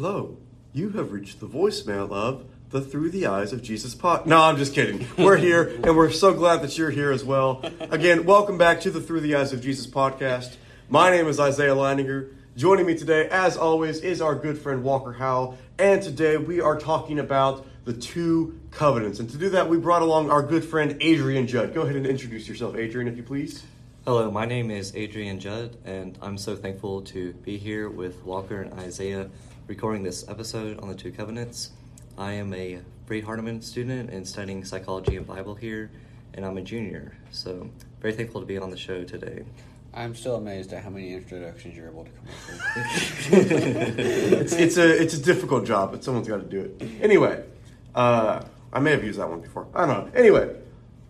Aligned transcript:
Hello, 0.00 0.36
you 0.72 0.90
have 0.90 1.10
reached 1.10 1.40
the 1.40 1.48
voicemail 1.48 2.12
of 2.12 2.44
the 2.70 2.80
Through 2.80 3.10
the 3.10 3.26
Eyes 3.26 3.52
of 3.52 3.64
Jesus 3.64 3.96
pod. 3.96 4.26
No, 4.26 4.40
I'm 4.40 4.56
just 4.56 4.72
kidding. 4.72 5.04
We're 5.18 5.38
here, 5.38 5.76
and 5.82 5.96
we're 5.96 6.12
so 6.12 6.32
glad 6.32 6.62
that 6.62 6.78
you're 6.78 6.92
here 6.92 7.10
as 7.10 7.24
well. 7.24 7.68
Again, 7.80 8.24
welcome 8.24 8.56
back 8.56 8.80
to 8.82 8.92
the 8.92 9.00
Through 9.00 9.22
the 9.22 9.34
Eyes 9.34 9.52
of 9.52 9.60
Jesus 9.60 9.88
podcast. 9.88 10.54
My 10.88 11.10
name 11.10 11.26
is 11.26 11.40
Isaiah 11.40 11.74
Leininger. 11.74 12.32
Joining 12.54 12.86
me 12.86 12.96
today, 12.96 13.28
as 13.28 13.56
always, 13.56 13.98
is 13.98 14.22
our 14.22 14.36
good 14.36 14.56
friend 14.56 14.84
Walker 14.84 15.14
Howell, 15.14 15.58
and 15.80 16.00
today 16.00 16.36
we 16.36 16.60
are 16.60 16.78
talking 16.78 17.18
about 17.18 17.66
the 17.84 17.92
two 17.92 18.60
covenants. 18.70 19.18
And 19.18 19.28
to 19.30 19.36
do 19.36 19.48
that, 19.48 19.68
we 19.68 19.78
brought 19.78 20.02
along 20.02 20.30
our 20.30 20.44
good 20.44 20.64
friend 20.64 20.96
Adrian 21.00 21.48
Judd. 21.48 21.74
Go 21.74 21.82
ahead 21.82 21.96
and 21.96 22.06
introduce 22.06 22.46
yourself, 22.46 22.76
Adrian, 22.76 23.08
if 23.08 23.16
you 23.16 23.24
please. 23.24 23.64
Hello, 24.04 24.30
my 24.30 24.46
name 24.46 24.70
is 24.70 24.94
Adrian 24.94 25.40
Judd, 25.40 25.76
and 25.84 26.16
I'm 26.22 26.38
so 26.38 26.54
thankful 26.54 27.02
to 27.02 27.32
be 27.32 27.58
here 27.58 27.90
with 27.90 28.22
Walker 28.22 28.62
and 28.62 28.72
Isaiah 28.74 29.28
recording 29.68 30.02
this 30.02 30.26
episode 30.28 30.80
on 30.80 30.88
the 30.88 30.94
two 30.94 31.12
covenants. 31.12 31.72
I 32.16 32.32
am 32.32 32.54
a 32.54 32.78
Freed 33.04 33.26
Hardeman 33.26 33.62
student 33.62 34.08
and 34.08 34.26
studying 34.26 34.64
psychology 34.64 35.16
and 35.16 35.26
Bible 35.26 35.54
here, 35.54 35.90
and 36.32 36.46
I'm 36.46 36.56
a 36.56 36.62
junior, 36.62 37.14
so 37.32 37.68
very 38.00 38.14
thankful 38.14 38.40
to 38.40 38.46
be 38.46 38.56
on 38.56 38.70
the 38.70 38.78
show 38.78 39.04
today. 39.04 39.44
I'm 39.92 40.14
still 40.14 40.36
amazed 40.36 40.72
at 40.72 40.82
how 40.82 40.88
many 40.88 41.12
introductions 41.12 41.76
you're 41.76 41.88
able 41.88 42.06
to 42.06 42.10
come 42.12 42.24
up 42.28 42.86
with. 43.30 43.98
it's, 44.40 44.52
it's 44.54 44.78
a 44.78 45.02
it's 45.02 45.12
a 45.12 45.22
difficult 45.22 45.66
job, 45.66 45.90
but 45.90 46.02
someone's 46.02 46.28
got 46.28 46.38
to 46.38 46.44
do 46.44 46.60
it. 46.60 46.88
Anyway, 47.02 47.44
uh, 47.94 48.42
I 48.72 48.80
may 48.80 48.92
have 48.92 49.04
used 49.04 49.18
that 49.18 49.28
one 49.28 49.42
before. 49.42 49.66
I 49.74 49.84
don't 49.84 49.88
know. 49.88 50.10
Anyway, 50.18 50.56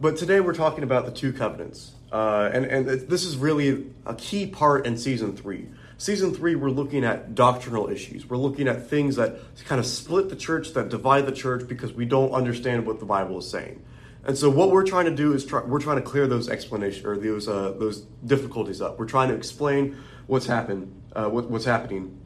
but 0.00 0.16
today 0.16 0.40
we're 0.40 0.54
talking 0.54 0.82
about 0.82 1.06
the 1.06 1.12
two 1.12 1.32
covenants, 1.32 1.92
uh, 2.10 2.50
and 2.52 2.64
and 2.64 2.88
this 2.88 3.24
is 3.24 3.36
really 3.36 3.86
a 4.04 4.16
key 4.16 4.48
part 4.48 4.84
in 4.84 4.96
season 4.96 5.36
three. 5.36 5.68
Season 6.00 6.32
three, 6.32 6.54
we're 6.54 6.70
looking 6.70 7.04
at 7.04 7.34
doctrinal 7.34 7.88
issues. 7.90 8.24
We're 8.24 8.36
looking 8.36 8.68
at 8.68 8.88
things 8.88 9.16
that 9.16 9.36
kind 9.64 9.80
of 9.80 9.86
split 9.86 10.28
the 10.28 10.36
church, 10.36 10.72
that 10.74 10.88
divide 10.88 11.26
the 11.26 11.32
church 11.32 11.66
because 11.66 11.92
we 11.92 12.04
don't 12.04 12.30
understand 12.30 12.86
what 12.86 13.00
the 13.00 13.04
Bible 13.04 13.38
is 13.38 13.50
saying. 13.50 13.82
And 14.24 14.38
so, 14.38 14.48
what 14.48 14.70
we're 14.70 14.86
trying 14.86 15.06
to 15.06 15.14
do 15.14 15.32
is 15.32 15.44
try, 15.44 15.64
we're 15.64 15.80
trying 15.80 15.96
to 15.96 16.02
clear 16.02 16.28
those 16.28 16.48
explanations 16.48 17.04
or 17.04 17.16
those 17.16 17.48
uh, 17.48 17.74
those 17.76 18.02
difficulties 18.24 18.80
up. 18.80 18.96
We're 18.96 19.06
trying 19.06 19.30
to 19.30 19.34
explain 19.34 19.96
what's 20.28 20.46
happened, 20.46 20.94
uh, 21.16 21.30
what, 21.30 21.50
what's 21.50 21.64
happening 21.64 22.16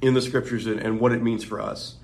in 0.00 0.14
the 0.14 0.22
scriptures 0.22 0.66
and, 0.66 0.78
and 0.78 1.00
what 1.00 1.10
it 1.10 1.20
means 1.20 1.42
for 1.42 1.60
us. 1.60 1.96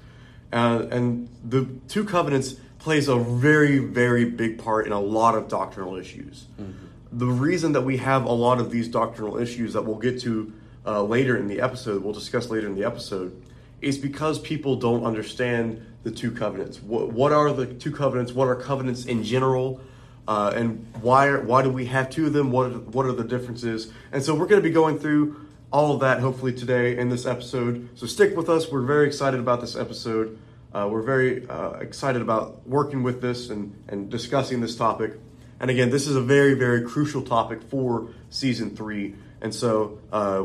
Uh, 0.52 0.86
and 0.90 1.28
the 1.44 1.68
two 1.86 2.04
covenants 2.04 2.54
plays 2.80 3.06
a 3.06 3.16
very, 3.16 3.78
very 3.78 4.24
big 4.24 4.58
part 4.58 4.86
in 4.86 4.92
a 4.92 5.00
lot 5.00 5.36
of 5.36 5.46
doctrinal 5.46 5.94
issues. 5.94 6.46
Mm-hmm. 6.60 6.72
The 7.12 7.26
reason 7.26 7.72
that 7.72 7.82
we 7.82 7.98
have 7.98 8.24
a 8.24 8.32
lot 8.32 8.58
of 8.58 8.72
these 8.72 8.88
doctrinal 8.88 9.38
issues 9.38 9.72
that 9.74 9.82
we'll 9.82 9.98
get 9.98 10.20
to 10.22 10.52
uh, 10.86 11.02
later 11.02 11.36
in 11.36 11.48
the 11.48 11.60
episode, 11.60 12.02
we'll 12.02 12.12
discuss 12.12 12.48
later 12.48 12.66
in 12.66 12.74
the 12.74 12.84
episode, 12.84 13.42
is 13.80 13.98
because 13.98 14.38
people 14.38 14.76
don't 14.76 15.04
understand 15.04 15.84
the 16.04 16.10
two 16.10 16.30
covenants. 16.30 16.80
What, 16.82 17.12
what 17.12 17.32
are 17.32 17.52
the 17.52 17.66
two 17.66 17.90
covenants? 17.90 18.32
What 18.32 18.48
are 18.48 18.56
covenants 18.56 19.04
in 19.04 19.24
general? 19.24 19.80
Uh, 20.28 20.52
and 20.54 20.86
why 21.00 21.26
are, 21.26 21.40
why 21.40 21.62
do 21.62 21.70
we 21.70 21.86
have 21.86 22.10
two 22.10 22.26
of 22.26 22.32
them? 22.32 22.50
What 22.50 22.66
are, 22.66 22.78
what 22.78 23.06
are 23.06 23.12
the 23.12 23.24
differences? 23.24 23.92
And 24.12 24.22
so 24.22 24.34
we're 24.34 24.46
going 24.46 24.62
to 24.62 24.68
be 24.68 24.74
going 24.74 24.98
through 24.98 25.40
all 25.72 25.92
of 25.92 26.00
that 26.00 26.20
hopefully 26.20 26.52
today 26.52 26.96
in 26.96 27.08
this 27.08 27.26
episode. 27.26 27.88
So 27.96 28.06
stick 28.06 28.36
with 28.36 28.48
us. 28.48 28.70
We're 28.70 28.82
very 28.82 29.06
excited 29.06 29.40
about 29.40 29.60
this 29.60 29.76
episode. 29.76 30.38
Uh, 30.72 30.88
we're 30.90 31.02
very 31.02 31.48
uh, 31.48 31.72
excited 31.74 32.22
about 32.22 32.66
working 32.66 33.02
with 33.02 33.20
this 33.20 33.50
and, 33.50 33.74
and 33.88 34.10
discussing 34.10 34.60
this 34.60 34.76
topic. 34.76 35.12
And 35.58 35.70
again, 35.70 35.90
this 35.90 36.06
is 36.06 36.16
a 36.16 36.20
very, 36.20 36.54
very 36.54 36.82
crucial 36.82 37.22
topic 37.22 37.62
for 37.62 38.08
season 38.30 38.76
three. 38.76 39.14
And 39.40 39.54
so 39.54 39.98
uh, 40.12 40.44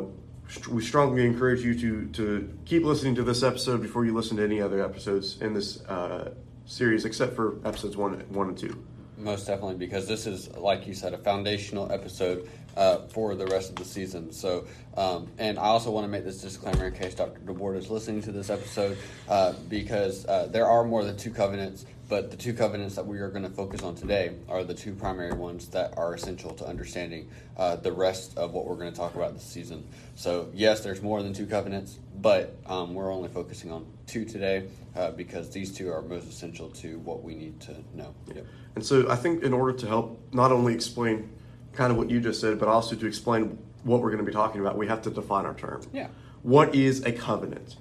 we 0.69 0.83
strongly 0.83 1.25
encourage 1.25 1.61
you 1.61 1.73
to, 1.79 2.05
to 2.07 2.57
keep 2.65 2.83
listening 2.83 3.15
to 3.15 3.23
this 3.23 3.43
episode 3.43 3.81
before 3.81 4.05
you 4.05 4.13
listen 4.13 4.37
to 4.37 4.43
any 4.43 4.61
other 4.61 4.83
episodes 4.83 5.41
in 5.41 5.53
this 5.53 5.81
uh, 5.85 6.33
series, 6.65 7.05
except 7.05 7.35
for 7.35 7.57
episodes 7.65 7.97
one, 7.97 8.13
one 8.29 8.49
and 8.49 8.57
two. 8.57 8.83
Most 9.17 9.45
definitely, 9.45 9.75
because 9.75 10.07
this 10.07 10.25
is, 10.25 10.49
like 10.57 10.87
you 10.87 10.93
said, 10.93 11.13
a 11.13 11.17
foundational 11.17 11.91
episode 11.91 12.49
uh, 12.75 12.99
for 13.07 13.35
the 13.35 13.45
rest 13.47 13.69
of 13.69 13.75
the 13.75 13.85
season. 13.85 14.31
So, 14.31 14.65
um, 14.97 15.27
and 15.37 15.59
I 15.59 15.65
also 15.65 15.91
want 15.91 16.05
to 16.05 16.07
make 16.07 16.23
this 16.23 16.41
disclaimer 16.41 16.87
in 16.87 16.93
case 16.93 17.13
Dr. 17.13 17.39
DeBoard 17.41 17.77
is 17.77 17.89
listening 17.89 18.21
to 18.23 18.31
this 18.31 18.49
episode, 18.49 18.97
uh, 19.29 19.53
because 19.69 20.25
uh, 20.25 20.47
there 20.49 20.65
are 20.65 20.83
more 20.83 21.03
than 21.03 21.17
two 21.17 21.31
covenants, 21.31 21.85
but 22.11 22.29
the 22.29 22.35
two 22.35 22.53
covenants 22.53 22.95
that 22.95 23.07
we 23.07 23.19
are 23.19 23.29
going 23.29 23.41
to 23.41 23.49
focus 23.49 23.83
on 23.83 23.95
today 23.95 24.33
are 24.49 24.65
the 24.65 24.73
two 24.73 24.93
primary 24.93 25.31
ones 25.31 25.67
that 25.69 25.93
are 25.95 26.13
essential 26.13 26.53
to 26.53 26.65
understanding 26.65 27.29
uh, 27.55 27.77
the 27.77 27.91
rest 27.91 28.37
of 28.37 28.51
what 28.51 28.65
we're 28.65 28.75
going 28.75 28.91
to 28.91 28.97
talk 28.99 29.15
about 29.15 29.33
this 29.33 29.45
season. 29.45 29.87
So, 30.15 30.49
yes, 30.53 30.81
there's 30.81 31.01
more 31.01 31.23
than 31.23 31.31
two 31.31 31.45
covenants, 31.45 31.99
but 32.19 32.57
um, 32.65 32.95
we're 32.95 33.13
only 33.13 33.29
focusing 33.29 33.71
on 33.71 33.85
two 34.07 34.25
today 34.25 34.67
uh, 34.93 35.11
because 35.11 35.51
these 35.51 35.71
two 35.73 35.89
are 35.89 36.01
most 36.01 36.27
essential 36.27 36.67
to 36.81 36.99
what 36.99 37.23
we 37.23 37.33
need 37.33 37.61
to 37.61 37.75
know. 37.93 38.13
Yep. 38.35 38.45
And 38.75 38.85
so, 38.85 39.09
I 39.09 39.15
think 39.15 39.43
in 39.43 39.53
order 39.53 39.71
to 39.71 39.87
help 39.87 40.19
not 40.33 40.51
only 40.51 40.73
explain 40.73 41.29
kind 41.71 41.93
of 41.93 41.97
what 41.97 42.09
you 42.09 42.19
just 42.19 42.41
said, 42.41 42.59
but 42.59 42.67
also 42.67 42.93
to 42.97 43.07
explain 43.07 43.57
what 43.83 44.01
we're 44.01 44.11
going 44.11 44.25
to 44.25 44.29
be 44.29 44.33
talking 44.33 44.59
about, 44.59 44.77
we 44.77 44.87
have 44.87 45.01
to 45.03 45.11
define 45.11 45.45
our 45.45 45.55
term. 45.55 45.81
Yeah. 45.93 46.09
What 46.43 46.75
is 46.75 47.05
a 47.05 47.13
covenant? 47.13 47.77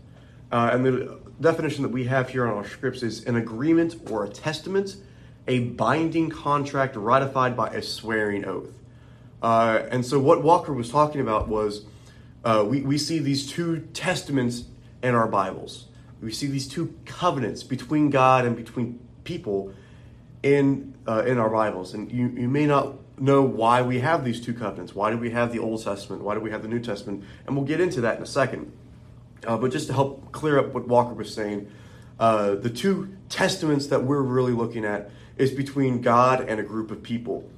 Uh, 0.53 0.71
and 0.73 0.85
the 0.85 1.21
definition 1.41 1.83
that 1.83 1.91
we 1.91 2.05
have 2.05 2.29
here 2.29 2.47
on 2.47 2.57
our 2.57 2.67
scripts 2.67 3.03
is 3.03 3.25
an 3.25 3.37
agreement 3.37 3.97
or 4.11 4.25
a 4.25 4.29
testament, 4.29 4.97
a 5.49 5.61
binding 5.61 6.31
contract 6.31 6.97
ratified 6.97 7.57
by 7.57 7.69
a 7.71 7.83
swearing 7.83 8.45
oath. 8.45 8.73
Uh, 9.43 9.83
and 9.91 10.05
so, 10.05 10.19
what 10.19 10.43
Walker 10.43 10.73
was 10.73 10.91
talking 10.91 11.21
about 11.21 11.49
was 11.49 11.87
uh, 12.45 12.65
we, 12.67 12.83
we 12.83 12.99
see 12.99 13.19
these 13.19 13.51
two 13.51 13.81
testaments 13.95 14.65
in 15.03 15.15
our 15.15 15.27
Bibles. 15.27 15.87
We 16.21 16.33
see 16.33 16.47
these 16.47 16.69
two 16.69 16.95
covenants 17.07 17.63
between 17.63 18.11
God 18.11 18.45
and 18.45 18.55
between 18.55 19.01
people 19.25 19.73
in, 20.43 20.95
uh, 21.09 21.25
in 21.27 21.39
our 21.39 21.49
Bibles. 21.49 21.95
And 21.95 22.13
you, 22.13 22.29
you 22.29 22.49
may 22.49 22.67
not 22.67 22.95
know 23.19 23.43
why 23.43 23.83
we 23.83 24.01
have 24.01 24.25
these 24.25 24.41
two 24.41 24.53
covenants. 24.53 24.95
Why 24.95 25.11
do 25.11 25.17
we 25.17 25.31
have 25.31 25.53
the 25.53 25.59
Old 25.59 25.83
Testament? 25.83 26.23
Why 26.23 26.35
do 26.35 26.41
we 26.41 26.51
have 26.51 26.63
the 26.63 26.69
New 26.69 26.81
Testament? 26.81 27.25
And 27.47 27.57
we'll 27.57 27.65
get 27.65 27.81
into 27.81 28.03
that 28.03 28.19
in 28.19 28.23
a 28.23 28.27
second. 28.27 28.73
Uh, 29.47 29.57
but 29.57 29.73
just 29.73 29.87
to 29.87 29.93
help 29.93 30.33
clear 30.33 30.59
up 30.59 30.75
what 30.75 30.87
Walker 30.87 31.15
was 31.15 31.33
saying, 31.33 31.71
uh, 32.19 32.55
the 32.55 32.71
two 32.71 33.17
testaments 33.29 33.87
that 33.87 34.05
we're 34.05 34.23
really 34.23 34.53
looking 34.53 34.85
at 34.85 35.11
is 35.37 35.51
between 35.51 36.03
God 36.03 36.49
and 36.49 36.61
a 36.61 36.63
group 36.63 36.91
of 36.91 37.03
people. 37.03 37.51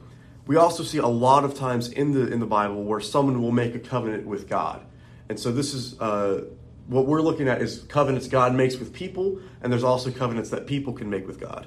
We 0.46 0.56
also 0.56 0.82
see 0.82 0.98
a 0.98 1.06
lot 1.06 1.44
of 1.44 1.54
times 1.54 1.88
in 1.88 2.12
the 2.12 2.32
in 2.32 2.40
the 2.40 2.46
Bible 2.46 2.82
where 2.84 3.00
someone 3.00 3.42
will 3.42 3.52
make 3.52 3.74
a 3.74 3.78
covenant 3.78 4.26
with 4.26 4.48
God, 4.48 4.84
and 5.28 5.38
so 5.38 5.52
this 5.52 5.72
is 5.74 6.00
uh, 6.00 6.44
what 6.86 7.06
we're 7.06 7.20
looking 7.20 7.48
at 7.48 7.62
is 7.62 7.82
covenants 7.82 8.28
God 8.28 8.54
makes 8.54 8.76
with 8.76 8.92
people, 8.92 9.40
and 9.60 9.72
there's 9.72 9.84
also 9.84 10.10
covenants 10.10 10.50
that 10.50 10.66
people 10.66 10.92
can 10.92 11.08
make 11.08 11.26
with 11.26 11.40
God. 11.40 11.66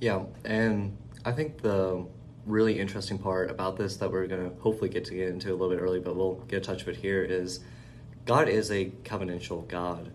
Yeah, 0.00 0.24
and 0.44 0.96
I 1.24 1.32
think 1.32 1.62
the 1.62 2.06
really 2.44 2.78
interesting 2.78 3.18
part 3.18 3.50
about 3.50 3.76
this 3.76 3.96
that 3.98 4.10
we're 4.10 4.26
going 4.26 4.50
to 4.50 4.60
hopefully 4.60 4.90
get 4.90 5.04
to 5.04 5.14
get 5.14 5.28
into 5.28 5.50
a 5.50 5.54
little 5.54 5.70
bit 5.70 5.80
early, 5.80 6.00
but 6.00 6.16
we'll 6.16 6.34
get 6.48 6.56
a 6.56 6.60
touch 6.60 6.82
of 6.82 6.88
it 6.88 6.96
here 6.96 7.22
is 7.22 7.60
God 8.24 8.48
is 8.48 8.70
a 8.70 8.86
covenantal 9.04 9.66
God. 9.66 10.10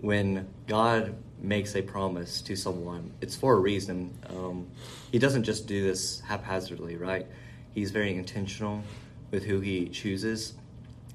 When 0.00 0.48
God 0.66 1.14
makes 1.40 1.74
a 1.74 1.82
promise 1.82 2.42
to 2.42 2.56
someone, 2.56 3.12
it's 3.20 3.34
for 3.34 3.54
a 3.54 3.58
reason. 3.58 4.16
Um, 4.28 4.68
he 5.10 5.18
doesn't 5.18 5.44
just 5.44 5.66
do 5.66 5.82
this 5.82 6.20
haphazardly, 6.20 6.96
right? 6.96 7.26
He's 7.74 7.90
very 7.90 8.14
intentional 8.14 8.82
with 9.30 9.44
who 9.44 9.60
he 9.60 9.88
chooses. 9.88 10.54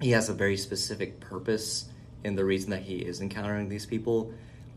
He 0.02 0.12
has 0.12 0.30
a 0.30 0.34
very 0.34 0.58
specific 0.58 1.20
purpose 1.20 1.86
in 2.24 2.36
the 2.36 2.46
reason 2.46 2.72
that 2.72 2.82
he 2.82 2.98
is 2.98 3.22
encountering 3.22 3.70
these 3.70 3.86
people. 3.86 4.34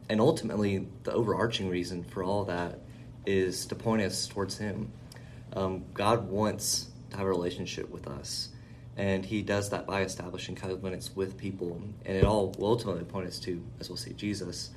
And 0.08 0.20
ultimately, 0.20 0.86
the 1.04 1.12
overarching 1.12 1.68
reason 1.68 2.04
for 2.04 2.22
all 2.22 2.44
that 2.44 2.80
is 3.24 3.66
to 3.66 3.74
point 3.74 4.02
us 4.02 4.26
towards 4.26 4.58
him. 4.58 4.92
Um, 5.52 5.84
God 5.94 6.28
wants 6.28 6.88
to 7.10 7.16
have 7.16 7.26
a 7.26 7.30
relationship 7.30 7.90
with 7.90 8.06
us. 8.06 8.50
And 8.96 9.24
he 9.24 9.42
does 9.42 9.68
that 9.70 9.86
by 9.86 10.02
establishing 10.02 10.54
covenants 10.54 11.14
with 11.14 11.36
people. 11.36 11.80
And 12.06 12.16
it 12.16 12.24
all 12.24 12.54
will 12.58 12.68
ultimately 12.68 13.04
point 13.04 13.26
us 13.26 13.38
to, 13.40 13.62
as 13.78 13.90
we'll 13.90 13.98
see, 13.98 14.14
Jesus. 14.14 14.70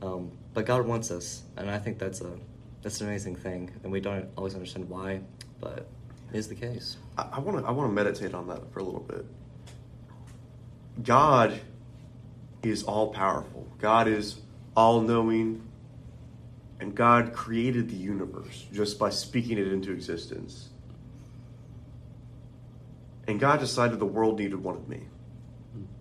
Um, 0.00 0.30
but 0.52 0.64
God 0.64 0.86
wants 0.86 1.10
us. 1.10 1.42
And 1.56 1.70
I 1.70 1.78
think 1.78 1.98
that's 1.98 2.20
a 2.20 2.30
that's 2.82 3.00
an 3.00 3.08
amazing 3.08 3.36
thing. 3.36 3.70
And 3.82 3.90
we 3.90 4.00
don't 4.00 4.28
always 4.36 4.54
understand 4.54 4.88
why, 4.88 5.20
but 5.58 5.86
it 6.32 6.36
is 6.36 6.48
the 6.48 6.54
case. 6.54 6.98
I 7.16 7.38
want 7.40 7.58
to 7.58 7.64
I 7.66 7.70
want 7.70 7.88
to 7.88 7.94
meditate 7.94 8.34
on 8.34 8.46
that 8.48 8.72
for 8.72 8.80
a 8.80 8.82
little 8.84 9.00
bit. 9.00 9.24
God 11.02 11.58
is 12.62 12.84
all 12.84 13.08
powerful. 13.08 13.66
God 13.78 14.06
is 14.06 14.40
all 14.76 15.00
knowing, 15.00 15.62
and 16.80 16.94
God 16.94 17.32
created 17.32 17.88
the 17.88 17.96
universe 17.96 18.66
just 18.72 18.98
by 18.98 19.10
speaking 19.10 19.58
it 19.58 19.68
into 19.68 19.92
existence. 19.92 20.68
And 23.26 23.40
God 23.40 23.60
decided 23.60 23.98
the 23.98 24.06
world 24.06 24.38
needed 24.38 24.62
one 24.62 24.76
of 24.76 24.88
me. 24.88 25.04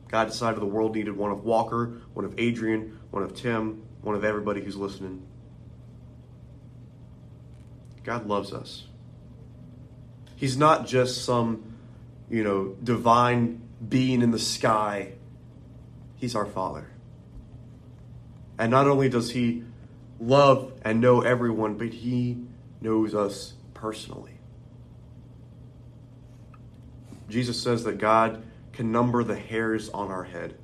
God 0.10 0.26
decided 0.26 0.60
the 0.60 0.66
world 0.66 0.96
needed 0.96 1.18
one 1.18 1.32
of 1.32 1.44
Walker, 1.44 2.02
one 2.14 2.26
of 2.26 2.36
Adrian, 2.38 3.00
one 3.10 3.24
of 3.24 3.36
Tim, 3.36 3.84
one 4.02 4.16
of 4.16 4.24
everybody 4.24 4.62
who's 4.62 4.76
listening. 4.76 5.26
God 8.04 8.28
loves 8.28 8.54
us. 8.54 8.86
He's 10.36 10.58
not 10.58 10.86
just 10.86 11.24
some, 11.24 11.78
you 12.30 12.44
know, 12.44 12.76
divine 12.84 13.62
being 13.88 14.22
in 14.22 14.32
the 14.32 14.40
sky. 14.40 15.14
He's 16.18 16.36
our 16.36 16.46
Father. 16.46 16.90
And 18.60 18.70
not 18.70 18.88
only 18.88 19.10
does 19.10 19.32
He 19.32 19.64
love 20.20 20.74
and 20.84 21.00
know 21.00 21.22
everyone, 21.22 21.76
but 21.76 21.94
He 21.94 22.38
knows 22.82 23.16
us 23.16 23.54
personally. 23.74 24.33
Jesus 27.30 27.62
says 27.62 27.84
that 27.84 27.98
God 27.98 28.44
can 28.74 28.92
number 28.92 29.24
the 29.24 29.36
hairs 29.36 29.90
on 29.90 30.12
our 30.12 30.24
head. 30.24 30.56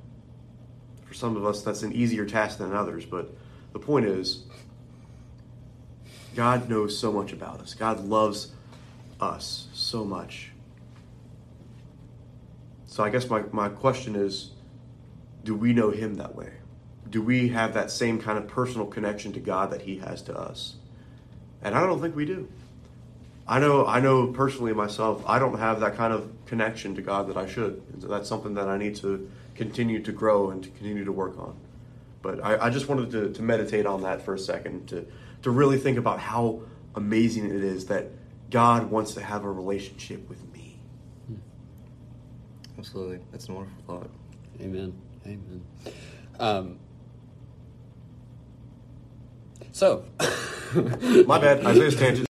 For 1.04 1.14
some 1.14 1.36
of 1.36 1.44
us, 1.44 1.62
that's 1.62 1.82
an 1.82 1.92
easier 1.92 2.26
task 2.26 2.58
than 2.58 2.74
others, 2.74 3.04
but 3.04 3.34
the 3.72 3.78
point 3.78 4.06
is, 4.06 4.44
God 6.34 6.68
knows 6.68 6.96
so 6.98 7.12
much 7.12 7.32
about 7.32 7.60
us. 7.60 7.74
God 7.74 8.04
loves 8.04 8.52
us 9.20 9.68
so 9.72 10.04
much. 10.04 10.50
So 12.86 13.04
I 13.04 13.10
guess 13.10 13.28
my, 13.28 13.42
my 13.52 13.68
question 13.68 14.16
is 14.16 14.50
do 15.44 15.54
we 15.54 15.72
know 15.72 15.90
Him 15.90 16.16
that 16.16 16.34
way? 16.34 16.52
Do 17.08 17.22
we 17.22 17.48
have 17.48 17.74
that 17.74 17.90
same 17.90 18.20
kind 18.20 18.38
of 18.38 18.46
personal 18.46 18.86
connection 18.86 19.32
to 19.32 19.40
God 19.40 19.70
that 19.70 19.82
He 19.82 19.96
has 19.98 20.22
to 20.22 20.36
us? 20.36 20.74
And 21.62 21.74
I 21.74 21.86
don't 21.86 22.00
think 22.00 22.14
we 22.14 22.24
do. 22.24 22.48
I 23.46 23.58
know 23.58 23.86
I 23.86 24.00
know 24.00 24.28
personally 24.28 24.72
myself, 24.72 25.24
I 25.26 25.38
don't 25.38 25.58
have 25.58 25.80
that 25.80 25.96
kind 25.96 26.12
of 26.12 26.30
connection 26.50 26.96
to 26.96 27.00
God 27.00 27.28
that 27.28 27.36
I 27.36 27.46
should. 27.46 27.80
And 27.92 28.02
so 28.02 28.08
that's 28.08 28.28
something 28.28 28.54
that 28.54 28.68
I 28.68 28.76
need 28.76 28.96
to 28.96 29.30
continue 29.54 30.02
to 30.02 30.10
grow 30.10 30.50
and 30.50 30.60
to 30.64 30.68
continue 30.68 31.04
to 31.04 31.12
work 31.12 31.38
on. 31.38 31.56
But 32.22 32.44
I, 32.44 32.66
I 32.66 32.70
just 32.70 32.88
wanted 32.88 33.12
to, 33.12 33.32
to 33.32 33.42
meditate 33.42 33.86
on 33.86 34.02
that 34.02 34.20
for 34.22 34.34
a 34.34 34.38
second, 34.38 34.88
to, 34.88 35.06
to 35.42 35.50
really 35.50 35.78
think 35.78 35.96
about 35.96 36.18
how 36.18 36.62
amazing 36.96 37.44
it 37.44 37.62
is 37.62 37.86
that 37.86 38.10
God 38.50 38.90
wants 38.90 39.14
to 39.14 39.22
have 39.22 39.44
a 39.44 39.50
relationship 39.50 40.28
with 40.28 40.42
me. 40.52 40.76
Absolutely. 42.76 43.20
That's 43.30 43.48
a 43.48 43.52
wonderful 43.52 43.82
thought. 43.86 44.10
Amen. 44.60 44.92
Amen. 45.24 45.64
Um, 46.40 46.78
so, 49.70 50.04
My 51.26 51.38
bad, 51.38 51.64
Isaiah's 51.64 51.94
tangent. 51.94 52.28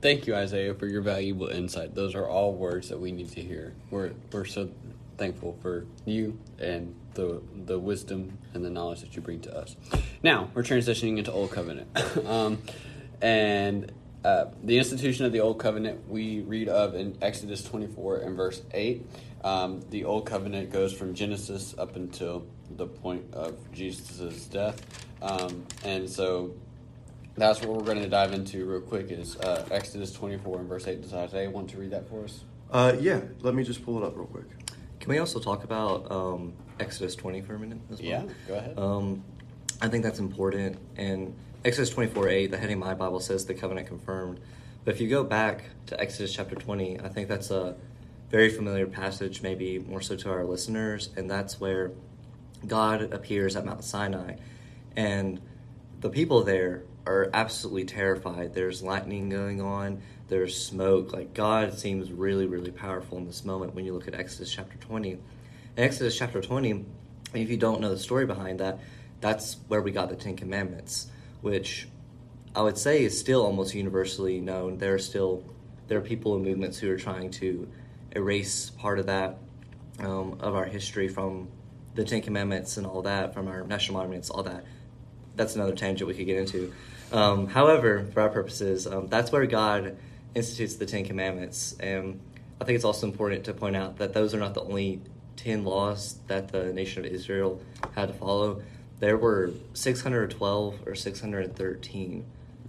Thank 0.00 0.26
you, 0.26 0.34
Isaiah, 0.34 0.74
for 0.74 0.86
your 0.86 1.02
valuable 1.02 1.48
insight. 1.48 1.94
Those 1.94 2.14
are 2.14 2.26
all 2.26 2.54
words 2.54 2.88
that 2.88 2.98
we 2.98 3.12
need 3.12 3.30
to 3.32 3.40
hear. 3.40 3.74
We're 3.90 4.12
we're 4.32 4.44
so 4.44 4.70
thankful 5.18 5.58
for 5.60 5.86
you 6.06 6.38
and 6.58 6.94
the 7.14 7.42
the 7.66 7.78
wisdom 7.78 8.38
and 8.54 8.64
the 8.64 8.70
knowledge 8.70 9.00
that 9.00 9.14
you 9.14 9.22
bring 9.22 9.40
to 9.40 9.56
us. 9.56 9.76
Now 10.22 10.50
we're 10.54 10.62
transitioning 10.62 11.18
into 11.18 11.32
Old 11.32 11.50
Covenant, 11.50 11.88
um, 12.26 12.58
and 13.20 13.92
uh, 14.24 14.46
the 14.62 14.78
institution 14.78 15.26
of 15.26 15.32
the 15.32 15.40
Old 15.40 15.58
Covenant 15.58 16.08
we 16.08 16.40
read 16.40 16.68
of 16.68 16.94
in 16.94 17.16
Exodus 17.22 17.62
twenty 17.62 17.86
four 17.86 18.18
and 18.18 18.36
verse 18.36 18.62
eight. 18.72 19.06
Um, 19.42 19.80
the 19.88 20.04
Old 20.04 20.26
Covenant 20.26 20.70
goes 20.70 20.92
from 20.92 21.14
Genesis 21.14 21.74
up 21.78 21.96
until 21.96 22.46
the 22.76 22.86
point 22.86 23.32
of 23.32 23.56
Jesus' 23.72 24.44
death, 24.44 24.80
um, 25.22 25.66
and 25.84 26.08
so 26.08 26.54
that's 27.36 27.60
what 27.60 27.70
we're 27.70 27.84
going 27.84 28.02
to 28.02 28.08
dive 28.08 28.32
into 28.32 28.64
real 28.66 28.80
quick. 28.80 29.10
Is 29.10 29.36
uh, 29.36 29.66
Exodus 29.70 30.12
twenty 30.12 30.38
four 30.38 30.58
and 30.58 30.68
verse 30.68 30.86
eight? 30.86 31.02
Does 31.02 31.14
Isaiah 31.14 31.50
want 31.50 31.70
to 31.70 31.78
read 31.78 31.90
that 31.90 32.08
for 32.08 32.24
us? 32.24 32.44
Uh, 32.70 32.96
yeah, 33.00 33.20
let 33.40 33.54
me 33.54 33.64
just 33.64 33.84
pull 33.84 33.98
it 33.98 34.04
up 34.04 34.16
real 34.16 34.26
quick. 34.26 34.46
Can 35.00 35.10
we 35.10 35.18
also 35.18 35.40
talk 35.40 35.64
about 35.64 36.10
um, 36.12 36.52
Exodus 36.78 37.16
20 37.16 37.40
for 37.40 37.54
a 37.54 37.58
minute 37.58 37.78
as 37.90 38.00
well? 38.00 38.08
Yeah, 38.08 38.24
go 38.46 38.54
ahead. 38.54 38.78
Um, 38.78 39.24
I 39.80 39.88
think 39.88 40.04
that's 40.04 40.18
important. 40.18 40.78
And 40.96 41.34
Exodus 41.64 41.90
24 41.90 42.28
8, 42.28 42.50
the 42.50 42.58
heading 42.58 42.76
of 42.76 42.86
my 42.86 42.94
Bible 42.94 43.18
says 43.18 43.46
the 43.46 43.54
covenant 43.54 43.88
confirmed. 43.88 44.40
But 44.84 44.94
if 44.94 45.00
you 45.00 45.08
go 45.08 45.24
back 45.24 45.64
to 45.86 45.98
Exodus 45.98 46.32
chapter 46.32 46.54
20, 46.54 47.00
I 47.00 47.08
think 47.08 47.28
that's 47.28 47.50
a 47.50 47.76
very 48.30 48.50
familiar 48.50 48.86
passage, 48.86 49.42
maybe 49.42 49.78
more 49.78 50.00
so 50.00 50.16
to 50.16 50.30
our 50.30 50.44
listeners. 50.44 51.08
And 51.16 51.30
that's 51.30 51.58
where 51.58 51.92
God 52.66 53.12
appears 53.12 53.56
at 53.56 53.64
Mount 53.64 53.84
Sinai. 53.84 54.36
And 54.96 55.40
the 56.00 56.10
people 56.10 56.44
there 56.44 56.84
are 57.06 57.30
absolutely 57.32 57.84
terrified. 57.84 58.54
There's 58.54 58.82
lightning 58.82 59.28
going 59.28 59.60
on, 59.60 60.02
there's 60.28 60.56
smoke. 60.56 61.12
Like 61.12 61.34
God 61.34 61.78
seems 61.78 62.12
really, 62.12 62.46
really 62.46 62.70
powerful 62.70 63.18
in 63.18 63.26
this 63.26 63.44
moment 63.44 63.74
when 63.74 63.84
you 63.84 63.92
look 63.92 64.08
at 64.08 64.14
Exodus 64.14 64.52
chapter 64.52 64.76
20. 64.78 65.12
In 65.12 65.20
Exodus 65.76 66.16
chapter 66.16 66.40
20, 66.40 66.84
if 67.34 67.50
you 67.50 67.56
don't 67.56 67.80
know 67.80 67.90
the 67.90 67.98
story 67.98 68.26
behind 68.26 68.60
that, 68.60 68.80
that's 69.20 69.56
where 69.68 69.82
we 69.82 69.92
got 69.92 70.08
the 70.08 70.16
Ten 70.16 70.36
Commandments, 70.36 71.08
which 71.40 71.88
I 72.54 72.62
would 72.62 72.78
say 72.78 73.04
is 73.04 73.18
still 73.18 73.44
almost 73.44 73.74
universally 73.74 74.40
known. 74.40 74.78
There 74.78 74.94
are 74.94 74.98
still 74.98 75.44
there 75.88 75.98
are 75.98 76.02
people 76.02 76.36
and 76.36 76.44
movements 76.44 76.78
who 76.78 76.90
are 76.90 76.96
trying 76.96 77.30
to 77.32 77.68
erase 78.12 78.70
part 78.70 78.98
of 78.98 79.06
that 79.06 79.38
um, 79.98 80.36
of 80.40 80.54
our 80.54 80.64
history 80.64 81.08
from 81.08 81.48
the 81.94 82.04
Ten 82.04 82.22
Commandments 82.22 82.76
and 82.76 82.86
all 82.86 83.02
that, 83.02 83.34
from 83.34 83.48
our 83.48 83.64
national 83.64 83.98
monuments, 83.98 84.30
all 84.30 84.44
that. 84.44 84.64
That's 85.40 85.56
another 85.56 85.74
tangent 85.74 86.06
we 86.06 86.12
could 86.12 86.26
get 86.26 86.36
into. 86.36 86.70
Um, 87.12 87.46
however, 87.46 88.04
for 88.12 88.20
our 88.20 88.28
purposes, 88.28 88.86
um, 88.86 89.06
that's 89.06 89.32
where 89.32 89.46
God 89.46 89.96
institutes 90.34 90.76
the 90.76 90.84
Ten 90.84 91.02
Commandments, 91.02 91.74
and 91.80 92.20
I 92.60 92.64
think 92.66 92.76
it's 92.76 92.84
also 92.84 93.06
important 93.06 93.44
to 93.44 93.54
point 93.54 93.74
out 93.74 93.96
that 93.96 94.12
those 94.12 94.34
are 94.34 94.38
not 94.38 94.52
the 94.52 94.60
only 94.60 95.00
ten 95.36 95.64
laws 95.64 96.18
that 96.26 96.52
the 96.52 96.74
nation 96.74 97.06
of 97.06 97.10
Israel 97.10 97.58
had 97.94 98.08
to 98.08 98.12
follow. 98.12 98.60
There 98.98 99.16
were 99.16 99.52
612 99.72 100.86
or 100.86 100.94
613 100.94 102.26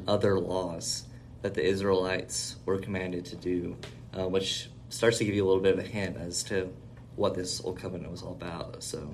other 0.07 0.39
laws 0.39 1.03
that 1.41 1.53
the 1.53 1.65
Israelites 1.65 2.55
were 2.65 2.77
commanded 2.77 3.25
to 3.25 3.35
do, 3.35 3.75
uh, 4.17 4.29
which 4.29 4.69
starts 4.87 5.17
to 5.17 5.25
give 5.25 5.35
you 5.35 5.43
a 5.43 5.47
little 5.47 5.61
bit 5.61 5.73
of 5.73 5.79
a 5.79 5.87
hint 5.87 6.15
as 6.15 6.41
to 6.43 6.71
what 7.17 7.35
this 7.35 7.61
old 7.65 7.81
covenant 7.81 8.09
was 8.09 8.23
all 8.23 8.31
about. 8.31 8.81
So, 8.81 9.13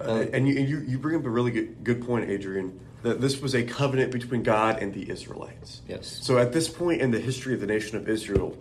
Uh, 0.00 0.26
and 0.32 0.48
you, 0.48 0.54
you, 0.54 0.78
you 0.80 0.98
bring 0.98 1.16
up 1.16 1.24
a 1.24 1.30
really 1.30 1.50
good, 1.50 1.82
good 1.82 2.04
point, 2.06 2.30
Adrian, 2.30 2.78
that 3.02 3.20
this 3.20 3.40
was 3.40 3.54
a 3.54 3.62
covenant 3.62 4.12
between 4.12 4.42
God 4.42 4.80
and 4.82 4.92
the 4.94 5.10
Israelites. 5.10 5.82
Yes. 5.88 6.18
So 6.22 6.38
at 6.38 6.52
this 6.52 6.68
point 6.68 7.00
in 7.00 7.10
the 7.10 7.20
history 7.20 7.54
of 7.54 7.60
the 7.60 7.66
nation 7.66 7.96
of 7.96 8.08
Israel, 8.08 8.56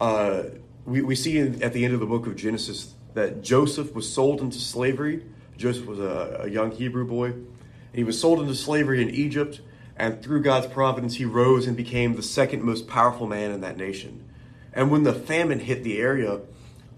uh, 0.00 0.44
we, 0.84 1.02
we 1.02 1.14
see 1.14 1.38
in, 1.38 1.62
at 1.62 1.72
the 1.72 1.84
end 1.84 1.94
of 1.94 2.00
the 2.00 2.06
book 2.06 2.26
of 2.26 2.36
Genesis 2.36 2.94
that 3.14 3.42
Joseph 3.42 3.94
was 3.94 4.10
sold 4.10 4.40
into 4.40 4.58
slavery. 4.58 5.24
Joseph 5.56 5.86
was 5.86 6.00
a, 6.00 6.42
a 6.44 6.48
young 6.48 6.70
Hebrew 6.70 7.06
boy. 7.06 7.26
And 7.26 7.98
he 7.98 8.04
was 8.04 8.18
sold 8.18 8.40
into 8.40 8.54
slavery 8.54 9.02
in 9.02 9.10
Egypt, 9.10 9.60
and 9.96 10.22
through 10.22 10.42
God's 10.42 10.66
providence, 10.66 11.16
he 11.16 11.26
rose 11.26 11.66
and 11.66 11.76
became 11.76 12.16
the 12.16 12.22
second 12.22 12.62
most 12.62 12.88
powerful 12.88 13.26
man 13.26 13.50
in 13.50 13.60
that 13.60 13.76
nation. 13.76 14.24
And 14.72 14.90
when 14.90 15.02
the 15.02 15.12
famine 15.12 15.60
hit 15.60 15.84
the 15.84 15.98
area, 15.98 16.40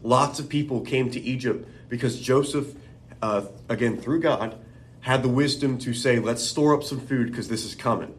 lots 0.03 0.39
of 0.39 0.49
people 0.49 0.83
came 0.83 1.11
to 1.11 1.21
Egypt 1.21 1.69
because 1.89 2.21
Joseph, 2.21 2.75
uh, 3.25 3.47
again 3.71 3.97
through 3.97 4.21
God, 4.21 4.55
had 5.01 5.23
the 5.23 5.31
wisdom 5.31 5.79
to 5.79 5.95
say, 5.95 6.19
let's 6.19 6.43
store 6.43 6.75
up 6.75 6.83
some 6.83 7.01
food 7.01 7.31
because 7.31 7.49
this 7.49 7.65
is 7.65 7.75
coming. 7.75 8.15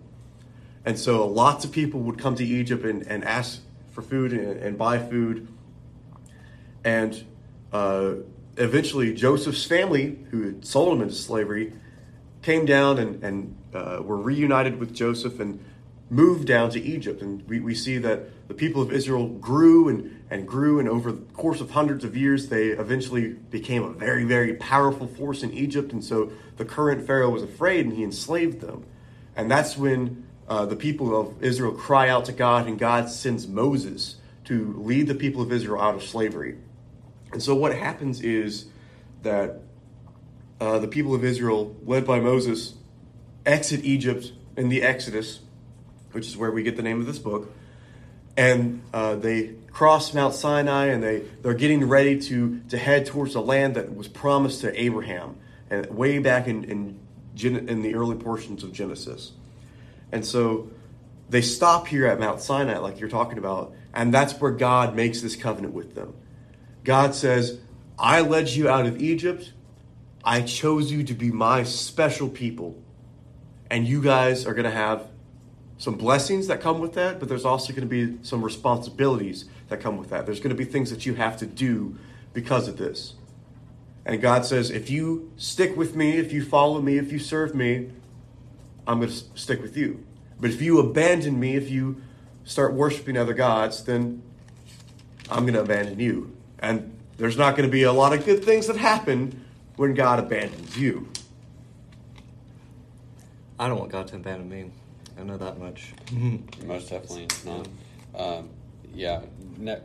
And 0.83 0.97
so 0.97 1.27
lots 1.27 1.63
of 1.63 1.71
people 1.71 1.99
would 2.01 2.17
come 2.17 2.35
to 2.35 2.43
Egypt 2.43 2.83
and, 2.83 3.03
and 3.03 3.23
ask 3.23 3.61
for 3.91 4.01
food 4.01 4.33
and, 4.33 4.57
and 4.57 4.77
buy 4.79 4.97
food. 4.97 5.47
And 6.83 7.23
uh, 7.71 8.13
eventually, 8.57 9.13
Joseph's 9.13 9.63
family, 9.63 10.17
who 10.31 10.41
had 10.41 10.65
sold 10.65 10.93
him 10.93 11.03
into 11.03 11.13
slavery, 11.13 11.73
came 12.41 12.65
down 12.65 12.97
and, 12.97 13.23
and 13.23 13.55
uh, 13.75 14.01
were 14.01 14.17
reunited 14.17 14.79
with 14.79 14.91
Joseph 14.95 15.39
and 15.39 15.63
moved 16.09 16.47
down 16.47 16.71
to 16.71 16.81
Egypt. 16.81 17.21
And 17.21 17.47
we, 17.47 17.59
we 17.59 17.75
see 17.75 17.99
that 17.99 18.47
the 18.47 18.55
people 18.55 18.81
of 18.81 18.91
Israel 18.91 19.27
grew 19.27 19.87
and, 19.87 20.14
and 20.29 20.47
grew, 20.47 20.79
and 20.79 20.89
over 20.89 21.11
the 21.11 21.21
course 21.33 21.61
of 21.61 21.71
hundreds 21.71 22.03
of 22.03 22.17
years, 22.17 22.49
they 22.49 22.67
eventually 22.67 23.29
became 23.29 23.83
a 23.83 23.91
very, 23.91 24.23
very 24.23 24.55
powerful 24.55 25.07
force 25.07 25.43
in 25.43 25.51
Egypt. 25.53 25.93
And 25.93 26.03
so 26.03 26.31
the 26.57 26.65
current 26.65 27.05
Pharaoh 27.05 27.29
was 27.29 27.43
afraid 27.43 27.85
and 27.85 27.95
he 27.95 28.03
enslaved 28.03 28.61
them. 28.61 28.85
And 29.35 29.51
that's 29.51 29.77
when 29.77 30.25
uh, 30.47 30.65
the 30.65 30.75
people 30.75 31.19
of 31.19 31.43
Israel 31.43 31.73
cry 31.73 32.09
out 32.09 32.25
to 32.25 32.31
God, 32.31 32.67
and 32.67 32.79
God 32.79 33.09
sends 33.09 33.47
Moses 33.47 34.15
to 34.45 34.75
lead 34.77 35.07
the 35.07 35.15
people 35.15 35.41
of 35.41 35.51
Israel 35.51 35.81
out 35.81 35.95
of 35.95 36.03
slavery. 36.03 36.57
And 37.31 37.41
so 37.41 37.55
what 37.55 37.75
happens 37.75 38.21
is 38.21 38.67
that 39.23 39.61
uh, 40.61 40.79
the 40.79 40.87
people 40.87 41.13
of 41.13 41.23
Israel, 41.23 41.75
led 41.85 42.05
by 42.05 42.19
Moses, 42.19 42.75
exit 43.45 43.83
Egypt 43.83 44.31
in 44.55 44.69
the 44.69 44.83
Exodus, 44.83 45.39
which 46.11 46.27
is 46.27 46.37
where 46.37 46.51
we 46.51 46.63
get 46.63 46.77
the 46.77 46.83
name 46.83 46.99
of 46.99 47.05
this 47.05 47.19
book. 47.19 47.51
And 48.37 48.81
uh, 48.93 49.15
they 49.15 49.55
cross 49.75 50.13
Mount 50.13 50.33
Sinai 50.33 50.85
and 50.85 51.03
they, 51.03 51.19
they're 51.41 51.53
getting 51.53 51.89
ready 51.89 52.17
to, 52.17 52.61
to 52.69 52.77
head 52.77 53.05
towards 53.05 53.33
the 53.33 53.41
land 53.41 53.75
that 53.75 53.93
was 53.93 54.07
promised 54.07 54.61
to 54.61 54.81
Abraham, 54.81 55.35
and 55.69 55.85
way 55.87 56.17
back 56.17 56.47
in, 56.47 56.63
in, 56.63 56.97
in 57.43 57.81
the 57.81 57.93
early 57.93 58.15
portions 58.15 58.63
of 58.63 58.71
Genesis. 58.71 59.33
And 60.13 60.25
so 60.25 60.69
they 61.29 61.41
stop 61.41 61.87
here 61.87 62.07
at 62.07 62.21
Mount 62.21 62.39
Sinai, 62.39 62.77
like 62.77 63.01
you're 63.01 63.09
talking 63.09 63.37
about, 63.37 63.73
and 63.93 64.13
that's 64.13 64.39
where 64.39 64.51
God 64.51 64.95
makes 64.95 65.19
this 65.19 65.35
covenant 65.35 65.73
with 65.73 65.93
them. 65.93 66.13
God 66.85 67.13
says, 67.13 67.59
I 67.99 68.21
led 68.21 68.47
you 68.47 68.69
out 68.69 68.85
of 68.85 69.01
Egypt. 69.01 69.51
I 70.23 70.39
chose 70.43 70.89
you 70.89 71.03
to 71.03 71.13
be 71.13 71.31
my 71.31 71.63
special 71.63 72.29
people. 72.29 72.81
And 73.69 73.85
you 73.85 74.01
guys 74.01 74.45
are 74.45 74.53
going 74.53 74.63
to 74.63 74.71
have 74.71 75.05
some 75.77 75.95
blessings 75.95 76.47
that 76.47 76.61
come 76.61 76.79
with 76.79 76.93
that, 76.93 77.19
but 77.19 77.27
there's 77.27 77.43
also 77.43 77.73
going 77.73 77.87
to 77.87 77.87
be 77.87 78.23
some 78.23 78.41
responsibilities 78.41 79.49
that 79.67 79.79
come 79.81 79.97
with 79.97 80.09
that. 80.09 80.25
There's 80.25 80.39
going 80.39 80.55
to 80.55 80.55
be 80.55 80.65
things 80.65 80.89
that 80.89 81.05
you 81.05 81.15
have 81.15 81.37
to 81.37 81.45
do 81.45 81.97
because 82.33 82.67
of 82.67 82.77
this. 82.77 83.15
And 84.05 84.21
God 84.21 84.45
says, 84.45 84.69
if 84.69 84.89
you 84.89 85.31
stick 85.35 85.75
with 85.75 85.95
me, 85.95 86.17
if 86.17 86.31
you 86.31 86.43
follow 86.43 86.81
me, 86.81 86.97
if 86.97 87.11
you 87.11 87.17
serve 87.17 87.55
me, 87.55 87.89
I'm 88.85 88.99
going 88.99 89.09
to 89.09 89.15
stick 89.33 89.61
with 89.61 89.75
you. 89.75 90.05
But 90.39 90.51
if 90.51 90.61
you 90.61 90.79
abandon 90.79 91.39
me, 91.39 91.55
if 91.55 91.71
you 91.71 92.01
start 92.43 92.73
worshiping 92.73 93.17
other 93.17 93.33
gods, 93.33 93.83
then 93.83 94.21
I'm 95.29 95.43
going 95.43 95.53
to 95.55 95.61
abandon 95.61 95.99
you. 95.99 96.35
And 96.59 96.95
there's 97.17 97.37
not 97.37 97.55
going 97.55 97.67
to 97.67 97.71
be 97.71 97.83
a 97.83 97.91
lot 97.91 98.13
of 98.13 98.25
good 98.25 98.43
things 98.43 98.67
that 98.67 98.77
happen 98.77 99.43
when 99.75 99.95
God 99.95 100.19
abandons 100.19 100.77
you. 100.77 101.09
I 103.57 103.67
don't 103.67 103.79
want 103.79 103.91
God 103.91 104.07
to 104.09 104.17
abandon 104.17 104.49
me. 104.49 104.69
I 105.17 105.23
know 105.23 105.37
that 105.37 105.57
much. 105.57 105.93
Most 106.65 106.89
definitely 106.89 107.27
not. 107.45 107.67
Um, 108.13 108.49
yeah, 108.95 109.21
ne- 109.57 109.81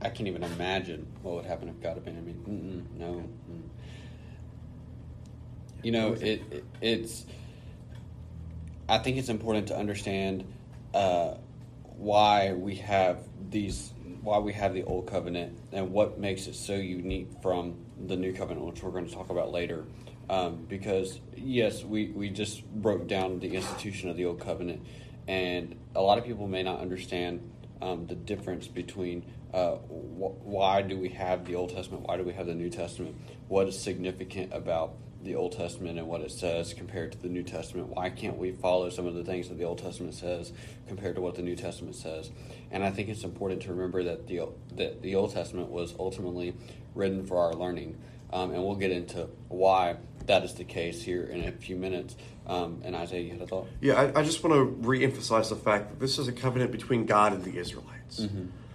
I 0.00 0.10
can't 0.10 0.28
even 0.28 0.42
imagine 0.42 1.06
what 1.22 1.36
would 1.36 1.46
happen 1.46 1.68
if 1.68 1.80
God 1.80 1.96
abandoned 1.96 2.26
me. 2.26 2.82
No. 2.98 3.24
Mm. 3.50 3.62
You 5.82 5.92
know, 5.92 6.12
it, 6.12 6.42
it 6.50 6.64
it's. 6.80 7.24
I 8.88 8.98
think 8.98 9.16
it's 9.16 9.28
important 9.28 9.68
to 9.68 9.76
understand 9.76 10.44
uh, 10.94 11.34
why 11.96 12.52
we 12.52 12.76
have 12.76 13.18
these, 13.50 13.92
why 14.22 14.38
we 14.38 14.52
have 14.52 14.74
the 14.74 14.84
old 14.84 15.06
covenant, 15.06 15.58
and 15.72 15.90
what 15.90 16.18
makes 16.18 16.46
it 16.46 16.54
so 16.54 16.74
unique 16.74 17.28
from 17.42 17.76
the 18.06 18.16
new 18.16 18.32
covenant, 18.32 18.66
which 18.66 18.82
we're 18.82 18.90
going 18.90 19.06
to 19.06 19.14
talk 19.14 19.30
about 19.30 19.50
later. 19.50 19.84
Um, 20.28 20.66
because 20.68 21.20
yes, 21.36 21.84
we 21.84 22.08
we 22.08 22.30
just 22.30 22.64
broke 22.66 23.06
down 23.06 23.38
the 23.38 23.54
institution 23.54 24.10
of 24.10 24.16
the 24.16 24.24
old 24.24 24.40
covenant, 24.40 24.84
and 25.28 25.76
a 25.94 26.00
lot 26.00 26.18
of 26.18 26.24
people 26.24 26.48
may 26.48 26.62
not 26.62 26.80
understand 26.80 27.40
um, 27.82 28.06
the 28.06 28.14
difference 28.14 28.66
between 28.66 29.24
uh, 29.52 29.72
wh- 29.72 30.46
why 30.46 30.82
do 30.82 30.98
we 30.98 31.08
have 31.10 31.44
the 31.44 31.54
Old 31.54 31.70
Testament, 31.70 32.04
why 32.06 32.16
do 32.16 32.22
we 32.22 32.32
have 32.32 32.46
the 32.46 32.54
New 32.54 32.70
Testament, 32.70 33.16
what 33.48 33.68
is 33.68 33.78
significant 33.78 34.52
about 34.52 34.94
the 35.26 35.34
Old 35.34 35.52
Testament 35.52 35.98
and 35.98 36.06
what 36.06 36.20
it 36.20 36.30
says 36.30 36.72
compared 36.72 37.12
to 37.12 37.18
the 37.18 37.28
New 37.28 37.42
Testament. 37.42 37.88
Why 37.88 38.10
can't 38.10 38.38
we 38.38 38.52
follow 38.52 38.88
some 38.90 39.06
of 39.06 39.14
the 39.14 39.24
things 39.24 39.48
that 39.48 39.58
the 39.58 39.64
Old 39.64 39.78
Testament 39.78 40.14
says 40.14 40.52
compared 40.86 41.16
to 41.16 41.20
what 41.20 41.34
the 41.34 41.42
New 41.42 41.56
Testament 41.56 41.96
says? 41.96 42.30
And 42.70 42.84
I 42.84 42.90
think 42.90 43.08
it's 43.08 43.24
important 43.24 43.62
to 43.62 43.70
remember 43.70 44.04
that 44.04 44.26
the 44.26 44.48
that 44.76 45.02
the 45.02 45.14
Old 45.14 45.34
Testament 45.34 45.68
was 45.68 45.94
ultimately 45.98 46.54
written 46.94 47.26
for 47.26 47.38
our 47.38 47.54
learning, 47.54 47.96
um, 48.32 48.52
and 48.52 48.62
we'll 48.64 48.76
get 48.76 48.90
into 48.90 49.28
why 49.48 49.96
that 50.26 50.44
is 50.44 50.54
the 50.54 50.64
case 50.64 51.02
here 51.02 51.24
in 51.24 51.44
a 51.44 51.52
few 51.52 51.76
minutes. 51.76 52.16
Um, 52.46 52.80
and 52.84 52.94
Isaiah, 52.94 53.20
you 53.20 53.32
had 53.32 53.40
a 53.42 53.46
thought? 53.46 53.68
Yeah, 53.80 53.94
I, 53.94 54.20
I 54.20 54.22
just 54.22 54.42
want 54.44 54.54
to 54.54 54.62
re-emphasize 54.86 55.50
the 55.50 55.56
fact 55.56 55.90
that 55.90 56.00
this 56.00 56.18
is 56.18 56.28
a 56.28 56.32
covenant 56.32 56.70
between 56.72 57.06
God 57.06 57.32
and 57.32 57.42
the 57.42 57.58
Israelites. 57.58 58.26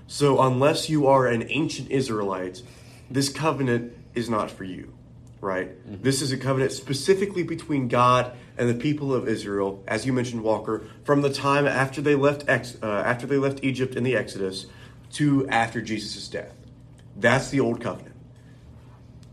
So 0.07 0.41
unless 0.41 0.89
you 0.89 1.07
are 1.07 1.27
an 1.27 1.45
ancient 1.49 1.89
Israelite, 1.89 2.61
this 3.09 3.29
covenant 3.29 3.93
is 4.13 4.29
not 4.29 4.51
for 4.51 4.65
you, 4.65 4.93
right? 5.39 5.69
This 6.03 6.21
is 6.21 6.33
a 6.33 6.37
covenant 6.37 6.73
specifically 6.73 7.43
between 7.43 7.87
God 7.87 8.33
and 8.57 8.69
the 8.69 8.75
people 8.75 9.13
of 9.13 9.27
Israel, 9.27 9.81
as 9.87 10.05
you 10.05 10.11
mentioned, 10.11 10.43
Walker, 10.43 10.83
from 11.03 11.21
the 11.21 11.31
time 11.31 11.65
after 11.65 12.01
they 12.01 12.15
left 12.15 12.43
ex, 12.49 12.77
uh, 12.83 12.85
after 12.85 13.25
they 13.25 13.37
left 13.37 13.63
Egypt 13.63 13.95
in 13.95 14.03
the 14.03 14.15
Exodus 14.15 14.65
to 15.13 15.47
after 15.47 15.81
Jesus' 15.81 16.27
death. 16.27 16.55
That's 17.15 17.49
the 17.49 17.59
old 17.61 17.81
covenant. 17.81 18.15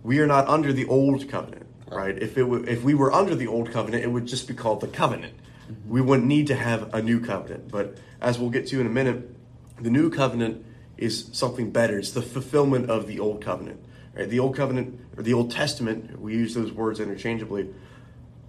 We 0.03 0.21
are 0.21 0.27
not 0.27 0.47
under 0.49 0.73
the 0.73 0.87
old 0.87 1.29
covenant, 1.29 1.67
right? 1.91 2.17
If 2.17 2.37
it 2.37 2.43
w- 2.43 2.65
if 2.65 2.83
we 2.83 2.95
were 2.95 3.13
under 3.13 3.35
the 3.35 3.47
old 3.47 3.71
covenant, 3.71 4.05
it 4.05 4.09
would 4.09 4.27
just 4.27 4.49
be 4.49 4.55
called 4.55 4.81
the 4.81 4.89
covenant. 4.89 5.35
Mm-hmm. 5.37 5.91
We 5.91 6.01
wouldn't 6.01 6.27
need 6.27 6.47
to 6.49 6.55
have 6.55 6.93
a 6.95 7.03
new 7.03 7.21
covenant. 7.21 7.71
But 7.71 7.99
as 8.21 8.39
we'll 8.39 8.51
get 8.51 8.67
to 8.69 8.81
in 8.81 8.87
a 8.87 8.91
minute, 8.91 9.31
the 9.81 9.91
new 9.91 10.11
covenant 10.11 10.65
is 10.97 11.31
something 11.33 11.71
better. 11.71 11.99
It's 11.99 12.11
the 12.11 12.23
fulfillment 12.23 12.91
of 12.91 13.07
the 13.07 13.21
old 13.21 13.43
covenant. 13.43 13.85
Right? 14.15 14.29
The 14.29 14.41
old 14.41 14.57
covenant 14.57 15.01
or 15.17 15.23
the 15.23 15.35
Old 15.35 15.51
Testament, 15.51 16.21
we 16.21 16.35
use 16.35 16.55
those 16.55 16.73
words 16.73 17.01
interchangeably. 17.01 17.69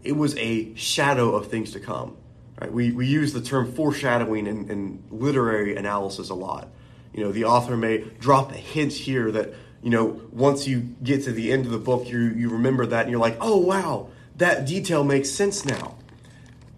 It 0.04 0.14
was 0.14 0.36
a 0.38 0.74
shadow 0.76 1.36
of 1.36 1.48
things 1.48 1.72
to 1.72 1.80
come. 1.80 2.18
Right? 2.60 2.72
We 2.72 2.92
we 2.92 3.08
use 3.08 3.34
the 3.34 3.42
term 3.42 3.72
foreshadowing 3.72 4.48
in, 4.48 4.70
in 4.70 5.04
literary 5.10 5.76
analysis 5.76 6.30
a 6.30 6.36
lot. 6.36 6.70
You 7.14 7.24
know, 7.24 7.32
the 7.32 7.46
author 7.46 7.76
may 7.76 8.00
drop 8.20 8.52
a 8.52 8.58
hint 8.58 8.94
here 8.94 9.32
that 9.32 9.54
you 9.82 9.90
know 9.90 10.22
once 10.32 10.68
you 10.68 10.82
get 11.04 11.24
to 11.24 11.32
the 11.32 11.52
end 11.52 11.66
of 11.66 11.72
the 11.72 11.78
book, 11.78 12.08
you 12.10 12.20
you 12.20 12.50
remember 12.50 12.86
that 12.86 13.02
and 13.02 13.12
you're 13.12 13.20
like, 13.20 13.38
oh 13.40 13.58
wow, 13.58 14.10
that 14.38 14.66
detail 14.66 15.04
makes 15.04 15.30
sense 15.30 15.66
now. 15.66 15.96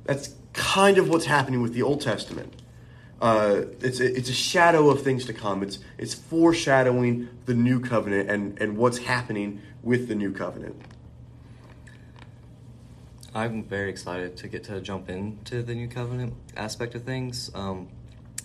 That's 0.05 0.35
kind 0.53 0.97
of 0.97 1.09
what's 1.09 1.25
happening 1.25 1.61
with 1.61 1.73
the 1.73 1.81
Old 1.81 2.01
Testament. 2.01 2.61
Uh, 3.21 3.65
it's 3.81 3.99
it's 3.99 4.29
a 4.29 4.33
shadow 4.33 4.89
of 4.89 5.03
things 5.03 5.25
to 5.25 5.33
come. 5.33 5.61
It's 5.61 5.79
it's 5.97 6.13
foreshadowing 6.13 7.29
the 7.45 7.53
new 7.53 7.79
covenant 7.79 8.29
and 8.29 8.59
and 8.59 8.77
what's 8.77 8.97
happening 8.97 9.61
with 9.83 10.07
the 10.07 10.15
new 10.15 10.31
covenant. 10.31 10.75
I'm 13.33 13.63
very 13.63 13.89
excited 13.89 14.35
to 14.37 14.47
get 14.47 14.65
to 14.65 14.81
jump 14.81 15.09
into 15.09 15.63
the 15.63 15.73
new 15.73 15.87
covenant 15.87 16.33
aspect 16.57 16.95
of 16.95 17.03
things. 17.03 17.49
Um, 17.53 17.87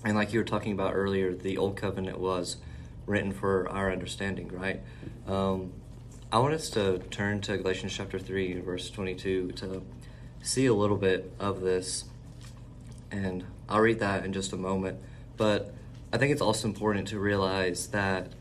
and 0.04 0.14
like 0.14 0.32
you 0.32 0.38
were 0.38 0.44
talking 0.44 0.72
about 0.72 0.94
earlier, 0.94 1.34
the 1.34 1.56
old 1.58 1.76
covenant 1.76 2.20
was 2.20 2.58
written 3.06 3.32
for 3.32 3.68
our 3.68 3.90
understanding, 3.90 4.48
right? 4.48 4.80
Um, 5.26 5.72
I 6.30 6.38
want 6.38 6.54
us 6.54 6.70
to 6.70 6.98
turn 7.10 7.40
to 7.42 7.56
Galatians 7.56 7.94
chapter 7.96 8.18
3, 8.18 8.60
verse 8.60 8.90
22, 8.90 9.52
to 9.52 9.82
see 10.42 10.66
a 10.66 10.75
little 10.75 10.96
bit 10.96 11.32
of 11.38 11.60
this. 11.60 12.04
And 13.10 13.44
I'll 13.68 13.80
read 13.80 14.00
that 14.00 14.25
in 14.25 14.32
just 14.32 14.52
a 14.52 14.56
moment. 14.56 14.98
But 15.36 15.72
I 16.12 16.18
think 16.18 16.32
it's 16.32 16.42
also 16.42 16.68
important 16.68 17.08
to 17.08 17.18
realize 17.18 17.88
that 17.88 18.32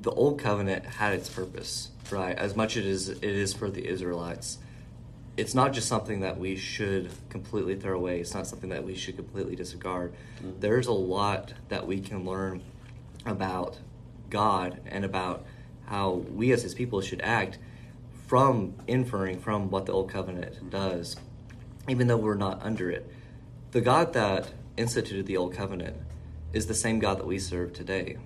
the 0.00 0.10
old 0.10 0.40
covenant 0.40 0.84
had 0.84 1.14
its 1.14 1.28
purpose, 1.28 1.90
right? 2.10 2.36
As 2.36 2.56
much 2.56 2.76
as 2.76 3.08
it 3.08 3.22
is 3.22 3.52
for 3.52 3.70
the 3.70 3.86
Israelites 3.86 4.58
it's 5.36 5.54
not 5.54 5.72
just 5.72 5.88
something 5.88 6.20
that 6.20 6.38
we 6.38 6.54
should 6.54 7.10
completely 7.30 7.74
throw 7.74 7.96
away. 7.96 8.20
It's 8.20 8.34
not 8.34 8.46
something 8.46 8.68
that 8.70 8.84
we 8.84 8.94
should 8.94 9.16
completely 9.16 9.56
disregard. 9.56 10.12
There's 10.58 10.86
a 10.86 10.92
lot 10.92 11.54
that 11.70 11.86
we 11.86 12.00
can 12.00 12.26
learn 12.26 12.62
about 13.26 13.78
God 14.28 14.80
and 14.86 15.04
about 15.04 15.44
how 15.86 16.10
we 16.10 16.52
as 16.52 16.62
His 16.62 16.74
people 16.74 17.00
should 17.00 17.20
act 17.20 17.58
from 18.26 18.74
inferring 18.86 19.40
from 19.40 19.70
what 19.70 19.86
the 19.86 19.92
Old 19.92 20.08
Covenant 20.08 20.70
does, 20.70 21.16
even 21.88 22.06
though 22.06 22.16
we're 22.16 22.34
not 22.34 22.62
under 22.62 22.90
it. 22.90 23.10
The 23.72 23.80
God 23.80 24.12
that 24.12 24.52
instituted 24.76 25.26
the 25.26 25.36
Old 25.36 25.54
Covenant 25.54 25.96
is 26.52 26.66
the 26.66 26.74
same 26.74 26.98
God 26.98 27.18
that 27.18 27.26
we 27.26 27.38
serve 27.38 27.72
today. 27.72 28.18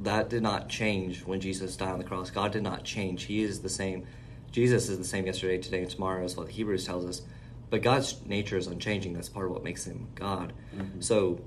That 0.00 0.28
did 0.28 0.42
not 0.42 0.68
change 0.68 1.24
when 1.24 1.40
Jesus 1.40 1.76
died 1.76 1.90
on 1.90 1.98
the 1.98 2.04
cross. 2.04 2.30
God 2.30 2.52
did 2.52 2.62
not 2.62 2.84
change. 2.84 3.24
He 3.24 3.42
is 3.42 3.60
the 3.60 3.68
same. 3.68 4.06
Jesus 4.52 4.88
is 4.88 4.98
the 4.98 5.04
same 5.04 5.26
yesterday, 5.26 5.58
today, 5.58 5.82
and 5.82 5.90
tomorrow, 5.90 6.24
is 6.24 6.36
what 6.36 6.46
the 6.46 6.52
Hebrews 6.52 6.86
tells 6.86 7.04
us. 7.04 7.22
But 7.70 7.82
God's 7.82 8.24
nature 8.24 8.56
is 8.56 8.66
unchanging. 8.66 9.12
That's 9.12 9.28
part 9.28 9.46
of 9.46 9.52
what 9.52 9.64
makes 9.64 9.84
him 9.84 10.08
God. 10.14 10.52
Mm-hmm. 10.74 11.00
So 11.00 11.40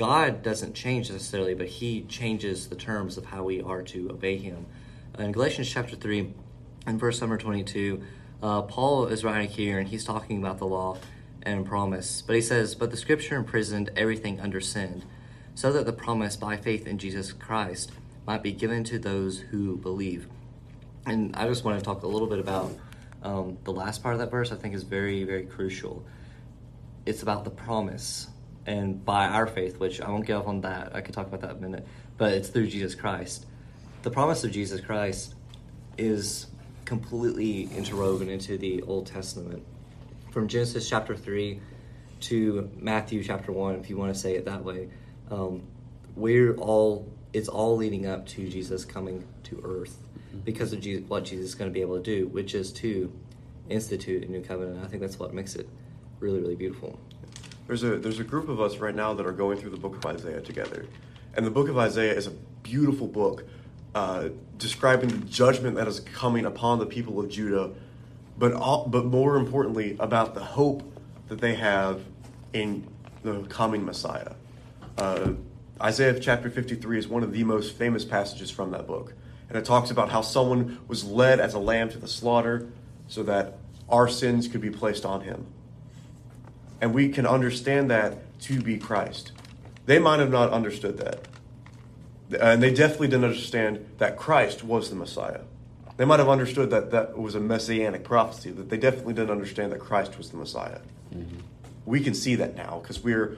God 0.00 0.42
doesn't 0.42 0.72
change 0.72 1.10
necessarily, 1.10 1.52
but 1.52 1.66
he 1.66 2.00
changes 2.08 2.70
the 2.70 2.74
terms 2.74 3.18
of 3.18 3.26
how 3.26 3.44
we 3.44 3.60
are 3.60 3.82
to 3.82 4.08
obey 4.08 4.38
him. 4.38 4.64
In 5.18 5.30
Galatians 5.30 5.68
chapter 5.68 5.94
3, 5.94 6.32
and 6.86 6.98
verse 6.98 7.20
number 7.20 7.36
22, 7.36 8.02
uh, 8.42 8.62
Paul 8.62 9.08
is 9.08 9.24
writing 9.24 9.50
here, 9.50 9.78
and 9.78 9.86
he's 9.86 10.02
talking 10.02 10.38
about 10.38 10.56
the 10.56 10.64
law 10.64 10.96
and 11.42 11.66
promise. 11.66 12.22
But 12.22 12.34
he 12.34 12.40
says, 12.40 12.74
But 12.74 12.90
the 12.90 12.96
scripture 12.96 13.36
imprisoned 13.36 13.90
everything 13.94 14.40
under 14.40 14.58
sin, 14.58 15.04
so 15.54 15.70
that 15.70 15.84
the 15.84 15.92
promise 15.92 16.34
by 16.34 16.56
faith 16.56 16.86
in 16.86 16.96
Jesus 16.96 17.34
Christ 17.34 17.92
might 18.26 18.42
be 18.42 18.52
given 18.52 18.84
to 18.84 18.98
those 18.98 19.40
who 19.50 19.76
believe. 19.76 20.28
And 21.04 21.36
I 21.36 21.46
just 21.46 21.62
want 21.62 21.78
to 21.78 21.84
talk 21.84 22.04
a 22.04 22.08
little 22.08 22.26
bit 22.26 22.38
about 22.38 22.72
um, 23.22 23.58
the 23.64 23.72
last 23.72 24.02
part 24.02 24.14
of 24.14 24.20
that 24.20 24.30
verse, 24.30 24.50
I 24.50 24.56
think 24.56 24.74
is 24.74 24.82
very, 24.82 25.24
very 25.24 25.44
crucial. 25.44 26.06
It's 27.04 27.20
about 27.20 27.44
the 27.44 27.50
promise 27.50 28.28
and 28.70 29.04
by 29.04 29.26
our 29.26 29.48
faith, 29.48 29.80
which 29.80 30.00
I 30.00 30.08
won't 30.08 30.24
get 30.24 30.36
off 30.36 30.46
on 30.46 30.60
that. 30.60 30.94
I 30.94 31.00
could 31.00 31.12
talk 31.12 31.26
about 31.26 31.40
that 31.40 31.50
in 31.50 31.56
a 31.56 31.60
minute, 31.60 31.86
but 32.16 32.32
it's 32.32 32.48
through 32.48 32.68
Jesus 32.68 32.94
Christ. 32.94 33.46
The 34.02 34.12
promise 34.12 34.44
of 34.44 34.52
Jesus 34.52 34.80
Christ 34.80 35.34
is 35.98 36.46
completely 36.84 37.68
interwoven 37.76 38.30
into 38.30 38.56
the 38.56 38.80
Old 38.82 39.06
Testament. 39.06 39.64
From 40.30 40.46
Genesis 40.46 40.88
chapter 40.88 41.16
3 41.16 41.60
to 42.20 42.70
Matthew 42.76 43.24
chapter 43.24 43.50
1, 43.50 43.74
if 43.74 43.90
you 43.90 43.96
want 43.96 44.14
to 44.14 44.18
say 44.18 44.36
it 44.36 44.44
that 44.44 44.64
way, 44.64 44.88
um, 45.32 45.62
we're 46.14 46.54
all, 46.54 47.12
it's 47.32 47.48
all 47.48 47.76
leading 47.76 48.06
up 48.06 48.24
to 48.28 48.48
Jesus 48.48 48.84
coming 48.84 49.26
to 49.44 49.60
earth 49.64 49.98
because 50.44 50.72
of 50.72 50.80
Je- 50.80 51.00
what 51.00 51.24
Jesus 51.24 51.46
is 51.46 51.54
going 51.56 51.68
to 51.68 51.74
be 51.74 51.80
able 51.80 51.96
to 51.96 52.02
do, 52.02 52.28
which 52.28 52.54
is 52.54 52.72
to 52.74 53.12
institute 53.68 54.22
a 54.22 54.30
new 54.30 54.42
covenant. 54.42 54.84
I 54.84 54.86
think 54.86 55.02
that's 55.02 55.18
what 55.18 55.34
makes 55.34 55.56
it 55.56 55.68
really, 56.20 56.38
really 56.38 56.54
beautiful. 56.54 57.00
There's 57.70 57.84
a 57.84 57.98
there's 57.98 58.18
a 58.18 58.24
group 58.24 58.48
of 58.48 58.60
us 58.60 58.78
right 58.78 58.96
now 58.96 59.14
that 59.14 59.24
are 59.24 59.32
going 59.32 59.56
through 59.56 59.70
the 59.70 59.76
book 59.76 59.94
of 59.94 60.04
Isaiah 60.04 60.40
together, 60.40 60.86
and 61.34 61.46
the 61.46 61.52
book 61.52 61.68
of 61.68 61.78
Isaiah 61.78 62.12
is 62.12 62.26
a 62.26 62.32
beautiful 62.64 63.06
book 63.06 63.44
uh, 63.94 64.30
describing 64.58 65.08
the 65.10 65.24
judgment 65.26 65.76
that 65.76 65.86
is 65.86 66.00
coming 66.00 66.46
upon 66.46 66.80
the 66.80 66.86
people 66.86 67.20
of 67.20 67.28
Judah, 67.28 67.70
but 68.36 68.54
all, 68.54 68.88
but 68.88 69.04
more 69.04 69.36
importantly 69.36 69.96
about 70.00 70.34
the 70.34 70.42
hope 70.42 70.82
that 71.28 71.40
they 71.40 71.54
have 71.54 72.02
in 72.52 72.88
the 73.22 73.42
coming 73.42 73.84
Messiah. 73.84 74.32
Uh, 74.98 75.34
Isaiah 75.80 76.18
chapter 76.18 76.50
53 76.50 76.98
is 76.98 77.06
one 77.06 77.22
of 77.22 77.32
the 77.32 77.44
most 77.44 77.76
famous 77.76 78.04
passages 78.04 78.50
from 78.50 78.72
that 78.72 78.88
book, 78.88 79.14
and 79.48 79.56
it 79.56 79.64
talks 79.64 79.92
about 79.92 80.10
how 80.10 80.22
someone 80.22 80.80
was 80.88 81.04
led 81.04 81.38
as 81.38 81.54
a 81.54 81.60
lamb 81.60 81.88
to 81.90 81.98
the 81.98 82.08
slaughter 82.08 82.68
so 83.06 83.22
that 83.22 83.58
our 83.88 84.08
sins 84.08 84.48
could 84.48 84.60
be 84.60 84.70
placed 84.70 85.06
on 85.06 85.20
him. 85.20 85.46
And 86.80 86.94
we 86.94 87.08
can 87.08 87.26
understand 87.26 87.90
that 87.90 88.38
to 88.42 88.60
be 88.60 88.78
Christ. 88.78 89.32
They 89.86 89.98
might 89.98 90.20
have 90.20 90.30
not 90.30 90.50
understood 90.50 90.98
that. 90.98 91.28
And 92.40 92.62
they 92.62 92.72
definitely 92.72 93.08
didn't 93.08 93.24
understand 93.24 93.86
that 93.98 94.16
Christ 94.16 94.62
was 94.64 94.88
the 94.88 94.96
Messiah. 94.96 95.40
They 95.96 96.04
might 96.04 96.18
have 96.18 96.28
understood 96.28 96.70
that 96.70 96.92
that 96.92 97.18
was 97.18 97.34
a 97.34 97.40
messianic 97.40 98.04
prophecy, 98.04 98.50
that 98.52 98.70
they 98.70 98.78
definitely 98.78 99.14
didn't 99.14 99.30
understand 99.30 99.72
that 99.72 99.80
Christ 99.80 100.16
was 100.16 100.30
the 100.30 100.38
Messiah. 100.38 100.78
Mm-hmm. 101.14 101.40
We 101.84 102.00
can 102.00 102.14
see 102.14 102.36
that 102.36 102.56
now 102.56 102.78
because 102.80 103.02
we're 103.02 103.36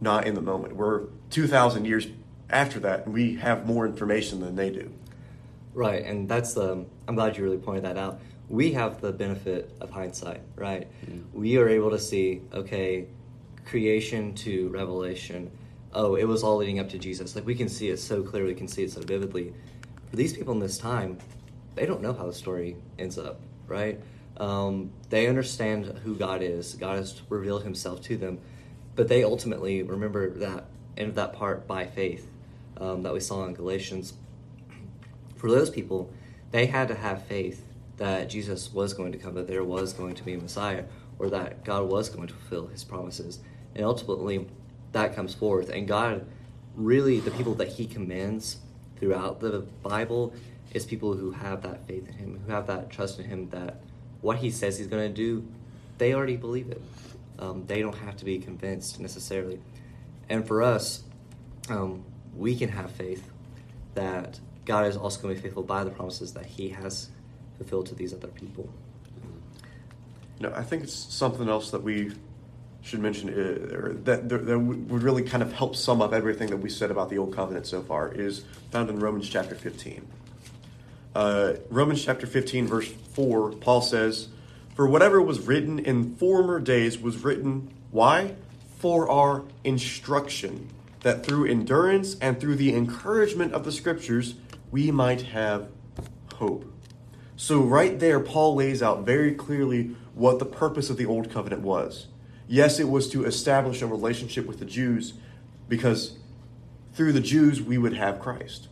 not 0.00 0.26
in 0.26 0.34
the 0.34 0.42
moment. 0.42 0.76
We're 0.76 1.04
2,000 1.30 1.86
years 1.86 2.08
after 2.50 2.80
that, 2.80 3.06
and 3.06 3.14
we 3.14 3.36
have 3.36 3.66
more 3.66 3.86
information 3.86 4.40
than 4.40 4.56
they 4.56 4.70
do. 4.70 4.92
Right, 5.74 6.04
and 6.04 6.28
that's. 6.28 6.56
Um, 6.56 6.86
I'm 7.06 7.14
glad 7.14 7.36
you 7.36 7.44
really 7.44 7.58
pointed 7.58 7.84
that 7.84 7.98
out. 7.98 8.20
We 8.48 8.72
have 8.72 9.00
the 9.00 9.12
benefit 9.12 9.72
of 9.80 9.90
hindsight, 9.90 10.40
right? 10.54 10.88
Mm-hmm. 11.04 11.40
We 11.40 11.56
are 11.58 11.68
able 11.68 11.90
to 11.90 11.98
see, 11.98 12.42
okay, 12.52 13.06
creation 13.64 14.34
to 14.34 14.68
revelation 14.68 15.50
oh, 15.96 16.14
it 16.14 16.24
was 16.24 16.44
all 16.44 16.58
leading 16.58 16.78
up 16.78 16.90
to 16.90 16.98
Jesus. 16.98 17.34
Like 17.34 17.46
we 17.46 17.54
can 17.54 17.68
see 17.68 17.88
it 17.88 17.96
so 17.96 18.22
clearly, 18.22 18.52
we 18.52 18.54
can 18.54 18.68
see 18.68 18.84
it 18.84 18.92
so 18.92 19.00
vividly. 19.00 19.52
For 20.10 20.16
these 20.16 20.36
people 20.36 20.52
in 20.52 20.60
this 20.60 20.78
time, 20.78 21.18
they 21.74 21.86
don't 21.86 22.02
know 22.02 22.12
how 22.12 22.26
the 22.26 22.34
story 22.34 22.76
ends 22.98 23.18
up, 23.18 23.40
right? 23.66 23.98
Um, 24.36 24.92
they 25.08 25.26
understand 25.26 25.86
who 26.04 26.14
God 26.14 26.42
is. 26.42 26.74
God 26.74 26.98
has 26.98 27.20
revealed 27.30 27.64
Himself 27.64 28.02
to 28.02 28.16
them, 28.16 28.38
but 28.94 29.08
they 29.08 29.24
ultimately 29.24 29.82
remember 29.82 30.30
that 30.30 30.66
end 30.96 31.08
of 31.08 31.14
that 31.14 31.32
part 31.32 31.66
by 31.66 31.86
faith 31.86 32.28
um, 32.76 33.02
that 33.02 33.14
we 33.14 33.20
saw 33.20 33.44
in 33.46 33.54
Galatians. 33.54 34.12
For 35.36 35.50
those 35.50 35.70
people, 35.70 36.10
they 36.50 36.66
had 36.66 36.88
to 36.88 36.94
have 36.94 37.24
faith 37.24 37.65
that 37.96 38.28
Jesus 38.28 38.72
was 38.72 38.92
going 38.92 39.12
to 39.12 39.18
come, 39.18 39.34
that 39.34 39.46
there 39.46 39.64
was 39.64 39.92
going 39.92 40.14
to 40.14 40.24
be 40.24 40.34
a 40.34 40.38
Messiah, 40.38 40.84
or 41.18 41.30
that 41.30 41.64
God 41.64 41.88
was 41.88 42.08
going 42.08 42.28
to 42.28 42.34
fulfill 42.34 42.66
His 42.66 42.84
promises, 42.84 43.40
and 43.74 43.84
ultimately 43.84 44.46
that 44.92 45.14
comes 45.14 45.34
forth. 45.34 45.70
And 45.70 45.86
God, 45.88 46.26
really, 46.74 47.20
the 47.20 47.30
people 47.30 47.54
that 47.54 47.68
He 47.68 47.86
commends 47.86 48.58
throughout 48.98 49.40
the 49.40 49.60
Bible 49.82 50.32
is 50.72 50.84
people 50.84 51.14
who 51.14 51.30
have 51.30 51.62
that 51.62 51.86
faith 51.86 52.08
in 52.08 52.14
Him, 52.14 52.40
who 52.46 52.52
have 52.52 52.66
that 52.66 52.90
trust 52.90 53.18
in 53.18 53.26
Him 53.26 53.48
that 53.50 53.80
what 54.20 54.38
He 54.38 54.50
says 54.50 54.78
He's 54.78 54.86
going 54.86 55.08
to 55.08 55.14
do, 55.14 55.46
they 55.98 56.14
already 56.14 56.36
believe 56.36 56.68
it. 56.70 56.82
Um, 57.38 57.64
they 57.66 57.80
don't 57.80 57.96
have 57.96 58.16
to 58.18 58.24
be 58.24 58.38
convinced 58.38 59.00
necessarily. 59.00 59.60
And 60.28 60.46
for 60.46 60.62
us, 60.62 61.04
um, 61.68 62.04
we 62.34 62.56
can 62.56 62.70
have 62.70 62.90
faith 62.90 63.30
that 63.94 64.40
God 64.64 64.86
is 64.86 64.96
also 64.96 65.22
going 65.22 65.34
to 65.34 65.40
be 65.40 65.46
faithful 65.46 65.62
by 65.62 65.84
the 65.84 65.90
promises 65.90 66.32
that 66.32 66.46
He 66.46 66.70
has 66.70 67.10
fulfilled 67.56 67.86
to 67.86 67.94
these 67.94 68.12
other 68.12 68.28
people. 68.28 68.68
No, 70.40 70.52
I 70.54 70.62
think 70.62 70.84
it's 70.84 70.94
something 70.94 71.48
else 71.48 71.70
that 71.70 71.82
we 71.82 72.12
should 72.82 73.00
mention 73.00 73.28
uh, 73.30 73.94
that, 74.04 74.28
that 74.28 74.58
would 74.58 75.02
really 75.02 75.22
kind 75.22 75.42
of 75.42 75.52
help 75.52 75.74
sum 75.74 76.00
up 76.00 76.12
everything 76.12 76.48
that 76.50 76.58
we 76.58 76.70
said 76.70 76.90
about 76.90 77.10
the 77.10 77.18
Old 77.18 77.34
Covenant 77.34 77.66
so 77.66 77.82
far 77.82 78.12
is 78.12 78.44
found 78.70 78.88
in 78.90 79.00
Romans 79.00 79.28
chapter 79.28 79.54
15. 79.54 80.06
Uh, 81.14 81.54
Romans 81.70 82.04
chapter 82.04 82.26
15, 82.26 82.66
verse 82.66 82.92
4, 83.14 83.52
Paul 83.52 83.80
says, 83.80 84.28
For 84.74 84.86
whatever 84.86 85.20
was 85.20 85.40
written 85.40 85.78
in 85.78 86.14
former 86.16 86.60
days 86.60 86.98
was 86.98 87.24
written, 87.24 87.72
why? 87.90 88.36
For 88.78 89.10
our 89.10 89.44
instruction, 89.64 90.68
that 91.00 91.24
through 91.24 91.46
endurance 91.46 92.16
and 92.20 92.38
through 92.38 92.56
the 92.56 92.74
encouragement 92.74 93.52
of 93.52 93.64
the 93.64 93.72
Scriptures 93.72 94.34
we 94.70 94.90
might 94.90 95.22
have 95.22 95.68
hope. 96.34 96.70
So, 97.36 97.60
right 97.60 97.98
there, 97.98 98.18
Paul 98.18 98.54
lays 98.54 98.82
out 98.82 99.04
very 99.04 99.34
clearly 99.34 99.94
what 100.14 100.38
the 100.38 100.46
purpose 100.46 100.88
of 100.88 100.96
the 100.96 101.06
Old 101.06 101.30
Covenant 101.30 101.62
was 101.62 102.06
Yes, 102.48 102.78
it 102.78 102.88
was 102.88 103.08
to 103.10 103.24
establish 103.24 103.82
a 103.82 103.86
relationship 103.86 104.46
with 104.46 104.58
the 104.58 104.64
Jews 104.64 105.14
because 105.68 106.16
through 106.94 107.12
the 107.12 107.20
Jews 107.20 107.60
we 107.60 107.76
would 107.76 107.94
have 107.94 108.20
Christ. 108.20 108.68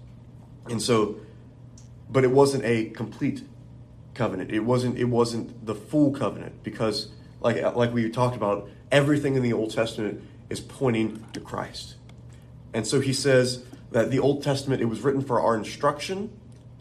And 0.66 0.80
so 0.80 1.16
but 2.08 2.22
it 2.22 2.30
wasn't 2.30 2.64
a 2.64 2.90
complete 2.90 3.42
covenant. 4.14 4.50
It 4.52 4.60
wasn't 4.60 4.98
it 4.98 5.04
wasn't 5.04 5.66
the 5.66 5.74
full 5.74 6.12
covenant 6.12 6.62
because 6.62 7.08
like 7.40 7.62
like 7.74 7.92
we 7.92 8.08
talked 8.10 8.36
about 8.36 8.68
everything 8.92 9.34
in 9.34 9.42
the 9.42 9.52
Old 9.52 9.72
Testament 9.72 10.22
is 10.48 10.60
pointing 10.60 11.24
to 11.32 11.40
Christ. 11.40 11.96
And 12.72 12.86
so 12.86 13.00
he 13.00 13.12
says 13.12 13.64
that 13.90 14.10
the 14.10 14.20
Old 14.20 14.42
Testament 14.42 14.80
it 14.82 14.86
was 14.86 15.00
written 15.00 15.20
for 15.20 15.40
our 15.40 15.56
instruction, 15.56 16.30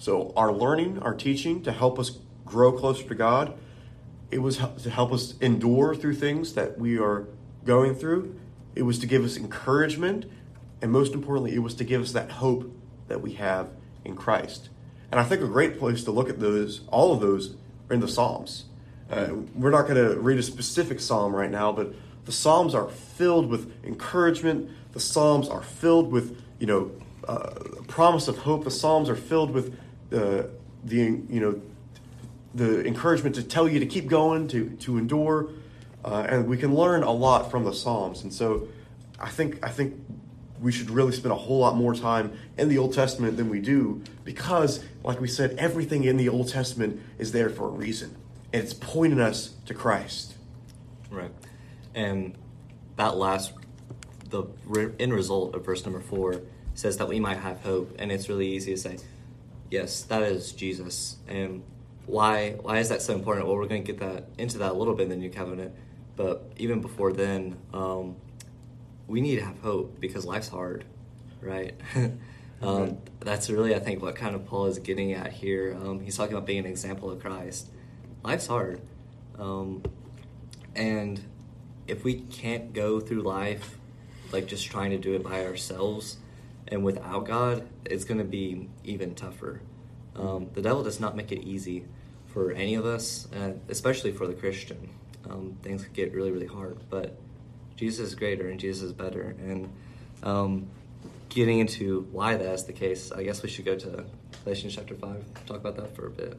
so 0.04 0.34
our 0.36 0.52
learning, 0.52 1.00
our 1.00 1.14
teaching 1.14 1.64
to 1.64 1.72
help 1.72 1.98
us 2.00 2.18
grow 2.46 2.72
closer 2.72 3.08
to 3.08 3.16
God 3.16 3.58
it 4.34 4.42
was 4.42 4.58
to 4.58 4.90
help 4.90 5.14
us 5.14 5.36
endure 5.42 5.94
through 5.94 6.16
things 6.16 6.56
that 6.56 6.80
we 6.80 6.98
are 6.98 7.28
going 7.66 7.94
through. 7.94 8.36
It 8.74 8.82
was 8.82 8.98
to 9.00 9.06
give 9.06 9.24
us 9.24 9.38
encouragement. 9.38 10.26
And 10.82 10.92
most 10.92 11.14
importantly, 11.14 11.54
it 11.54 11.60
was 11.60 11.76
to 11.76 11.84
give 11.84 12.02
us 12.02 12.14
that 12.14 12.32
hope 12.32 12.76
that 13.10 13.22
we 13.22 13.34
have 13.34 13.70
in 14.04 14.16
Christ. 14.16 14.70
And 15.12 15.20
I 15.20 15.24
think 15.24 15.42
a 15.42 15.48
great 15.48 15.78
place 15.78 16.04
to 16.06 16.12
look 16.12 16.30
at 16.30 16.40
those, 16.40 16.82
all 16.88 17.14
of 17.14 17.22
those, 17.22 17.56
are 17.92 17.94
in 17.94 18.00
the 18.00 18.08
Psalms. 18.08 18.66
Uh, 19.08 19.36
we're 19.54 19.70
not 19.70 19.84
going 19.84 20.04
to 20.04 20.20
read 20.20 20.40
a 20.40 20.44
specific 20.44 21.00
psalm 21.00 21.36
right 21.36 21.52
now, 21.52 21.72
but 21.72 21.94
the 22.26 22.32
Psalms 22.32 22.74
are 22.74 22.90
filled 22.90 23.52
with 23.52 23.72
encouragement. 23.86 24.72
The 24.94 25.00
Psalms 25.00 25.48
are 25.48 25.62
filled 25.62 26.12
with, 26.12 26.42
you 26.58 26.66
know, 26.66 26.92
uh, 27.28 27.54
promise 27.88 28.28
of 28.28 28.40
hope. 28.40 28.64
The 28.64 28.72
Psalms 28.72 29.10
are 29.10 29.16
filled 29.16 29.52
with 29.52 29.78
uh, 30.14 30.44
the, 30.84 30.98
you 30.98 31.40
know, 31.40 31.62
the 32.54 32.86
encouragement 32.86 33.36
to 33.36 33.44
tell 33.44 33.68
you 33.68 33.80
to 33.80 33.86
keep 33.86 34.08
going, 34.08 34.48
to, 34.50 34.70
to 34.82 34.98
endure. 34.98 35.50
Uh, 36.06 36.26
and 36.30 36.48
we 36.48 36.58
can 36.58 36.76
learn 36.76 37.04
a 37.04 37.12
lot 37.12 37.50
from 37.50 37.64
the 37.64 37.74
Psalms. 37.74 38.24
And 38.24 38.34
so 38.34 38.68
I 39.20 39.30
think, 39.30 39.66
I 39.66 39.70
think 39.70 39.96
we 40.62 40.72
should 40.72 40.90
really 40.90 41.12
spend 41.12 41.32
a 41.32 41.38
whole 41.38 41.60
lot 41.60 41.76
more 41.76 41.96
time 41.96 42.38
in 42.58 42.70
the 42.70 42.78
Old 42.78 42.94
Testament 42.94 43.38
than 43.38 43.50
we 43.50 43.60
do 43.60 44.02
because, 44.24 44.84
like 45.04 45.20
we 45.20 45.28
said, 45.28 45.56
everything 45.58 46.04
in 46.04 46.18
the 46.18 46.30
Old 46.30 46.50
Testament 46.50 47.02
is 47.18 47.32
there 47.32 47.50
for 47.50 47.68
a 47.68 47.72
reason. 47.72 48.16
And 48.52 48.64
it's 48.64 48.74
pointing 48.74 49.20
us 49.20 49.56
to 49.66 49.74
Christ. 49.74 50.36
Right. 51.10 51.32
And 51.96 52.36
that 52.98 53.18
last, 53.18 53.54
the 54.30 54.46
end 55.00 55.14
result 55.14 55.56
of 55.56 55.66
verse 55.66 55.84
number 55.86 56.00
four 56.00 56.42
says 56.76 56.98
that 56.98 57.08
we 57.08 57.20
might 57.20 57.38
have 57.38 57.62
hope. 57.62 57.96
And 58.00 58.12
it's 58.12 58.30
really 58.30 58.48
easy 58.48 58.74
to 58.74 58.78
say, 58.80 58.98
yes, 59.74 60.04
that 60.04 60.22
is 60.22 60.52
Jesus. 60.52 61.18
And 61.28 61.64
why 62.06 62.52
why 62.62 62.78
is 62.78 62.90
that 62.90 63.02
so 63.02 63.16
important? 63.16 63.48
Well, 63.48 63.58
we're 63.58 63.66
going 63.66 63.84
to 63.84 63.92
get 63.92 64.00
that 64.02 64.28
into 64.38 64.60
that 64.60 64.72
a 64.72 64.74
little 64.74 64.94
bit 64.94 65.04
in 65.04 65.10
the 65.10 65.16
new 65.16 65.32
covenant, 65.32 65.74
but 66.16 66.52
even 66.58 66.80
before 66.80 67.12
then, 67.12 67.58
um, 67.74 68.16
we 69.08 69.20
need 69.20 69.38
to 69.38 69.46
have 69.46 69.58
hope 69.60 70.00
because 70.00 70.26
life's 70.26 70.48
hard, 70.48 70.86
right? 71.42 71.74
um, 72.62 73.00
that's 73.20 73.50
really 73.50 73.74
I 73.74 73.80
think 73.80 74.02
what 74.02 74.16
kind 74.16 74.36
of 74.36 74.46
Paul 74.46 74.68
is 74.68 74.78
getting 74.78 75.14
at 75.14 75.34
here. 75.34 75.76
Um, 75.82 76.00
he's 76.00 76.16
talking 76.16 76.36
about 76.36 76.46
being 76.46 76.60
an 76.60 76.68
example 76.68 77.10
of 77.10 77.20
Christ. 77.20 77.70
Life's 78.24 78.48
hard, 78.48 78.80
um, 79.40 79.82
and 80.76 81.20
if 81.88 82.04
we 82.04 82.14
can't 82.22 82.74
go 82.74 83.00
through 83.00 83.22
life 83.22 83.78
like 84.32 84.46
just 84.48 84.66
trying 84.68 84.92
to 84.92 84.98
do 84.98 85.14
it 85.16 85.24
by 85.24 85.46
ourselves 85.46 86.18
and 86.68 86.84
without 86.84 87.26
God, 87.26 87.68
it's 87.86 88.06
going 88.06 88.20
to 88.20 88.24
be 88.24 88.70
even 88.84 89.16
tougher. 89.16 89.62
Um, 90.16 90.50
the 90.54 90.62
devil 90.62 90.84
does 90.84 91.00
not 91.00 91.16
make 91.16 91.32
it 91.32 91.44
easy 91.44 91.86
for 92.28 92.52
any 92.52 92.76
of 92.76 92.86
us, 92.86 93.28
uh, 93.34 93.54
especially 93.70 94.12
for 94.12 94.28
the 94.28 94.34
Christian. 94.34 94.90
Um, 95.30 95.58
things 95.62 95.84
could 95.84 95.94
get 95.94 96.14
really, 96.14 96.32
really 96.32 96.48
hard, 96.48 96.78
but 96.90 97.18
Jesus 97.76 98.10
is 98.10 98.16
greater 98.16 98.50
and 98.50 98.60
Jesus 98.60 98.84
is 98.84 98.94
better. 98.94 99.36
And 99.40 99.72
um, 100.24 100.68
getting 101.30 101.60
into 101.60 102.08
why 102.12 102.36
that's 102.36 102.64
the 102.64 102.74
case, 102.74 103.12
I 103.12 103.24
guess 103.24 103.42
we 103.44 103.50
should 103.50 103.66
go 103.66 103.76
to 103.76 104.06
Galatians 104.44 104.76
chapter 104.76 104.96
5, 104.96 105.46
talk 105.46 105.58
about 105.58 105.76
that 105.78 105.96
for 105.96 106.08
a 106.08 106.12
bit. 106.12 106.38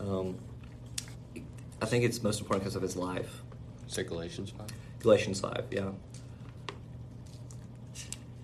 Um, 0.00 0.36
I 1.80 1.86
think 1.86 2.04
it's 2.04 2.22
most 2.22 2.40
important 2.40 2.64
because 2.64 2.76
of 2.76 2.82
his 2.82 2.96
life. 2.96 3.42
Say 3.86 4.02
Galatians 4.02 4.50
5? 4.50 4.66
Galatians 5.00 5.40
5, 5.40 5.66
yeah. 5.70 5.90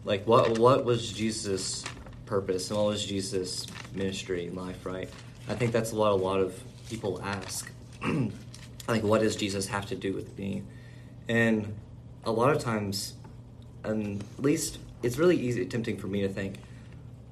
Like, 0.04 0.26
what, 0.26 0.58
what 0.58 0.84
was 0.84 1.12
Jesus' 1.12 1.84
purpose 2.26 2.70
and 2.70 2.78
what 2.78 2.88
was 2.88 3.04
Jesus' 3.04 3.66
ministry 3.94 4.46
and 4.46 4.56
life, 4.56 4.84
right? 4.84 5.08
I 5.48 5.54
think 5.54 5.72
that's 5.72 5.92
what 5.92 6.10
a 6.10 6.14
lot 6.14 6.40
of 6.40 6.58
people 6.88 7.20
ask. 7.22 7.70
like, 8.88 9.02
what 9.02 9.20
does 9.20 9.36
Jesus 9.36 9.68
have 9.68 9.86
to 9.86 9.94
do 9.94 10.12
with 10.12 10.38
me? 10.38 10.62
And 11.28 11.74
a 12.24 12.32
lot 12.32 12.54
of 12.54 12.62
times, 12.62 13.14
and 13.84 14.22
at 14.38 14.42
least 14.42 14.78
it's 15.02 15.18
really 15.18 15.36
easy, 15.36 15.64
tempting 15.66 15.96
for 15.96 16.06
me 16.06 16.22
to 16.22 16.28
think, 16.28 16.56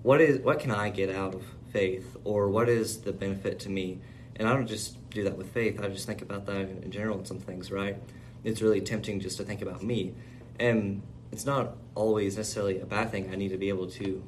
what 0.02 0.20
is 0.20 0.40
what 0.40 0.60
can 0.60 0.70
I 0.70 0.90
get 0.90 1.10
out 1.10 1.34
of 1.34 1.44
faith, 1.72 2.16
or 2.24 2.48
what 2.48 2.68
is 2.68 3.00
the 3.00 3.12
benefit 3.12 3.60
to 3.60 3.68
me? 3.68 3.98
And 4.36 4.48
I 4.48 4.54
don't 4.54 4.66
just 4.66 4.96
do 5.10 5.24
that 5.24 5.36
with 5.36 5.52
faith. 5.52 5.80
I 5.80 5.88
just 5.88 6.06
think 6.06 6.22
about 6.22 6.46
that 6.46 6.56
in, 6.56 6.82
in 6.82 6.90
general 6.90 7.18
in 7.18 7.24
some 7.24 7.38
things, 7.38 7.70
right? 7.70 7.96
It's 8.42 8.62
really 8.62 8.80
tempting 8.80 9.20
just 9.20 9.36
to 9.36 9.44
think 9.44 9.60
about 9.60 9.82
me, 9.82 10.14
and 10.58 11.02
it's 11.32 11.44
not 11.44 11.76
always 11.94 12.36
necessarily 12.36 12.80
a 12.80 12.86
bad 12.86 13.10
thing. 13.10 13.30
I 13.32 13.36
need 13.36 13.50
to 13.50 13.58
be 13.58 13.68
able 13.68 13.88
to 13.92 14.22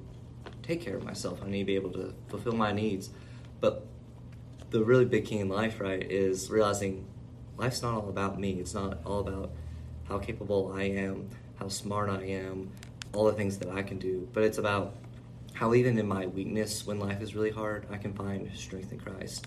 take 0.62 0.80
care 0.80 0.96
of 0.96 1.04
myself. 1.04 1.40
I 1.44 1.48
need 1.48 1.60
to 1.60 1.64
be 1.64 1.74
able 1.74 1.92
to 1.92 2.14
fulfill 2.28 2.54
my 2.54 2.72
needs. 2.72 3.10
But 3.60 3.86
the 4.70 4.82
really 4.84 5.04
big 5.04 5.26
key 5.26 5.38
in 5.38 5.48
life, 5.48 5.80
right, 5.80 6.02
is 6.02 6.50
realizing 6.50 7.06
life's 7.56 7.82
not 7.82 7.94
all 7.94 8.08
about 8.08 8.38
me. 8.38 8.52
It's 8.52 8.74
not 8.74 8.98
all 9.04 9.20
about 9.20 9.52
how 10.08 10.18
capable 10.18 10.72
I 10.74 10.84
am, 10.84 11.28
how 11.56 11.68
smart 11.68 12.10
I 12.10 12.24
am, 12.24 12.70
all 13.12 13.24
the 13.26 13.32
things 13.32 13.58
that 13.58 13.68
I 13.68 13.82
can 13.82 13.98
do. 13.98 14.28
But 14.32 14.44
it's 14.44 14.58
about 14.58 14.96
how 15.54 15.74
even 15.74 15.98
in 15.98 16.08
my 16.08 16.26
weakness, 16.26 16.86
when 16.86 16.98
life 16.98 17.20
is 17.20 17.34
really 17.34 17.50
hard, 17.50 17.86
I 17.90 17.98
can 17.98 18.14
find 18.14 18.50
strength 18.54 18.92
in 18.92 18.98
Christ. 18.98 19.46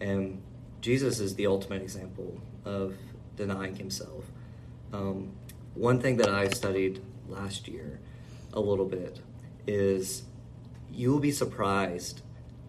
And 0.00 0.42
Jesus 0.80 1.20
is 1.20 1.34
the 1.34 1.46
ultimate 1.46 1.82
example 1.82 2.40
of 2.64 2.94
denying 3.36 3.74
himself. 3.74 4.24
Um, 4.92 5.32
one 5.74 6.00
thing 6.00 6.16
that 6.18 6.28
I 6.28 6.48
studied 6.48 7.00
last 7.30 7.68
year 7.68 8.00
a 8.52 8.60
little 8.60 8.84
bit 8.84 9.20
is 9.66 10.24
you 10.92 11.10
will 11.10 11.20
be 11.20 11.32
surprised 11.32 12.22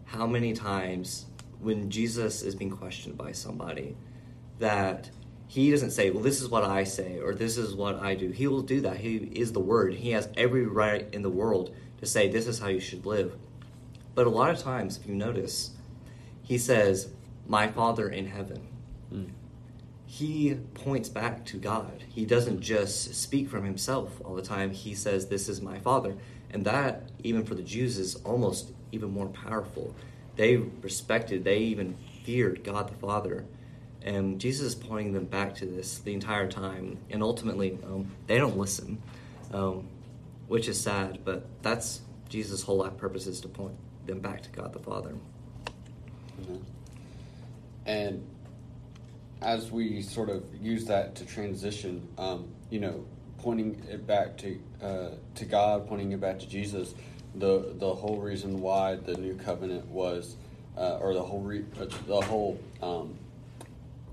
how 0.06 0.28
many 0.28 0.54
times 0.54 1.26
when 1.60 1.90
Jesus 1.90 2.42
is 2.42 2.56
being 2.56 2.72
questioned 2.72 3.18
by 3.18 3.32
somebody 3.32 3.96
that 4.60 5.10
he 5.48 5.70
doesn't 5.70 5.92
say, 5.92 6.12
Well, 6.12 6.24
this 6.24 6.42
is 6.42 6.50
what 6.50 6.64
I 6.64 6.86
say, 6.86 7.20
or 7.20 7.34
this 7.34 7.58
is 7.58 7.76
what 7.76 8.00
I 8.00 8.16
do. 8.16 8.30
He 8.30 8.48
will 8.48 8.62
do 8.62 8.82
that. 8.82 8.98
He 8.98 9.18
is 9.18 9.52
the 9.52 9.60
Word. 9.60 9.94
He 9.94 10.12
has 10.12 10.30
every 10.38 10.66
right 10.66 11.08
in 11.14 11.24
the 11.24 11.30
world 11.30 11.76
to 12.00 12.06
say, 12.06 12.30
This 12.30 12.48
is 12.48 12.60
how 12.60 12.68
you 12.70 12.80
should 12.80 13.06
live. 13.06 13.36
But 14.16 14.28
a 14.28 14.30
lot 14.30 14.50
of 14.50 14.60
times, 14.60 14.98
if 14.98 15.08
you 15.08 15.16
notice, 15.16 15.72
he 16.42 16.58
says, 16.58 17.10
My 17.48 17.68
Father 17.68 18.08
in 18.10 18.28
heaven. 18.28 18.68
Mm. 19.14 19.32
He 20.12 20.56
points 20.74 21.08
back 21.08 21.46
to 21.46 21.58
God. 21.58 22.04
He 22.10 22.26
doesn't 22.26 22.60
just 22.60 23.16
speak 23.16 23.50
from 23.50 23.64
himself 23.64 24.20
all 24.26 24.36
the 24.36 24.42
time. 24.42 24.72
He 24.72 24.94
says, 24.94 25.28
This 25.28 25.48
is 25.48 25.62
my 25.62 25.80
Father. 25.80 26.18
And 26.50 26.66
that, 26.66 27.04
even 27.24 27.46
for 27.46 27.56
the 27.56 27.62
Jews, 27.64 27.98
is 27.98 28.16
almost 28.26 28.74
even 28.92 29.12
more 29.12 29.30
powerful. 29.30 29.96
They 30.36 30.58
respected, 30.58 31.46
they 31.46 31.60
even 31.60 31.96
feared 32.26 32.62
God 32.66 32.90
the 32.90 32.96
Father. 32.96 33.46
And 34.02 34.38
Jesus 34.38 34.74
is 34.74 34.76
pointing 34.76 35.14
them 35.14 35.28
back 35.28 35.56
to 35.56 35.66
this 35.66 36.00
the 36.00 36.14
entire 36.14 36.52
time. 36.52 36.98
And 37.10 37.24
ultimately, 37.24 37.80
um, 37.86 38.12
they 38.28 38.38
don't 38.38 38.58
listen, 38.58 39.02
um, 39.54 39.88
which 40.50 40.68
is 40.68 40.78
sad, 40.78 41.20
but 41.24 41.48
that's 41.62 42.02
Jesus' 42.28 42.64
whole 42.64 42.80
life 42.80 42.98
purpose 42.98 43.28
is 43.28 43.40
to 43.40 43.48
point 43.48 43.78
them 44.08 44.20
back 44.20 44.44
to 44.44 44.50
God 44.50 44.74
the 44.74 44.80
Father. 44.80 45.16
Mm-hmm. 46.42 46.58
And 47.86 48.28
as 49.42 49.72
we 49.72 50.02
sort 50.02 50.30
of 50.30 50.44
use 50.62 50.86
that 50.86 51.16
to 51.16 51.26
transition, 51.26 52.08
um, 52.18 52.48
you 52.70 52.80
know, 52.80 53.06
pointing 53.40 53.82
it 53.90 54.06
back 54.06 54.38
to 54.38 54.60
uh, 54.82 55.10
to 55.36 55.46
God, 55.46 55.88
pointing 55.88 56.12
it 56.12 56.20
back 56.20 56.40
to 56.40 56.48
Jesus, 56.48 56.94
the 57.36 57.74
the 57.78 57.94
whole 57.94 58.18
reason 58.18 58.62
why 58.62 58.96
the 58.96 59.16
new 59.16 59.36
covenant 59.36 59.86
was, 59.88 60.36
uh, 60.78 60.98
or 60.98 61.14
the 61.14 61.24
whole 61.24 61.42
re- 61.42 61.66
uh, 61.80 61.86
the 62.08 62.22
whole 62.22 62.60
um, 62.82 63.18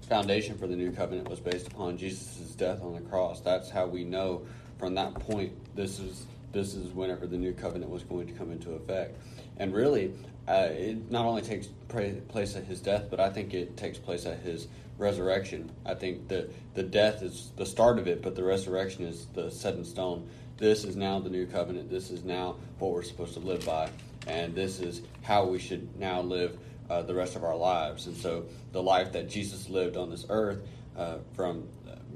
foundation 0.08 0.56
for 0.56 0.66
the 0.66 0.76
new 0.76 0.90
covenant 0.90 1.28
was 1.28 1.40
based 1.40 1.66
upon 1.66 1.98
Jesus' 1.98 2.54
death 2.54 2.82
on 2.82 2.94
the 2.94 3.00
cross. 3.02 3.40
That's 3.40 3.68
how 3.68 3.86
we 3.86 4.04
know 4.04 4.46
from 4.78 4.94
that 4.94 5.14
point 5.14 5.52
this 5.76 5.98
is 5.98 6.26
this 6.52 6.74
is 6.74 6.92
whenever 6.92 7.26
the 7.26 7.36
new 7.36 7.52
covenant 7.52 7.90
was 7.90 8.02
going 8.02 8.26
to 8.26 8.32
come 8.32 8.50
into 8.50 8.72
effect. 8.72 9.18
And 9.58 9.74
really, 9.74 10.14
uh, 10.46 10.68
it 10.70 11.10
not 11.10 11.26
only 11.26 11.42
takes 11.42 11.66
place 11.88 12.56
at 12.56 12.64
his 12.64 12.80
death, 12.80 13.06
but 13.10 13.20
I 13.20 13.28
think 13.28 13.52
it 13.52 13.76
takes 13.76 13.98
place 13.98 14.24
at 14.24 14.38
his 14.38 14.68
resurrection. 14.98 15.70
I 15.87 15.94
think 15.94 16.28
that 16.28 16.50
the 16.74 16.82
death 16.82 17.22
is 17.22 17.52
the 17.56 17.64
start 17.64 17.98
of 17.98 18.06
it, 18.06 18.20
but 18.20 18.34
the 18.34 18.44
resurrection 18.44 19.04
is 19.04 19.26
the 19.34 19.50
set 19.50 19.74
in 19.74 19.84
stone. 19.84 20.28
This 20.58 20.84
is 20.84 20.96
now 20.96 21.20
the 21.20 21.30
new 21.30 21.46
covenant. 21.46 21.88
This 21.88 22.11
is 22.11 22.24
now 22.24 22.56
what 22.78 22.92
we're 22.92 23.04
supposed 23.04 23.34
to 23.34 23.40
live 23.40 23.64
by, 23.64 23.90
and 24.26 24.54
this 24.54 24.80
is 24.80 25.02
how 25.22 25.46
we 25.46 25.58
should 25.58 25.98
now 25.98 26.20
live 26.20 26.58
uh, 26.90 27.02
the 27.02 27.14
rest 27.14 27.37
of 27.37 27.44
our 27.44 27.56
lives. 27.56 28.06
And 28.06 28.16
so, 28.16 28.46
the 28.72 28.82
life 28.82 29.12
that 29.12 29.28
Jesus 29.28 29.68
lived 29.68 29.96
on 29.96 30.11
this 30.11 30.26
earth, 30.28 30.58
uh, 30.96 31.18
from 31.34 31.68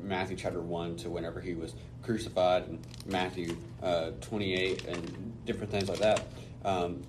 Matthew 0.03 0.37
chapter 0.37 0.61
one 0.61 0.97
to 0.97 1.11
whenever 1.11 1.41
he 1.41 1.55
was 1.55 1.75
crucified, 2.03 2.67
and 2.67 2.85
Matthew 3.07 3.57
uh, 3.83 4.11
28, 4.21 4.87
and 4.87 5.45
different 5.47 5.71
things 5.71 5.89
like 5.89 6.01
that. 6.01 6.25
Um, 6.65 7.03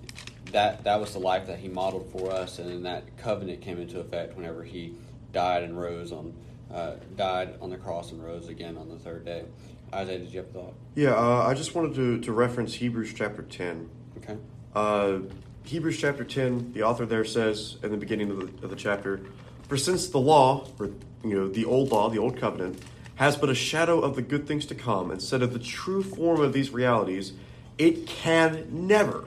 that 0.52 0.84
that 0.84 1.00
was 1.00 1.12
the 1.12 1.18
life 1.18 1.48
that 1.48 1.58
he 1.58 1.68
modeled 1.68 2.08
for 2.12 2.30
us, 2.30 2.58
and 2.60 2.70
then 2.70 2.82
that 2.84 3.16
covenant 3.16 3.60
came 3.60 3.80
into 3.80 3.98
effect 3.98 4.36
whenever 4.36 4.62
he 4.62 4.94
died 5.34 5.62
and 5.62 5.78
rose 5.78 6.12
on 6.12 6.32
uh, 6.72 6.94
died 7.16 7.54
on 7.60 7.70
the 7.70 7.76
cross 7.76 8.10
and 8.10 8.24
rose 8.24 8.48
again 8.48 8.76
on 8.76 8.88
the 8.88 8.98
third 8.98 9.24
day. 9.24 9.44
Isaiah, 9.92 10.18
did 10.18 10.32
you 10.32 10.40
have 10.40 10.48
a 10.48 10.52
thought? 10.52 10.74
Yeah, 10.94 11.10
uh, 11.10 11.46
I 11.46 11.54
just 11.54 11.74
wanted 11.74 11.94
to, 11.94 12.20
to 12.20 12.32
reference 12.32 12.74
Hebrews 12.74 13.12
chapter 13.14 13.42
10. 13.42 13.88
Okay. 14.18 14.36
Uh, 14.74 15.18
Hebrews 15.64 15.98
chapter 16.00 16.24
10, 16.24 16.72
the 16.72 16.82
author 16.82 17.06
there 17.06 17.24
says 17.24 17.76
in 17.82 17.90
the 17.90 17.96
beginning 17.96 18.30
of 18.30 18.38
the, 18.38 18.64
of 18.64 18.70
the 18.70 18.76
chapter, 18.76 19.20
For 19.68 19.76
since 19.76 20.08
the 20.08 20.18
law, 20.18 20.66
or 20.78 20.86
you 21.22 21.34
know, 21.38 21.48
the 21.48 21.64
old 21.64 21.90
law, 21.90 22.08
the 22.08 22.18
old 22.18 22.36
covenant, 22.36 22.82
has 23.16 23.36
but 23.36 23.48
a 23.48 23.54
shadow 23.54 24.00
of 24.00 24.16
the 24.16 24.22
good 24.22 24.46
things 24.48 24.66
to 24.66 24.74
come, 24.74 25.10
instead 25.10 25.42
of 25.42 25.52
the 25.52 25.58
true 25.58 26.02
form 26.02 26.40
of 26.40 26.52
these 26.52 26.70
realities, 26.70 27.32
it 27.78 28.06
can 28.06 28.66
never, 28.70 29.24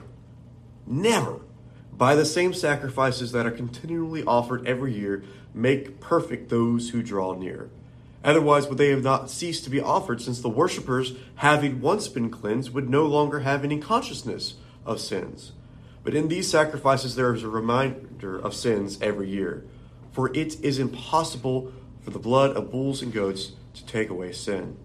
never, 0.86 1.40
by 1.98 2.14
the 2.14 2.24
same 2.24 2.54
sacrifices 2.54 3.32
that 3.32 3.44
are 3.44 3.50
continually 3.50 4.22
offered 4.24 4.66
every 4.66 4.94
year, 4.94 5.24
make 5.52 6.00
perfect 6.00 6.48
those 6.48 6.90
who 6.90 7.02
draw 7.02 7.34
near. 7.34 7.68
Otherwise, 8.24 8.68
would 8.68 8.78
they 8.78 8.90
have 8.90 9.02
not 9.02 9.30
ceased 9.30 9.64
to 9.64 9.70
be 9.70 9.80
offered, 9.80 10.22
since 10.22 10.40
the 10.40 10.48
worshippers, 10.48 11.14
having 11.36 11.80
once 11.80 12.08
been 12.08 12.30
cleansed, 12.30 12.72
would 12.72 12.88
no 12.88 13.04
longer 13.04 13.40
have 13.40 13.64
any 13.64 13.78
consciousness 13.78 14.54
of 14.86 15.00
sins. 15.00 15.52
But 16.04 16.14
in 16.14 16.28
these 16.28 16.48
sacrifices, 16.48 17.16
there 17.16 17.34
is 17.34 17.42
a 17.42 17.48
reminder 17.48 18.38
of 18.38 18.54
sins 18.54 18.98
every 19.00 19.28
year. 19.28 19.64
For 20.12 20.34
it 20.34 20.60
is 20.64 20.78
impossible 20.78 21.72
for 22.00 22.10
the 22.10 22.18
blood 22.18 22.56
of 22.56 22.70
bulls 22.70 23.02
and 23.02 23.12
goats 23.12 23.52
to 23.74 23.84
take 23.86 24.08
away 24.08 24.32
sin. 24.32 24.76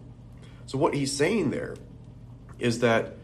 So, 0.66 0.78
what 0.78 0.94
he's 0.94 1.12
saying 1.12 1.52
there 1.52 1.76
is 2.60 2.80
that, 2.80 3.16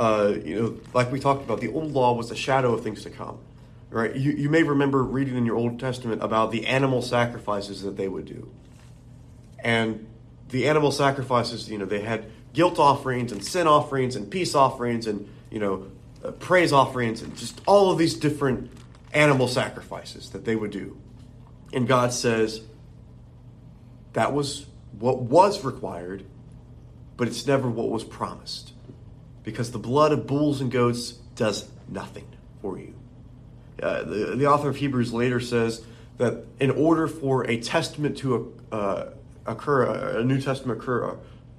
uh, 0.00 0.34
you 0.42 0.60
know, 0.60 0.80
like 0.94 1.12
we 1.12 1.20
talked 1.20 1.44
about, 1.44 1.60
the 1.60 1.68
old 1.68 1.92
law 1.92 2.14
was 2.14 2.30
a 2.30 2.36
shadow 2.36 2.72
of 2.72 2.82
things 2.82 3.02
to 3.02 3.10
come. 3.10 3.38
Right? 3.90 4.16
You, 4.16 4.30
you 4.32 4.48
may 4.48 4.62
remember 4.62 5.02
reading 5.02 5.36
in 5.36 5.44
your 5.44 5.56
Old 5.56 5.78
Testament 5.78 6.22
about 6.22 6.52
the 6.52 6.66
animal 6.66 7.02
sacrifices 7.02 7.82
that 7.82 7.96
they 7.96 8.08
would 8.08 8.24
do. 8.24 8.50
And 9.62 10.06
the 10.48 10.68
animal 10.68 10.90
sacrifices, 10.90 11.70
you 11.70 11.76
know, 11.76 11.84
they 11.84 12.00
had 12.00 12.30
guilt 12.54 12.78
offerings 12.78 13.30
and 13.30 13.44
sin 13.44 13.66
offerings 13.66 14.16
and 14.16 14.30
peace 14.30 14.54
offerings 14.54 15.06
and, 15.06 15.28
you 15.50 15.58
know, 15.58 15.90
uh, 16.24 16.30
praise 16.30 16.72
offerings 16.72 17.20
and 17.20 17.36
just 17.36 17.60
all 17.66 17.90
of 17.90 17.98
these 17.98 18.14
different 18.14 18.70
animal 19.12 19.48
sacrifices 19.48 20.30
that 20.30 20.46
they 20.46 20.56
would 20.56 20.70
do. 20.70 20.96
And 21.72 21.86
God 21.86 22.12
says 22.12 22.62
that 24.14 24.32
was 24.32 24.66
what 24.98 25.20
was 25.20 25.62
required, 25.62 26.24
but 27.16 27.28
it's 27.28 27.46
never 27.46 27.68
what 27.68 27.90
was 27.90 28.04
promised. 28.04 28.72
Because 29.42 29.70
the 29.70 29.78
blood 29.78 30.12
of 30.12 30.26
bulls 30.26 30.60
and 30.60 30.70
goats 30.70 31.12
does 31.34 31.68
nothing 31.88 32.26
for 32.60 32.78
you. 32.78 32.94
Uh, 33.82 34.02
the, 34.02 34.36
the 34.36 34.46
author 34.46 34.68
of 34.68 34.76
Hebrews 34.76 35.12
later 35.12 35.40
says 35.40 35.82
that 36.18 36.44
in 36.58 36.70
order 36.70 37.08
for 37.08 37.48
a 37.48 37.58
testament 37.58 38.18
to 38.18 38.54
uh, 38.70 39.06
occur, 39.46 40.18
a 40.18 40.24
New 40.24 40.40
Testament 40.40 40.80
occur, 40.80 41.16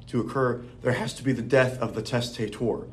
to 0.08 0.22
occur, 0.22 0.64
there 0.84 0.94
has 0.94 1.14
to 1.16 1.24
be 1.24 1.32
the 1.32 1.42
death 1.42 1.80
of 1.80 1.96
the 1.96 2.02
testator. 2.02 2.88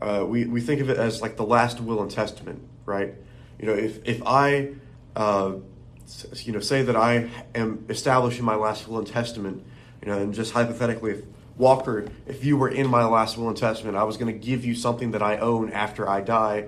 Uh, 0.00 0.24
we, 0.26 0.44
we 0.44 0.60
think 0.60 0.80
of 0.80 0.90
it 0.90 0.98
as 0.98 1.22
like 1.22 1.36
the 1.36 1.44
last 1.44 1.80
will 1.80 2.02
and 2.02 2.10
testament, 2.10 2.60
right? 2.84 3.14
You 3.58 3.66
know, 3.66 3.74
if, 3.74 4.04
if 4.04 4.22
I, 4.26 4.74
uh, 5.16 5.54
you 6.34 6.52
know, 6.52 6.60
say 6.60 6.82
that 6.82 6.96
I 6.96 7.30
am 7.54 7.86
establishing 7.88 8.44
my 8.44 8.56
last 8.56 8.86
will 8.86 8.98
and 8.98 9.06
testament, 9.06 9.64
you 10.02 10.08
know, 10.08 10.18
and 10.18 10.34
just 10.34 10.52
hypothetically, 10.52 11.12
if 11.12 11.22
Walker, 11.56 12.06
if 12.26 12.44
you 12.44 12.56
were 12.56 12.68
in 12.68 12.88
my 12.88 13.04
last 13.04 13.38
will 13.38 13.48
and 13.48 13.56
testament, 13.56 13.96
I 13.96 14.04
was 14.04 14.16
going 14.16 14.32
to 14.32 14.38
give 14.38 14.64
you 14.64 14.74
something 14.74 15.12
that 15.12 15.22
I 15.22 15.38
own 15.38 15.70
after 15.72 16.08
I 16.08 16.20
die 16.20 16.66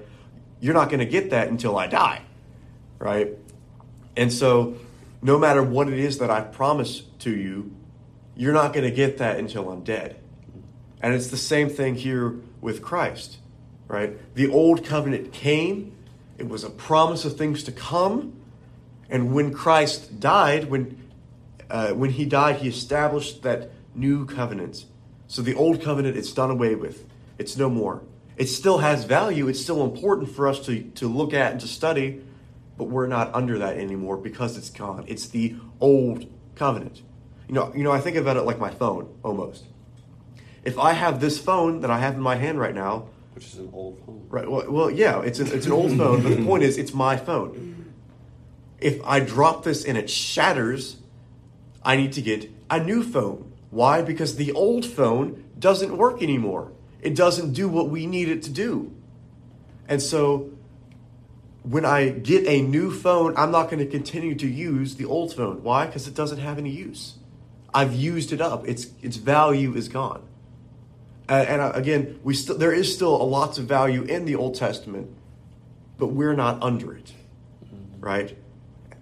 you're 0.61 0.75
not 0.75 0.89
going 0.89 1.01
to 1.01 1.07
get 1.07 1.31
that 1.31 1.49
until 1.49 1.79
I 1.79 1.87
die, 1.87 2.23
right? 2.99 3.29
And 4.17 4.33
so, 4.33 4.77
no 5.23 5.39
matter 5.39 5.63
what 5.63 5.89
it 5.89 5.99
is 5.99 6.19
that 6.19 6.31
I 6.31 6.41
promise 6.41 7.03
to 7.21 7.31
you, 7.31 7.75
you're 8.37 8.53
not 8.53 8.73
going 8.73 8.85
to 8.85 8.95
get 8.95 9.19
that 9.19 9.39
until 9.39 9.71
I'm 9.71 9.83
dead. 9.83 10.17
And 11.03 11.15
it's 11.15 11.29
the 11.29 11.37
same 11.37 11.69
thing 11.69 11.95
here 11.95 12.37
with 12.61 12.83
Christ, 12.83 13.39
right? 13.89 14.19
The 14.35 14.49
old 14.49 14.85
covenant 14.85 15.33
came, 15.33 15.93
it 16.39 16.49
was 16.49 16.65
a 16.65 16.71
promise 16.71 17.25
of 17.25 17.37
things 17.37 17.63
to 17.65 17.73
come. 17.73 18.35
And 19.09 19.33
when 19.33 19.53
Christ 19.53 20.19
died, 20.21 20.71
when, 20.71 20.99
uh, 21.71 21.91
when 21.91 22.11
he 22.11 22.25
died, 22.25 22.57
he 22.57 22.69
established 22.69 23.43
that 23.43 23.71
new 23.97 24.27
covenant. 24.27 24.85
So 25.27 25.43
the 25.43 25.55
old 25.55 25.83
covenant, 25.83 26.17
it's 26.17 26.33
done 26.33 26.51
away 26.51 26.75
with, 26.75 27.05
it's 27.39 27.57
no 27.57 27.69
more. 27.69 28.03
It 28.37 28.47
still 28.47 28.79
has 28.79 29.05
value. 29.05 29.49
It's 29.49 29.61
still 29.61 29.83
important 29.83 30.31
for 30.31 30.47
us 30.47 30.65
to, 30.67 30.83
to 30.83 31.09
look 31.09 31.33
at 31.33 31.53
and 31.53 31.61
to 31.63 31.67
study, 31.67 32.23
but 32.77 32.85
we're 32.85 33.07
not 33.07 33.35
under 33.35 33.59
that 33.59 33.79
anymore 33.79 34.19
because 34.19 34.59
it's 34.59 34.69
gone. 34.69 35.05
It's 35.09 35.29
the 35.29 35.57
old 35.81 36.27
covenant. 36.55 37.03
You 37.49 37.55
know, 37.55 37.73
you 37.75 37.83
know, 37.83 37.93
I 37.93 38.01
think 38.01 38.17
about 38.17 38.37
it 38.37 38.43
like 38.43 38.59
my 38.59 38.71
phone 38.71 39.09
almost. 39.23 39.65
If 40.65 40.79
I 40.79 40.93
have 40.93 41.21
this 41.21 41.39
phone 41.39 41.81
that 41.81 41.91
I 41.91 41.99
have 41.99 42.15
in 42.15 42.21
my 42.21 42.37
hand 42.37 42.59
right 42.61 42.75
now, 42.75 43.09
Which 43.35 43.47
is 43.47 43.59
an 43.59 43.71
old 43.73 44.03
phone. 44.05 44.27
Right. 44.29 44.51
Well, 44.51 44.71
well 44.71 44.91
yeah, 44.91 45.23
it's 45.23 45.39
an, 45.39 45.47
it's 45.53 45.67
an 45.67 45.73
old 45.73 45.97
phone, 45.97 46.23
but 46.23 46.31
the 46.37 46.45
point 46.45 46.63
is, 46.63 46.77
it's 46.77 46.93
my 46.93 47.17
phone. 47.17 47.93
If 48.81 49.03
I 49.05 49.21
drop 49.21 49.65
this 49.65 49.85
and 49.85 49.97
it 49.97 50.11
shatters, 50.11 50.97
I 51.83 51.97
need 51.97 52.13
to 52.15 52.23
get 52.23 52.51
a 52.69 52.83
new 52.83 53.03
phone. 53.03 53.46
Why? 53.77 54.01
Because 54.01 54.37
the 54.37 54.53
old 54.53 54.87
phone 54.87 55.45
doesn't 55.59 55.99
work 55.99 56.23
anymore. 56.23 56.73
It 57.03 57.15
doesn't 57.15 57.53
do 57.53 57.69
what 57.69 57.91
we 57.91 58.07
need 58.07 58.31
it 58.31 58.43
to 58.45 58.51
do. 58.51 58.91
And 59.87 60.01
so 60.01 60.51
when 61.63 61.85
I 61.85 62.09
get 62.09 62.47
a 62.47 62.63
new 62.63 62.91
phone, 62.91 63.37
I'm 63.37 63.51
not 63.51 63.65
going 63.69 63.81
to 63.81 63.87
continue 63.87 64.35
to 64.37 64.47
use 64.47 64.97
the 64.97 65.05
old 65.05 65.35
phone. 65.35 65.63
Why? 65.63 65.85
Because 65.85 66.09
it 66.09 66.15
doesn't 66.15 66.39
have 66.39 66.57
any 66.57 66.71
use. 66.71 67.19
I've 67.75 67.95
used 67.95 68.33
it 68.33 68.41
up. 68.41 68.67
Its 68.67 68.87
its 69.03 69.19
value 69.19 69.75
is 69.77 69.89
gone. 69.89 70.23
And, 71.29 71.47
and 71.47 71.61
uh, 71.61 71.73
again, 71.75 72.19
we 72.25 72.33
still 72.33 72.57
there 72.57 72.73
is 72.73 72.95
still 72.95 73.15
a 73.21 73.27
lots 73.39 73.59
of 73.59 73.67
value 73.67 74.05
in 74.05 74.25
the 74.25 74.37
Old 74.37 74.55
Testament, 74.55 75.11
but 75.99 76.07
we're 76.07 76.33
not 76.33 76.63
under 76.63 76.97
it, 76.97 77.13
right? 78.01 78.39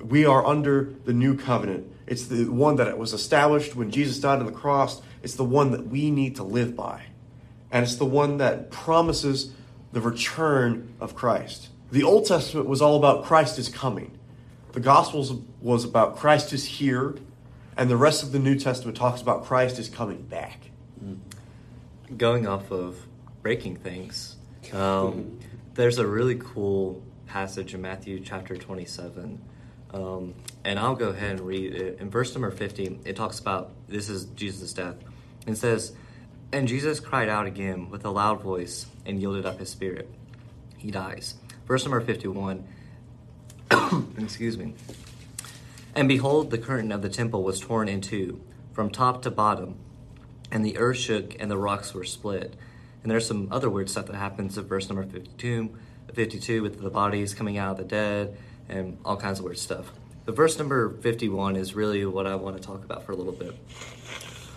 We 0.00 0.24
are 0.26 0.44
under 0.44 0.94
the 1.04 1.12
new 1.12 1.36
covenant. 1.36 1.90
It's 2.06 2.26
the 2.26 2.44
one 2.46 2.76
that 2.76 2.98
was 2.98 3.12
established 3.12 3.74
when 3.74 3.90
Jesus 3.90 4.18
died 4.18 4.40
on 4.40 4.46
the 4.46 4.52
cross. 4.52 5.00
It's 5.22 5.34
the 5.34 5.44
one 5.44 5.70
that 5.70 5.86
we 5.86 6.10
need 6.10 6.36
to 6.36 6.42
live 6.42 6.76
by, 6.76 7.02
and 7.70 7.84
it's 7.84 7.96
the 7.96 8.04
one 8.04 8.38
that 8.38 8.70
promises 8.70 9.52
the 9.92 10.00
return 10.00 10.94
of 11.00 11.14
Christ. 11.14 11.68
The 11.90 12.02
Old 12.02 12.26
Testament 12.26 12.66
was 12.66 12.82
all 12.82 12.96
about 12.96 13.24
Christ 13.24 13.58
is 13.58 13.68
coming. 13.68 14.18
The 14.72 14.80
Gospels 14.80 15.32
was 15.60 15.84
about 15.84 16.16
Christ 16.16 16.52
is 16.52 16.64
here, 16.64 17.14
and 17.76 17.88
the 17.88 17.96
rest 17.96 18.22
of 18.22 18.32
the 18.32 18.40
New 18.40 18.58
Testament 18.58 18.96
talks 18.96 19.22
about 19.22 19.44
Christ 19.44 19.78
is 19.78 19.88
coming 19.88 20.22
back. 20.22 20.70
Going 22.16 22.46
off 22.46 22.70
of 22.70 23.06
breaking 23.42 23.76
things, 23.76 24.36
um, 24.72 25.38
there's 25.74 25.98
a 25.98 26.06
really 26.06 26.36
cool 26.36 27.02
passage 27.26 27.74
in 27.74 27.80
Matthew 27.80 28.20
chapter 28.20 28.56
27. 28.56 29.40
Um, 29.94 30.34
and 30.64 30.76
I'll 30.76 30.96
go 30.96 31.10
ahead 31.10 31.38
and 31.38 31.40
read 31.40 31.72
it. 31.72 32.00
In 32.00 32.10
verse 32.10 32.34
number 32.34 32.50
50, 32.50 33.00
it 33.04 33.14
talks 33.14 33.38
about 33.38 33.70
this 33.86 34.08
is 34.08 34.24
Jesus' 34.24 34.72
death. 34.72 34.96
It 35.46 35.56
says, 35.56 35.92
And 36.52 36.66
Jesus 36.66 36.98
cried 36.98 37.28
out 37.28 37.46
again 37.46 37.90
with 37.90 38.04
a 38.04 38.10
loud 38.10 38.42
voice 38.42 38.86
and 39.06 39.20
yielded 39.20 39.46
up 39.46 39.60
his 39.60 39.68
spirit. 39.68 40.10
He 40.76 40.90
dies. 40.90 41.36
Verse 41.66 41.84
number 41.84 42.00
51, 42.00 42.64
excuse 44.18 44.58
me. 44.58 44.74
And 45.94 46.08
behold, 46.08 46.50
the 46.50 46.58
curtain 46.58 46.90
of 46.90 47.00
the 47.00 47.08
temple 47.08 47.44
was 47.44 47.60
torn 47.60 47.88
in 47.88 48.00
two, 48.00 48.40
from 48.72 48.90
top 48.90 49.22
to 49.22 49.30
bottom, 49.30 49.76
and 50.50 50.64
the 50.64 50.76
earth 50.76 50.96
shook 50.96 51.40
and 51.40 51.48
the 51.48 51.56
rocks 51.56 51.94
were 51.94 52.04
split. 52.04 52.56
And 53.02 53.10
there's 53.10 53.28
some 53.28 53.48
other 53.52 53.70
weird 53.70 53.88
stuff 53.88 54.06
that 54.06 54.16
happens 54.16 54.58
in 54.58 54.64
verse 54.64 54.88
number 54.88 55.04
52, 55.04 55.70
52 56.12 56.62
with 56.62 56.80
the 56.80 56.90
bodies 56.90 57.32
coming 57.32 57.58
out 57.58 57.72
of 57.72 57.76
the 57.76 57.84
dead 57.84 58.36
and 58.68 58.98
all 59.04 59.16
kinds 59.16 59.38
of 59.38 59.44
weird 59.44 59.58
stuff. 59.58 59.92
The 60.24 60.32
verse 60.32 60.58
number 60.58 60.90
51 60.90 61.56
is 61.56 61.74
really 61.74 62.06
what 62.06 62.26
I 62.26 62.34
want 62.36 62.56
to 62.56 62.62
talk 62.62 62.84
about 62.84 63.04
for 63.04 63.12
a 63.12 63.16
little 63.16 63.32
bit. 63.32 63.54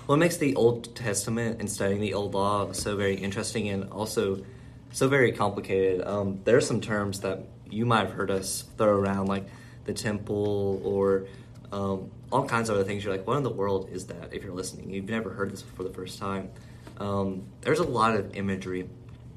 What 0.06 0.18
makes 0.18 0.38
the 0.38 0.56
Old 0.56 0.96
Testament 0.96 1.60
and 1.60 1.70
studying 1.70 2.00
the 2.00 2.14
Old 2.14 2.34
Law 2.34 2.72
so 2.72 2.96
very 2.96 3.16
interesting 3.16 3.68
and 3.68 3.92
also 3.92 4.46
so 4.94 5.10
very 5.10 5.34
complicated? 5.34 6.08
Um, 6.08 6.40
there 6.46 6.56
are 6.56 6.62
some 6.62 6.80
terms 6.80 7.20
that 7.22 7.44
you 7.70 7.86
might 7.86 8.00
have 8.00 8.12
heard 8.12 8.32
us 8.32 8.64
throw 8.78 8.98
around, 8.98 9.28
like 9.28 9.46
the 9.84 9.94
temple 9.94 10.82
or 10.86 11.26
um, 11.74 12.10
all 12.32 12.48
kinds 12.48 12.70
of 12.70 12.76
other 12.76 12.86
things. 12.86 13.04
You're 13.04 13.14
like, 13.14 13.28
what 13.28 13.36
in 13.36 13.44
the 13.44 13.50
world 13.50 13.90
is 13.92 14.08
that 14.08 14.34
if 14.34 14.44
you're 14.44 14.54
listening? 14.54 14.90
You've 14.90 15.10
never 15.10 15.32
heard 15.32 15.52
this 15.52 15.62
for 15.62 15.84
the 15.84 15.92
first 15.92 16.20
time. 16.20 16.50
Um, 17.00 17.44
there's 17.62 17.80
a 17.80 17.84
lot 17.84 18.16
of 18.16 18.36
imagery 18.36 18.88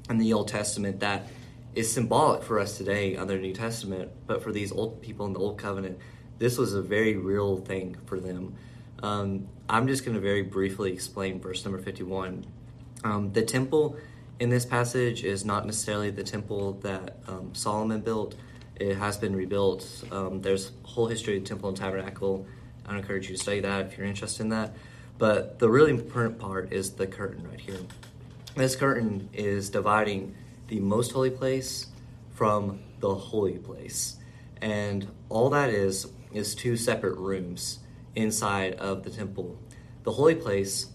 in 0.09 0.17
the 0.17 0.33
Old 0.33 0.47
Testament 0.47 1.01
that 1.01 1.27
is 1.75 1.91
symbolic 1.91 2.43
for 2.43 2.59
us 2.59 2.77
today 2.77 3.15
under 3.15 3.35
the 3.35 3.39
New 3.39 3.53
Testament, 3.53 4.11
but 4.27 4.43
for 4.43 4.51
these 4.51 4.71
old 4.71 5.01
people 5.01 5.25
in 5.25 5.33
the 5.33 5.39
Old 5.39 5.57
Covenant, 5.57 5.97
this 6.37 6.57
was 6.57 6.73
a 6.73 6.81
very 6.81 7.15
real 7.15 7.57
thing 7.57 7.95
for 8.05 8.19
them. 8.19 8.55
Um, 9.01 9.47
I'm 9.69 9.87
just 9.87 10.03
going 10.03 10.15
to 10.15 10.21
very 10.21 10.41
briefly 10.41 10.91
explain 10.91 11.39
verse 11.39 11.63
number 11.63 11.79
51. 11.79 12.45
Um, 13.03 13.31
the 13.31 13.41
temple 13.41 13.97
in 14.39 14.49
this 14.49 14.65
passage 14.65 15.23
is 15.23 15.45
not 15.45 15.65
necessarily 15.65 16.11
the 16.11 16.23
temple 16.23 16.73
that 16.81 17.17
um, 17.27 17.53
Solomon 17.53 18.01
built. 18.01 18.35
It 18.75 18.97
has 18.97 19.17
been 19.17 19.35
rebuilt. 19.35 20.03
Um, 20.11 20.41
there's 20.41 20.71
a 20.83 20.87
whole 20.87 21.07
history 21.07 21.37
of 21.37 21.43
temple 21.43 21.69
and 21.69 21.77
tabernacle. 21.77 22.45
I 22.85 22.97
encourage 22.97 23.29
you 23.29 23.35
to 23.35 23.41
study 23.41 23.59
that 23.61 23.87
if 23.87 23.97
you're 23.97 24.07
interested 24.07 24.43
in 24.43 24.49
that. 24.49 24.73
But 25.17 25.59
the 25.59 25.69
really 25.69 25.91
important 25.91 26.39
part 26.39 26.73
is 26.73 26.91
the 26.91 27.07
curtain 27.07 27.47
right 27.47 27.59
here. 27.59 27.79
This 28.55 28.75
curtain 28.75 29.29
is 29.33 29.69
dividing 29.69 30.35
the 30.71 30.79
most 30.79 31.11
holy 31.11 31.29
place 31.29 31.87
from 32.29 32.79
the 33.01 33.13
holy 33.13 33.57
place. 33.57 34.15
And 34.61 35.05
all 35.27 35.49
that 35.49 35.69
is 35.69 36.07
is 36.31 36.55
two 36.55 36.77
separate 36.77 37.17
rooms 37.17 37.79
inside 38.15 38.75
of 38.75 39.03
the 39.03 39.09
temple. 39.09 39.59
The 40.03 40.13
holy 40.13 40.35
place 40.35 40.87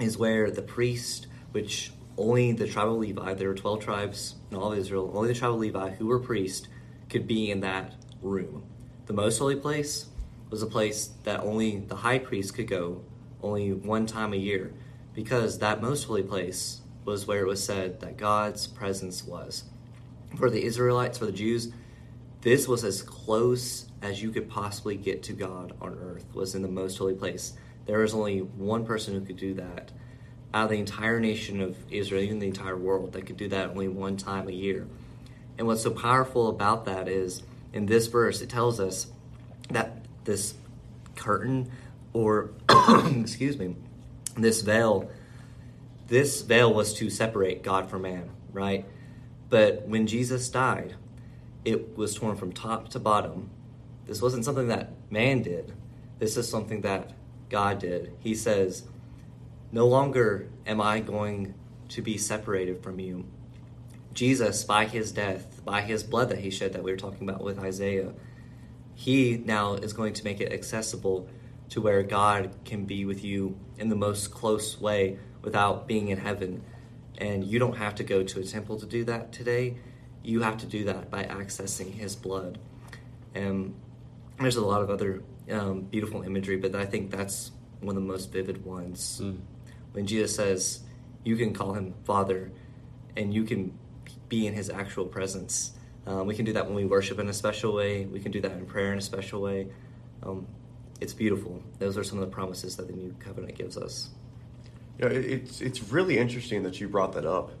is 0.00 0.18
where 0.18 0.50
the 0.50 0.60
priest, 0.60 1.28
which 1.52 1.92
only 2.18 2.50
the 2.50 2.66
tribe 2.66 2.88
of 2.88 2.96
Levi, 2.96 3.34
there 3.34 3.46
were 3.46 3.54
12 3.54 3.78
tribes 3.78 4.34
in 4.50 4.56
all 4.56 4.72
of 4.72 4.78
Israel, 4.78 5.08
only 5.14 5.28
the 5.28 5.38
tribe 5.38 5.52
of 5.52 5.60
Levi 5.60 5.90
who 5.90 6.08
were 6.08 6.18
priests 6.18 6.66
could 7.08 7.28
be 7.28 7.52
in 7.52 7.60
that 7.60 7.94
room. 8.20 8.64
The 9.06 9.12
most 9.12 9.38
holy 9.38 9.54
place 9.54 10.06
was 10.50 10.62
a 10.62 10.66
place 10.66 11.10
that 11.22 11.44
only 11.44 11.78
the 11.78 11.94
high 11.94 12.18
priest 12.18 12.54
could 12.54 12.66
go 12.66 13.02
only 13.40 13.72
one 13.72 14.06
time 14.06 14.32
a 14.32 14.36
year 14.36 14.74
because 15.14 15.60
that 15.60 15.80
most 15.80 16.04
holy 16.04 16.24
place 16.24 16.80
was 17.06 17.26
where 17.26 17.40
it 17.40 17.46
was 17.46 17.64
said 17.64 18.00
that 18.00 18.18
God's 18.18 18.66
presence 18.66 19.24
was. 19.24 19.64
For 20.36 20.50
the 20.50 20.62
Israelites, 20.62 21.18
for 21.18 21.26
the 21.26 21.32
Jews, 21.32 21.72
this 22.42 22.68
was 22.68 22.84
as 22.84 23.00
close 23.00 23.86
as 24.02 24.22
you 24.22 24.30
could 24.30 24.50
possibly 24.50 24.96
get 24.96 25.22
to 25.24 25.32
God 25.32 25.72
on 25.80 25.98
earth, 26.02 26.26
was 26.34 26.54
in 26.54 26.62
the 26.62 26.68
most 26.68 26.98
holy 26.98 27.14
place. 27.14 27.54
There 27.86 28.00
was 28.00 28.12
only 28.12 28.40
one 28.40 28.84
person 28.84 29.14
who 29.14 29.20
could 29.20 29.36
do 29.36 29.54
that 29.54 29.92
out 30.52 30.64
of 30.64 30.70
the 30.70 30.78
entire 30.78 31.20
nation 31.20 31.60
of 31.60 31.76
Israel, 31.90 32.22
even 32.22 32.40
the 32.40 32.46
entire 32.46 32.76
world, 32.76 33.12
that 33.12 33.26
could 33.26 33.36
do 33.36 33.48
that 33.48 33.70
only 33.70 33.88
one 33.88 34.16
time 34.16 34.48
a 34.48 34.52
year. 34.52 34.86
And 35.58 35.66
what's 35.66 35.82
so 35.82 35.90
powerful 35.90 36.48
about 36.48 36.84
that 36.86 37.08
is 37.08 37.42
in 37.72 37.86
this 37.86 38.06
verse, 38.08 38.40
it 38.40 38.50
tells 38.50 38.80
us 38.80 39.06
that 39.70 40.04
this 40.24 40.54
curtain, 41.14 41.70
or 42.12 42.50
excuse 43.20 43.58
me, 43.58 43.76
this 44.36 44.62
veil, 44.62 45.10
this 46.06 46.42
veil 46.42 46.72
was 46.72 46.94
to 46.94 47.10
separate 47.10 47.62
God 47.62 47.90
from 47.90 48.02
man, 48.02 48.30
right? 48.52 48.84
But 49.48 49.86
when 49.86 50.06
Jesus 50.06 50.48
died, 50.48 50.94
it 51.64 51.96
was 51.96 52.14
torn 52.14 52.36
from 52.36 52.52
top 52.52 52.88
to 52.90 53.00
bottom. 53.00 53.50
This 54.06 54.22
wasn't 54.22 54.44
something 54.44 54.68
that 54.68 54.92
man 55.10 55.42
did. 55.42 55.72
This 56.18 56.36
is 56.36 56.48
something 56.48 56.82
that 56.82 57.12
God 57.48 57.78
did. 57.78 58.12
He 58.20 58.34
says, 58.34 58.84
No 59.72 59.86
longer 59.86 60.48
am 60.66 60.80
I 60.80 61.00
going 61.00 61.54
to 61.88 62.02
be 62.02 62.18
separated 62.18 62.82
from 62.82 63.00
you. 63.00 63.26
Jesus, 64.12 64.64
by 64.64 64.86
his 64.86 65.12
death, 65.12 65.64
by 65.64 65.82
his 65.82 66.02
blood 66.02 66.30
that 66.30 66.38
he 66.38 66.50
shed, 66.50 66.72
that 66.72 66.82
we 66.82 66.90
were 66.90 66.96
talking 66.96 67.28
about 67.28 67.42
with 67.42 67.58
Isaiah, 67.58 68.14
he 68.94 69.36
now 69.44 69.74
is 69.74 69.92
going 69.92 70.14
to 70.14 70.24
make 70.24 70.40
it 70.40 70.52
accessible 70.52 71.28
to 71.68 71.80
where 71.80 72.02
God 72.02 72.50
can 72.64 72.84
be 72.84 73.04
with 73.04 73.24
you 73.24 73.58
in 73.76 73.88
the 73.88 73.96
most 73.96 74.30
close 74.30 74.80
way 74.80 75.18
without 75.46 75.86
being 75.86 76.08
in 76.08 76.18
heaven. 76.18 76.62
And 77.18 77.44
you 77.44 77.58
don't 77.58 77.76
have 77.76 77.94
to 77.94 78.04
go 78.04 78.22
to 78.24 78.40
a 78.40 78.44
temple 78.44 78.78
to 78.80 78.84
do 78.84 79.04
that 79.04 79.32
today. 79.32 79.76
You 80.22 80.42
have 80.42 80.58
to 80.58 80.66
do 80.66 80.84
that 80.84 81.08
by 81.08 81.22
accessing 81.22 81.94
his 81.94 82.16
blood. 82.16 82.58
And 83.34 83.74
there's 84.38 84.56
a 84.56 84.66
lot 84.66 84.82
of 84.82 84.90
other 84.90 85.22
um, 85.50 85.82
beautiful 85.82 86.22
imagery, 86.22 86.56
but 86.56 86.74
I 86.74 86.84
think 86.84 87.12
that's 87.12 87.52
one 87.80 87.96
of 87.96 88.02
the 88.02 88.08
most 88.08 88.32
vivid 88.32 88.64
ones. 88.64 89.20
Mm. 89.22 89.38
When 89.92 90.06
Jesus 90.06 90.34
says, 90.34 90.80
You 91.24 91.36
can 91.36 91.54
call 91.54 91.74
him 91.74 91.94
Father, 92.04 92.50
and 93.16 93.32
you 93.32 93.44
can 93.44 93.78
be 94.28 94.48
in 94.48 94.52
his 94.52 94.68
actual 94.68 95.06
presence. 95.06 95.72
Um, 96.06 96.26
we 96.26 96.34
can 96.34 96.44
do 96.44 96.52
that 96.54 96.66
when 96.66 96.74
we 96.74 96.84
worship 96.84 97.20
in 97.20 97.28
a 97.28 97.32
special 97.32 97.72
way. 97.72 98.04
We 98.04 98.18
can 98.18 98.32
do 98.32 98.40
that 98.40 98.52
in 98.52 98.66
prayer 98.66 98.92
in 98.92 98.98
a 98.98 99.02
special 99.02 99.40
way. 99.40 99.68
Um, 100.24 100.48
it's 101.00 101.14
beautiful. 101.14 101.62
Those 101.78 101.96
are 101.96 102.04
some 102.04 102.18
of 102.18 102.28
the 102.28 102.34
promises 102.34 102.76
that 102.76 102.88
the 102.88 102.94
new 102.94 103.14
covenant 103.20 103.56
gives 103.56 103.76
us. 103.76 104.10
Yeah, 104.98 105.06
it- 105.06 105.24
it's 105.24 105.60
it's 105.60 105.92
really 105.92 106.18
interesting 106.18 106.62
that 106.62 106.80
you 106.80 106.88
brought 106.88 107.12
that 107.14 107.26
up, 107.26 107.52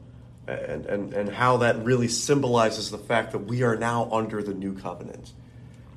and 0.46 0.86
and 0.86 1.12
and 1.12 1.28
how 1.28 1.58
that 1.58 1.84
really 1.84 2.08
symbolizes 2.08 2.90
the 2.90 2.98
fact 2.98 3.32
that 3.32 3.40
we 3.46 3.62
are 3.62 3.76
now 3.76 4.08
under 4.10 4.42
the 4.42 4.54
new 4.54 4.72
covenant, 4.72 5.32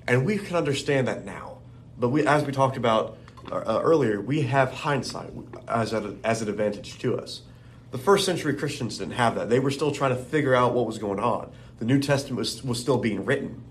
and 0.07 0.25
we 0.25 0.37
can 0.37 0.55
understand 0.55 1.07
that 1.07 1.25
now. 1.25 1.57
But 1.97 2.09
we, 2.09 2.25
as 2.25 2.43
we 2.45 2.51
talked 2.51 2.77
about 2.77 3.17
uh, 3.51 3.79
earlier, 3.83 4.19
we 4.21 4.41
have 4.41 4.71
hindsight 4.71 5.31
as 5.67 5.93
an 5.93 6.19
as 6.23 6.41
an 6.41 6.49
advantage 6.49 6.99
to 6.99 7.17
us. 7.17 7.41
The 7.91 7.97
first 7.97 8.25
century 8.25 8.53
Christians 8.53 8.97
didn't 8.97 9.13
have 9.13 9.35
that; 9.35 9.49
they 9.49 9.59
were 9.59 9.71
still 9.71 9.91
trying 9.91 10.15
to 10.15 10.21
figure 10.21 10.53
out 10.53 10.73
what 10.73 10.85
was 10.85 10.97
going 10.97 11.19
on. 11.19 11.51
The 11.79 11.85
New 11.85 11.99
Testament 11.99 12.37
was 12.37 12.63
was 12.63 12.79
still 12.79 12.97
being 12.97 13.23
written, 13.23 13.63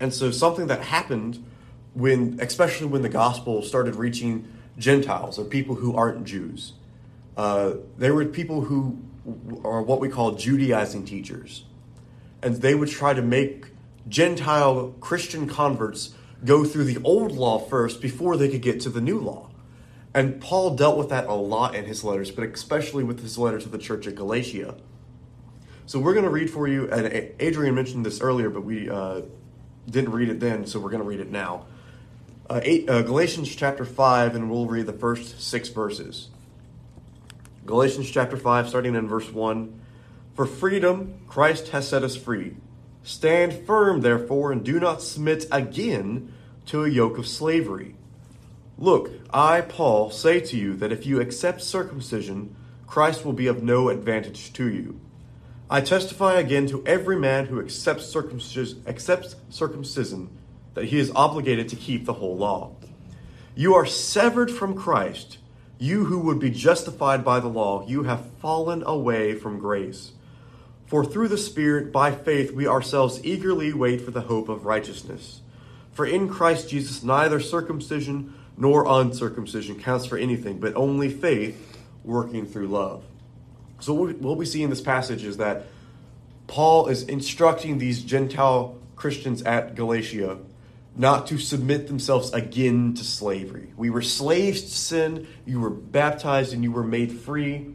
and 0.00 0.14
so 0.14 0.30
something 0.30 0.68
that 0.68 0.80
happened 0.82 1.44
when, 1.92 2.38
especially 2.40 2.86
when 2.86 3.02
the 3.02 3.08
gospel 3.08 3.62
started 3.62 3.94
reaching 3.96 4.48
Gentiles 4.78 5.38
or 5.38 5.44
people 5.44 5.76
who 5.76 5.94
aren't 5.94 6.24
Jews, 6.24 6.72
uh, 7.36 7.74
there 7.98 8.14
were 8.14 8.24
people 8.24 8.62
who 8.62 8.98
are 9.64 9.82
what 9.82 10.00
we 10.00 10.08
call 10.08 10.32
Judaizing 10.32 11.04
teachers. 11.04 11.64
And 12.42 12.56
they 12.56 12.74
would 12.74 12.90
try 12.90 13.14
to 13.14 13.22
make 13.22 13.66
Gentile 14.08 14.94
Christian 15.00 15.48
converts 15.48 16.14
go 16.44 16.64
through 16.64 16.84
the 16.84 17.02
old 17.02 17.32
law 17.32 17.58
first 17.58 18.02
before 18.02 18.36
they 18.36 18.50
could 18.50 18.60
get 18.60 18.80
to 18.80 18.90
the 18.90 19.00
new 19.00 19.18
law. 19.18 19.50
And 20.12 20.40
Paul 20.40 20.76
dealt 20.76 20.96
with 20.96 21.08
that 21.08 21.26
a 21.26 21.34
lot 21.34 21.74
in 21.74 21.86
his 21.86 22.04
letters, 22.04 22.30
but 22.30 22.44
especially 22.44 23.02
with 23.02 23.20
his 23.20 23.38
letter 23.38 23.58
to 23.58 23.68
the 23.68 23.78
church 23.78 24.06
at 24.06 24.14
Galatia. 24.14 24.76
So 25.86 25.98
we're 25.98 26.12
going 26.12 26.24
to 26.24 26.30
read 26.30 26.50
for 26.50 26.68
you, 26.68 26.88
and 26.90 27.32
Adrian 27.40 27.74
mentioned 27.74 28.06
this 28.06 28.20
earlier, 28.20 28.48
but 28.48 28.62
we 28.62 28.88
uh, 28.88 29.22
didn't 29.90 30.12
read 30.12 30.28
it 30.28 30.40
then, 30.40 30.66
so 30.66 30.78
we're 30.78 30.90
going 30.90 31.02
to 31.02 31.08
read 31.08 31.20
it 31.20 31.30
now. 31.30 31.66
Uh, 32.48 32.60
eight, 32.62 32.90
uh, 32.90 33.00
Galatians 33.00 33.54
chapter 33.56 33.86
5, 33.86 34.34
and 34.34 34.50
we'll 34.50 34.66
read 34.66 34.84
the 34.84 34.92
first 34.92 35.40
six 35.40 35.70
verses. 35.70 36.28
Galatians 37.64 38.10
chapter 38.10 38.36
5, 38.36 38.68
starting 38.68 38.94
in 38.94 39.08
verse 39.08 39.30
1. 39.32 39.80
For 40.34 40.44
freedom, 40.44 41.14
Christ 41.26 41.68
has 41.68 41.88
set 41.88 42.02
us 42.02 42.16
free. 42.16 42.56
Stand 43.02 43.66
firm, 43.66 44.02
therefore, 44.02 44.52
and 44.52 44.62
do 44.62 44.78
not 44.78 45.00
submit 45.00 45.46
again 45.50 46.34
to 46.66 46.84
a 46.84 46.88
yoke 46.88 47.16
of 47.16 47.26
slavery. 47.26 47.94
Look, 48.76 49.10
I, 49.32 49.62
Paul, 49.62 50.10
say 50.10 50.40
to 50.40 50.56
you 50.56 50.76
that 50.76 50.92
if 50.92 51.06
you 51.06 51.22
accept 51.22 51.62
circumcision, 51.62 52.54
Christ 52.86 53.24
will 53.24 53.32
be 53.32 53.46
of 53.46 53.62
no 53.62 53.88
advantage 53.88 54.52
to 54.52 54.68
you. 54.68 55.00
I 55.70 55.80
testify 55.80 56.34
again 56.34 56.66
to 56.66 56.86
every 56.86 57.16
man 57.16 57.46
who 57.46 57.58
accepts, 57.58 58.14
accepts 58.14 59.36
circumcision 59.48 60.28
that 60.74 60.86
he 60.86 60.98
is 60.98 61.12
obligated 61.14 61.68
to 61.70 61.76
keep 61.76 62.04
the 62.04 62.14
whole 62.14 62.36
law. 62.36 62.72
You 63.54 63.74
are 63.74 63.86
severed 63.86 64.50
from 64.50 64.74
Christ. 64.74 65.38
You 65.78 66.04
who 66.04 66.20
would 66.20 66.38
be 66.38 66.50
justified 66.50 67.24
by 67.24 67.40
the 67.40 67.48
law, 67.48 67.86
you 67.86 68.04
have 68.04 68.30
fallen 68.40 68.82
away 68.84 69.34
from 69.34 69.58
grace. 69.58 70.12
For 70.86 71.04
through 71.04 71.28
the 71.28 71.38
Spirit, 71.38 71.92
by 71.92 72.12
faith, 72.12 72.52
we 72.52 72.66
ourselves 72.66 73.24
eagerly 73.24 73.72
wait 73.72 74.00
for 74.00 74.10
the 74.10 74.22
hope 74.22 74.48
of 74.48 74.66
righteousness. 74.66 75.40
For 75.92 76.04
in 76.04 76.28
Christ 76.28 76.68
Jesus, 76.68 77.02
neither 77.02 77.40
circumcision 77.40 78.34
nor 78.56 78.86
uncircumcision 78.86 79.80
counts 79.80 80.06
for 80.06 80.16
anything, 80.16 80.58
but 80.58 80.74
only 80.76 81.08
faith 81.08 81.78
working 82.04 82.46
through 82.46 82.68
love. 82.68 83.04
So, 83.80 83.92
what 83.94 84.36
we 84.36 84.46
see 84.46 84.62
in 84.62 84.70
this 84.70 84.80
passage 84.80 85.24
is 85.24 85.38
that 85.38 85.66
Paul 86.46 86.86
is 86.86 87.02
instructing 87.04 87.78
these 87.78 88.02
Gentile 88.02 88.78
Christians 88.96 89.42
at 89.42 89.74
Galatia 89.74 90.38
not 90.96 91.26
to 91.28 91.38
submit 91.38 91.88
themselves 91.88 92.32
again 92.32 92.94
to 92.94 93.04
slavery. 93.04 93.72
We 93.76 93.90
were 93.90 94.02
slaves 94.02 94.62
to 94.62 94.70
sin, 94.70 95.26
you 95.44 95.60
were 95.60 95.70
baptized, 95.70 96.52
and 96.52 96.62
you 96.62 96.70
were 96.70 96.84
made 96.84 97.12
free, 97.12 97.66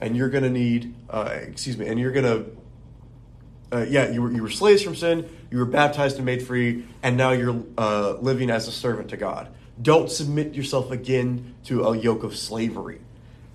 and 0.00 0.16
you're 0.16 0.28
going 0.28 0.44
to 0.44 0.50
need, 0.50 0.94
uh, 1.08 1.30
excuse 1.32 1.78
me, 1.78 1.86
and 1.86 1.98
you're 1.98 2.12
going 2.12 2.24
to. 2.24 2.50
Uh, 3.72 3.86
yeah, 3.88 4.08
you 4.08 4.22
were, 4.22 4.30
you 4.30 4.42
were 4.42 4.50
slaves 4.50 4.82
from 4.82 4.94
sin, 4.94 5.28
you 5.50 5.58
were 5.58 5.64
baptized 5.64 6.16
and 6.16 6.24
made 6.24 6.46
free, 6.46 6.84
and 7.02 7.16
now 7.16 7.32
you're 7.32 7.64
uh, 7.76 8.12
living 8.20 8.48
as 8.48 8.68
a 8.68 8.72
servant 8.72 9.08
to 9.08 9.16
God. 9.16 9.48
Don't 9.80 10.10
submit 10.10 10.54
yourself 10.54 10.92
again 10.92 11.54
to 11.64 11.84
a 11.84 11.96
yoke 11.96 12.22
of 12.22 12.36
slavery. 12.36 13.00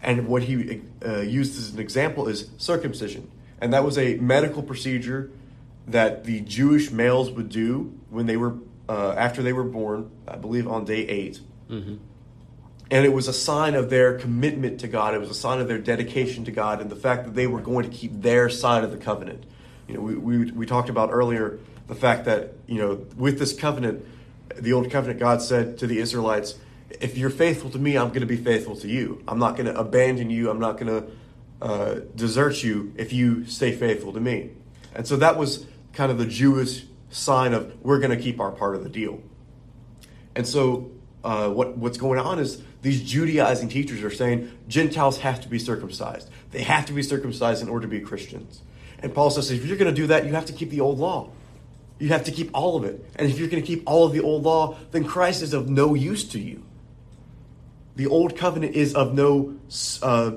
And 0.02 0.28
what 0.28 0.44
he 0.44 0.82
uh, 1.06 1.20
used 1.20 1.58
as 1.58 1.74
an 1.74 1.80
example 1.80 2.28
is 2.28 2.50
circumcision. 2.58 3.30
And 3.62 3.74
that 3.74 3.84
was 3.84 3.98
a 3.98 4.16
medical 4.16 4.64
procedure 4.64 5.32
that 5.88 6.24
the 6.24 6.42
Jewish 6.42 6.92
males 6.92 7.32
would 7.32 7.50
do 7.50 7.98
when 8.10 8.26
they 8.26 8.38
were, 8.38 8.56
uh, 8.90 9.14
after 9.16 9.44
they 9.44 9.54
were 9.54 9.64
born, 9.64 10.10
I 10.28 10.36
believe 10.36 10.68
on 10.68 10.84
day 10.84 11.08
8 11.08 11.40
mm-hmm. 11.70 11.96
And 12.92 13.06
it 13.06 13.14
was 13.14 13.28
a 13.28 13.34
sign 13.34 13.76
of 13.76 13.92
their 13.92 14.18
commitment 14.18 14.80
to 14.80 14.88
God. 14.88 15.14
It 15.14 15.20
was 15.20 15.30
a 15.30 15.36
sign 15.36 15.60
of 15.60 15.68
their 15.68 15.78
dedication 15.78 16.44
to 16.46 16.52
God 16.52 16.82
and 16.82 16.90
the 16.90 16.96
fact 16.96 17.26
that 17.26 17.36
they 17.36 17.46
were 17.46 17.62
going 17.62 17.88
to 17.88 17.96
keep 17.96 18.24
their 18.24 18.50
side 18.50 18.84
of 18.84 18.90
the 18.90 18.98
covenant. 18.98 19.44
You 19.88 19.94
know, 19.94 20.02
we, 20.02 20.16
we, 20.16 20.52
we 20.52 20.66
talked 20.66 20.90
about 20.90 21.10
earlier 21.12 21.60
the 21.86 21.94
fact 21.94 22.26
that, 22.26 22.54
you 22.66 22.80
know, 22.80 23.06
with 23.16 23.38
this 23.38 23.54
covenant, 23.54 24.04
the 24.56 24.74
old 24.74 24.90
covenant, 24.90 25.20
God 25.20 25.44
said 25.44 25.78
to 25.78 25.86
the 25.86 26.00
Israelites, 26.00 26.56
if 27.00 27.16
you're 27.16 27.30
faithful 27.30 27.70
to 27.70 27.78
me, 27.78 27.96
I'm 27.96 28.08
going 28.08 28.22
to 28.22 28.26
be 28.26 28.38
faithful 28.38 28.76
to 28.78 28.88
you. 28.88 29.24
I'm 29.28 29.38
not 29.38 29.56
going 29.56 29.72
to 29.72 29.80
abandon 29.80 30.32
you. 30.32 30.50
I'm 30.50 30.60
not 30.60 30.80
going 30.80 30.88
to 30.88 31.12
uh, 31.62 32.00
desert 32.16 32.64
you 32.64 32.92
if 32.98 33.14
you 33.14 33.46
stay 33.46 33.72
faithful 33.72 34.14
to 34.14 34.20
me. 34.20 34.50
And 34.96 35.08
so 35.08 35.16
that 35.18 35.38
was 35.38 35.68
kind 35.94 36.12
of 36.12 36.18
the 36.18 36.26
Jewish 36.26 36.86
sign 37.10 37.54
of 37.54 37.74
we're 37.84 38.00
going 38.00 38.16
to 38.16 38.22
keep 38.22 38.40
our 38.40 38.52
part 38.52 38.76
of 38.76 38.84
the 38.84 38.90
deal. 38.90 39.22
And 40.36 40.48
so 40.48 40.92
uh, 41.24 41.50
what, 41.50 41.78
what's 41.78 41.98
going 41.98 42.20
on 42.20 42.40
is 42.40 42.62
these 42.82 43.04
Judaizing 43.04 43.70
teachers 43.70 44.04
are 44.04 44.12
saying 44.12 44.52
Gentiles 44.68 45.20
have 45.20 45.42
to 45.42 45.50
be 45.50 45.60
circumcised. 45.60 46.30
They 46.52 46.64
have 46.64 46.86
to 46.86 46.94
be 46.94 47.04
circumcised 47.04 47.62
in 47.62 47.70
order 47.70 47.88
to 47.88 47.90
be 47.90 48.00
Christians. 48.00 48.62
And 49.00 49.14
Paul 49.14 49.30
says 49.32 49.52
if 49.52 49.66
you're 49.66 49.78
going 49.78 49.94
to 49.94 50.02
do 50.02 50.08
that, 50.08 50.26
you 50.26 50.34
have 50.34 50.46
to 50.46 50.54
keep 50.54 50.70
the 50.70 50.82
old 50.82 51.00
law. 51.00 51.30
You 52.00 52.10
have 52.10 52.24
to 52.26 52.32
keep 52.32 52.50
all 52.54 52.78
of 52.78 52.86
it. 52.86 53.06
And 53.16 53.30
if 53.30 53.38
you're 53.38 53.50
going 53.50 53.62
to 53.62 53.68
keep 53.68 53.84
all 53.86 54.06
of 54.06 54.14
the 54.14 54.22
old 54.22 54.44
law, 54.44 54.78
then 54.92 55.04
Christ 55.04 55.42
is 55.42 55.54
of 55.54 55.70
no 55.70 55.94
use 55.94 56.24
to 56.30 56.40
you. 56.40 56.64
The 57.98 58.08
old 58.08 58.38
covenant 58.38 58.76
is 58.76 58.96
of 58.96 59.14
no 59.14 59.60
uh, 60.02 60.32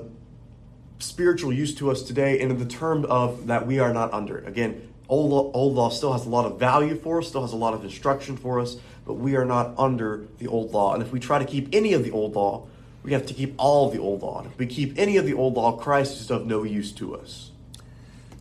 spiritual 0.99 1.53
use 1.53 1.73
to 1.75 1.89
us 1.89 2.01
today, 2.01 2.41
and 2.41 2.51
in 2.51 2.59
the 2.59 2.65
term 2.65 3.05
of 3.05 3.47
that 3.47 3.65
we 3.65 3.79
are 3.79 3.93
not 3.93 4.13
under 4.13 4.37
it. 4.37 4.47
Again, 4.47 4.92
old 5.13 5.75
law, 5.75 5.89
still 5.89 6.13
has 6.13 6.25
a 6.25 6.29
lot 6.29 6.45
of 6.45 6.59
value 6.59 6.95
for 6.95 7.19
us, 7.19 7.27
still 7.27 7.41
has 7.41 7.53
a 7.53 7.57
lot 7.57 7.73
of 7.73 7.83
instruction 7.83 8.37
for 8.37 8.59
us, 8.59 8.77
but 9.05 9.15
we 9.15 9.35
are 9.35 9.45
not 9.45 9.73
under 9.77 10.27
the 10.39 10.47
old 10.47 10.71
law. 10.71 10.93
And 10.93 11.03
if 11.03 11.11
we 11.11 11.19
try 11.19 11.39
to 11.39 11.45
keep 11.45 11.69
any 11.73 11.93
of 11.93 12.03
the 12.03 12.11
old 12.11 12.35
law, 12.35 12.67
we 13.03 13.11
have 13.13 13.25
to 13.25 13.33
keep 13.33 13.53
all 13.57 13.87
of 13.87 13.93
the 13.93 13.99
old 13.99 14.21
law. 14.21 14.39
And 14.39 14.51
if 14.51 14.57
we 14.57 14.65
keep 14.65 14.97
any 14.97 15.17
of 15.17 15.25
the 15.25 15.33
old 15.33 15.55
law, 15.55 15.75
Christ 15.77 16.21
is 16.21 16.31
of 16.31 16.45
no 16.45 16.63
use 16.63 16.91
to 16.93 17.15
us. 17.15 17.51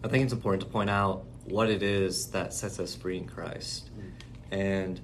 I 0.05 0.09
think 0.09 0.25
it's 0.25 0.33
important 0.33 0.63
to 0.63 0.69
point 0.69 0.91
out 0.91 1.25
what 1.45 1.69
it 1.69 1.83
is 1.83 2.29
that 2.29 2.55
sets 2.55 2.79
us 2.79 2.95
free 2.95 3.19
in 3.19 3.27
Christ 3.27 3.91
and 4.51 5.01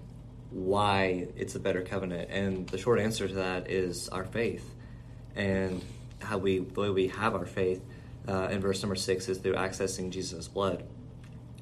why 0.50 1.28
it's 1.37 1.54
a 1.54 1.61
better 1.61 1.83
covenant. 1.83 2.31
And 2.31 2.68
the 2.68 2.78
short 2.78 3.00
answer 3.00 3.26
to 3.28 3.35
that 3.35 3.70
is 3.70 4.09
our 4.09 4.24
faith. 4.24 4.64
And 5.35 5.83
how 6.20 6.38
we, 6.38 6.59
the 6.59 6.81
way 6.81 6.90
we 6.90 7.09
have 7.09 7.35
our 7.35 7.46
faith 7.46 7.83
uh, 8.28 8.48
in 8.50 8.61
verse 8.61 8.83
number 8.83 8.96
six 8.96 9.28
is 9.28 9.38
through 9.38 9.54
accessing 9.54 10.11
Jesus' 10.11 10.48
blood, 10.48 10.85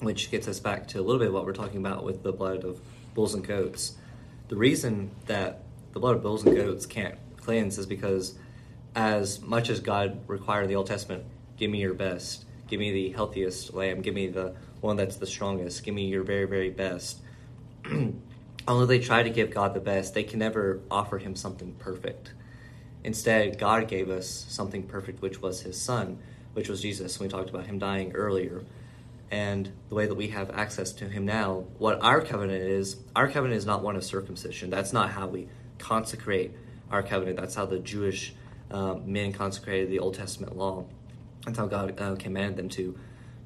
which 0.01 0.31
gets 0.31 0.49
us 0.49 0.61
back 0.61 0.87
to 0.89 1.01
a 1.01 1.03
little 1.03 1.19
bit 1.19 1.33
what 1.33 1.45
we're 1.45 1.53
talking 1.53 1.79
about 1.79 2.05
with 2.05 2.23
the 2.23 2.33
blood 2.33 2.65
of 2.65 2.81
bulls 3.15 3.35
and 3.35 3.47
goats. 3.47 3.97
The 4.49 4.57
reason 4.57 5.11
that 5.27 5.63
the 5.93 6.01
blood 6.01 6.17
of 6.17 6.23
bulls 6.23 6.45
and 6.45 6.55
goats 6.55 6.87
can't 6.87 7.17
cleanse 7.37 7.79
is 7.79 7.87
because, 7.87 8.35
as 8.95 9.41
much 9.41 9.71
as 9.71 9.81
God 9.81 10.21
required 10.29 10.65
in 10.65 10.69
the 10.69 10.77
Old 10.77 10.87
Testament, 10.87 11.25
give 11.57 11.71
me 11.71 11.81
your 11.81 11.95
best, 11.95 12.45
give 12.69 12.79
me 12.79 12.93
the 12.93 13.11
healthiest 13.13 13.73
lamb, 13.73 14.03
give 14.03 14.15
me 14.15 14.29
the 14.29 14.55
one 14.81 14.97
that's 14.97 15.17
the 15.17 15.27
strongest. 15.27 15.85
Give 15.85 15.95
me 15.95 16.07
your 16.07 16.23
very, 16.23 16.45
very 16.45 16.71
best. 16.71 17.21
Although 18.69 18.87
they 18.87 18.99
try 18.99 19.23
to 19.23 19.31
give 19.31 19.51
God 19.51 19.75
the 19.75 19.81
best, 19.81 20.15
they 20.15 20.25
can 20.25 20.39
never 20.39 20.81
offer 20.91 21.19
him 21.19 21.37
something 21.37 21.75
perfect. 21.79 22.33
Instead, 23.05 23.59
God 23.59 23.89
gave 23.89 24.11
us 24.11 24.47
something 24.49 24.85
perfect, 24.85 25.23
which 25.23 25.41
was 25.41 25.63
his 25.63 25.81
son, 25.81 26.19
which 26.55 26.69
was 26.69 26.83
Jesus. 26.83 27.21
We 27.21 27.29
talked 27.29 27.51
about 27.51 27.67
him 27.67 27.79
dying 27.79 28.13
earlier. 28.13 28.65
And 29.31 29.73
the 29.89 29.95
way 29.95 30.07
that 30.07 30.15
we 30.15 30.29
have 30.29 30.51
access 30.51 30.93
to 30.93 31.09
him 31.09 31.25
now, 31.25 31.65
what 31.79 32.01
our 32.01 32.21
covenant 32.21 32.62
is, 32.62 32.97
our 33.15 33.29
covenant 33.29 33.59
is 33.59 33.67
not 33.67 33.83
one 33.83 33.97
of 33.97 34.05
circumcision. 34.05 34.71
That's 34.71 34.93
not 34.93 35.11
how 35.11 35.27
we 35.27 35.49
consecrate 35.79 36.53
our 36.91 37.03
covenant. 37.03 37.37
That's 37.39 37.55
how 37.55 37.67
the 37.67 37.79
Jewish 37.81 38.35
uh, 38.71 38.95
men 39.05 39.33
consecrated 39.33 39.91
the 39.91 39.99
Old 39.99 40.15
Testament 40.15 40.57
law. 40.57 40.87
That's 41.45 41.59
how 41.59 41.67
God 41.67 42.01
uh, 42.01 42.17
commanded 42.17 42.57
them 42.57 42.69
to. 42.71 42.99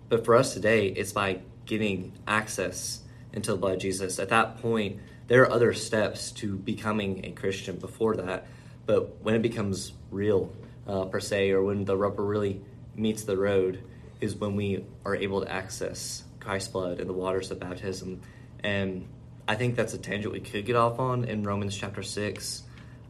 But 0.09 0.25
for 0.25 0.35
us 0.35 0.55
today, 0.55 0.88
it's 0.88 1.12
by 1.12 1.40
getting 1.66 2.12
access 2.27 3.01
into 3.33 3.53
the 3.53 3.57
blood 3.57 3.75
of 3.75 3.81
Jesus. 3.81 4.19
At 4.19 4.31
that 4.31 4.59
point, 4.59 5.01
there 5.29 5.43
are 5.43 5.51
other 5.51 5.73
steps 5.73 6.33
to 6.33 6.57
becoming 6.57 7.25
a 7.25 7.31
Christian 7.31 7.77
before 7.77 8.16
that. 8.16 8.47
But 8.87 9.23
when 9.23 9.35
it 9.35 9.43
becomes 9.43 9.93
real, 10.11 10.53
uh, 10.87 11.05
per 11.05 11.21
se, 11.21 11.51
or 11.51 11.62
when 11.62 11.85
the 11.85 11.97
rubber 11.97 12.25
really 12.25 12.61
meets 12.97 13.22
the 13.22 13.37
road, 13.37 13.83
is 14.21 14.37
when 14.37 14.57
we 14.57 14.85
are 15.05 15.16
able 15.16 15.41
to 15.43 15.51
access 15.51 16.25
Christ's 16.41 16.68
blood 16.68 17.01
and 17.01 17.09
the 17.09 17.14
waters 17.14 17.51
of 17.51 17.61
baptism. 17.61 18.21
And 18.62 19.07
I 19.49 19.57
think 19.57 19.77
that's 19.77 19.95
a 19.95 19.99
tangent 19.99 20.33
we 20.33 20.41
could 20.41 20.64
get 20.64 20.77
off 20.77 20.99
on 20.99 21.25
in 21.25 21.43
Romans 21.43 21.77
chapter 21.77 22.03
6. 22.03 22.62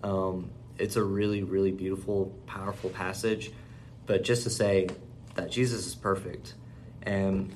Um, 0.02 0.50
it's 0.78 0.96
a 0.96 1.02
really, 1.02 1.42
really 1.42 1.72
beautiful, 1.72 2.34
powerful 2.46 2.90
passage. 2.90 3.52
But 4.06 4.24
just 4.24 4.44
to 4.44 4.50
say 4.50 4.88
that 5.34 5.50
Jesus 5.50 5.86
is 5.86 5.94
perfect 5.94 6.54
and 7.02 7.52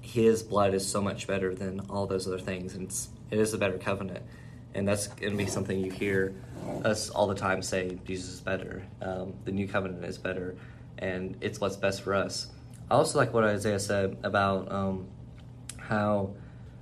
his 0.00 0.42
blood 0.42 0.74
is 0.74 0.86
so 0.86 1.00
much 1.00 1.26
better 1.26 1.54
than 1.54 1.80
all 1.90 2.06
those 2.06 2.26
other 2.26 2.38
things 2.38 2.74
and 2.74 2.84
it's, 2.84 3.08
it 3.30 3.38
is 3.38 3.52
a 3.54 3.58
better 3.58 3.78
covenant 3.78 4.24
and 4.74 4.86
that's 4.86 5.08
going 5.08 5.32
to 5.32 5.36
be 5.36 5.46
something 5.46 5.80
you 5.80 5.90
hear 5.90 6.34
us 6.84 7.10
all 7.10 7.26
the 7.26 7.34
time 7.34 7.60
say 7.60 7.98
jesus 8.04 8.34
is 8.34 8.40
better 8.40 8.86
um, 9.02 9.34
the 9.44 9.50
new 9.50 9.66
covenant 9.66 10.04
is 10.04 10.16
better 10.18 10.54
and 10.98 11.36
it's 11.40 11.60
what's 11.60 11.76
best 11.76 12.02
for 12.02 12.14
us 12.14 12.48
i 12.90 12.94
also 12.94 13.18
like 13.18 13.32
what 13.32 13.44
isaiah 13.44 13.78
said 13.78 14.16
about 14.22 14.70
um, 14.70 15.06
how 15.78 16.30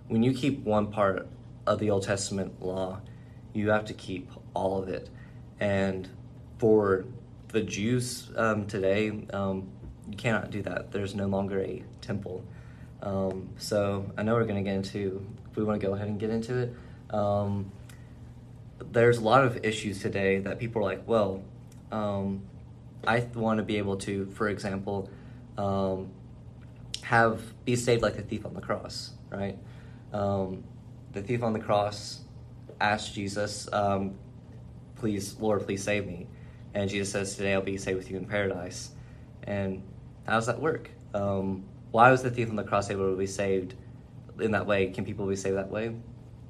when 0.08 0.22
you 0.22 0.32
keep 0.32 0.64
one 0.64 0.90
part 0.90 1.26
of 1.66 1.78
the 1.78 1.90
old 1.90 2.02
testament 2.02 2.62
law 2.62 3.00
you 3.52 3.70
have 3.70 3.84
to 3.84 3.94
keep 3.94 4.30
all 4.54 4.82
of 4.82 4.88
it 4.88 5.08
and 5.60 6.08
for 6.58 7.04
the 7.48 7.60
jews 7.60 8.30
um, 8.36 8.66
today 8.66 9.26
um, 9.32 9.68
you 10.08 10.16
cannot 10.16 10.50
do 10.50 10.62
that. 10.62 10.92
There's 10.92 11.14
no 11.14 11.26
longer 11.26 11.60
a 11.60 11.82
temple. 12.00 12.44
Um, 13.02 13.50
so 13.58 14.10
I 14.16 14.22
know 14.22 14.34
we're 14.34 14.44
going 14.44 14.62
to 14.62 14.68
get 14.68 14.74
into. 14.76 15.24
If 15.50 15.56
we 15.56 15.64
want 15.64 15.80
to 15.80 15.86
go 15.86 15.94
ahead 15.94 16.08
and 16.08 16.18
get 16.18 16.30
into 16.30 16.56
it, 16.58 16.74
um, 17.10 17.70
there's 18.92 19.18
a 19.18 19.22
lot 19.22 19.44
of 19.44 19.64
issues 19.64 20.00
today 20.00 20.38
that 20.38 20.58
people 20.58 20.82
are 20.82 20.84
like, 20.84 21.06
well, 21.06 21.42
um, 21.92 22.42
I 23.06 23.20
want 23.34 23.58
to 23.58 23.62
be 23.62 23.78
able 23.78 23.96
to, 23.98 24.26
for 24.26 24.48
example, 24.48 25.08
um, 25.58 26.10
have 27.02 27.40
be 27.64 27.76
saved 27.76 28.02
like 28.02 28.16
the 28.16 28.22
thief 28.22 28.46
on 28.46 28.54
the 28.54 28.60
cross, 28.60 29.12
right? 29.30 29.58
Um, 30.12 30.64
the 31.12 31.22
thief 31.22 31.42
on 31.42 31.52
the 31.52 31.58
cross 31.58 32.20
asked 32.80 33.14
Jesus, 33.14 33.72
um, 33.72 34.14
"Please, 34.96 35.36
Lord, 35.38 35.64
please 35.64 35.82
save 35.82 36.06
me," 36.06 36.26
and 36.74 36.88
Jesus 36.90 37.10
says, 37.12 37.36
"Today 37.36 37.54
I'll 37.54 37.62
be 37.62 37.76
saved 37.76 37.98
with 37.98 38.10
you 38.10 38.16
in 38.16 38.26
paradise." 38.26 38.92
And 39.44 39.82
how 40.26 40.34
does 40.34 40.46
that 40.46 40.60
work? 40.60 40.90
Um, 41.12 41.64
why 41.90 42.10
was 42.10 42.22
the 42.22 42.30
thief 42.30 42.48
on 42.50 42.56
the 42.56 42.64
cross 42.64 42.90
able 42.90 43.10
to 43.10 43.16
be 43.16 43.26
saved 43.26 43.74
in 44.40 44.50
that 44.52 44.66
way? 44.66 44.88
Can 44.88 45.04
people 45.04 45.26
be 45.26 45.36
saved 45.36 45.56
that 45.56 45.70
way 45.70 45.94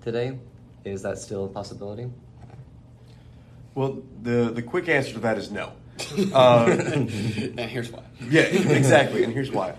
today? 0.02 0.38
Is 0.84 1.02
that 1.02 1.18
still 1.18 1.46
a 1.46 1.48
possibility? 1.48 2.10
Well, 3.74 4.02
the 4.22 4.52
the 4.54 4.62
quick 4.62 4.88
answer 4.88 5.12
to 5.14 5.18
that 5.20 5.36
is 5.36 5.50
no. 5.50 5.72
Uh, 6.32 6.66
and 6.94 7.10
here's 7.60 7.90
why. 7.90 8.02
yeah, 8.28 8.42
exactly, 8.42 9.24
and 9.24 9.32
here's 9.32 9.50
why. 9.50 9.74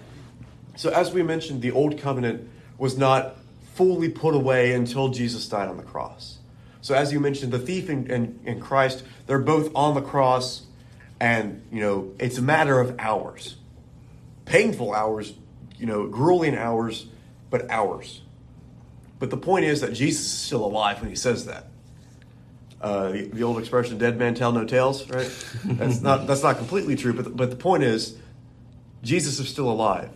So, 0.75 0.89
as 0.89 1.13
we 1.13 1.23
mentioned, 1.23 1.61
the 1.61 1.71
old 1.71 1.99
covenant 1.99 2.49
was 2.77 2.97
not 2.97 3.37
fully 3.73 4.09
put 4.09 4.35
away 4.35 4.73
until 4.73 5.09
Jesus 5.09 5.47
died 5.47 5.67
on 5.67 5.77
the 5.77 5.83
cross. 5.83 6.37
So, 6.81 6.93
as 6.95 7.11
you 7.11 7.19
mentioned, 7.19 7.51
the 7.51 7.59
thief 7.59 7.89
and, 7.89 8.09
and, 8.11 8.39
and 8.45 8.61
Christ, 8.61 9.03
they're 9.27 9.39
both 9.39 9.71
on 9.75 9.95
the 9.95 10.01
cross, 10.01 10.63
and 11.19 11.63
you 11.71 11.81
know 11.81 12.13
it's 12.19 12.37
a 12.37 12.41
matter 12.41 12.79
of 12.79 12.95
hours, 12.99 13.55
painful 14.45 14.93
hours, 14.93 15.33
you 15.77 15.85
know, 15.85 16.07
grueling 16.07 16.55
hours, 16.55 17.07
but 17.49 17.69
hours. 17.69 18.21
But 19.17 19.29
the 19.29 19.37
point 19.37 19.65
is 19.65 19.81
that 19.81 19.93
Jesus 19.93 20.25
is 20.25 20.31
still 20.31 20.65
alive 20.65 20.99
when 20.99 21.09
he 21.09 21.15
says 21.15 21.45
that. 21.45 21.67
Uh, 22.85 23.09
the, 23.09 23.23
the 23.29 23.41
old 23.41 23.57
expression 23.57 23.97
"dead 23.97 24.19
man 24.19 24.35
tell 24.35 24.51
no 24.51 24.63
tales," 24.63 25.09
right? 25.09 25.47
That's 25.65 26.01
not 26.01 26.27
that's 26.27 26.43
not 26.43 26.59
completely 26.59 26.95
true, 26.95 27.13
but 27.13 27.35
but 27.35 27.49
the 27.49 27.55
point 27.55 27.81
is, 27.81 28.15
Jesus 29.01 29.39
is 29.39 29.49
still 29.49 29.71
alive, 29.71 30.11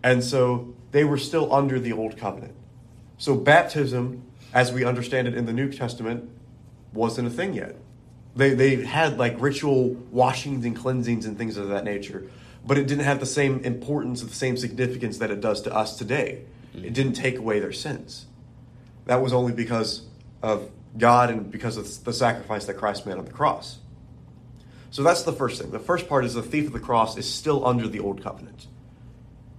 and 0.00 0.22
so 0.22 0.72
they 0.92 1.02
were 1.02 1.18
still 1.18 1.52
under 1.52 1.80
the 1.80 1.92
old 1.92 2.16
covenant. 2.16 2.54
So 3.18 3.34
baptism, 3.34 4.22
as 4.54 4.72
we 4.72 4.84
understand 4.84 5.26
it 5.26 5.34
in 5.34 5.46
the 5.46 5.52
New 5.52 5.72
Testament, 5.72 6.30
wasn't 6.92 7.26
a 7.26 7.32
thing 7.32 7.54
yet. 7.54 7.74
They 8.36 8.54
they 8.54 8.84
had 8.84 9.18
like 9.18 9.34
ritual 9.40 9.96
washings 10.12 10.64
and 10.64 10.76
cleansings 10.76 11.26
and 11.26 11.36
things 11.36 11.56
of 11.56 11.66
that 11.70 11.82
nature, 11.82 12.30
but 12.64 12.78
it 12.78 12.86
didn't 12.86 13.06
have 13.06 13.18
the 13.18 13.26
same 13.26 13.58
importance, 13.64 14.22
the 14.22 14.32
same 14.32 14.56
significance 14.56 15.18
that 15.18 15.32
it 15.32 15.40
does 15.40 15.62
to 15.62 15.74
us 15.74 15.96
today. 15.96 16.42
It 16.74 16.92
didn't 16.92 17.14
take 17.14 17.38
away 17.38 17.58
their 17.58 17.72
sins. 17.72 18.26
That 19.06 19.20
was 19.20 19.32
only 19.32 19.52
because 19.52 20.02
of 20.42 20.70
God 20.98 21.30
and 21.30 21.50
because 21.50 21.76
of 21.76 22.04
the 22.04 22.12
sacrifice 22.12 22.66
that 22.66 22.74
Christ 22.74 23.06
made 23.06 23.16
on 23.16 23.24
the 23.24 23.32
cross. 23.32 23.78
So 24.90 25.02
that's 25.02 25.24
the 25.24 25.32
first 25.32 25.60
thing. 25.60 25.70
The 25.70 25.78
first 25.78 26.08
part 26.08 26.24
is 26.24 26.34
the 26.34 26.42
thief 26.42 26.66
of 26.66 26.72
the 26.72 26.80
cross 26.80 27.16
is 27.16 27.28
still 27.28 27.66
under 27.66 27.88
the 27.88 28.00
old 28.00 28.22
covenant. 28.22 28.66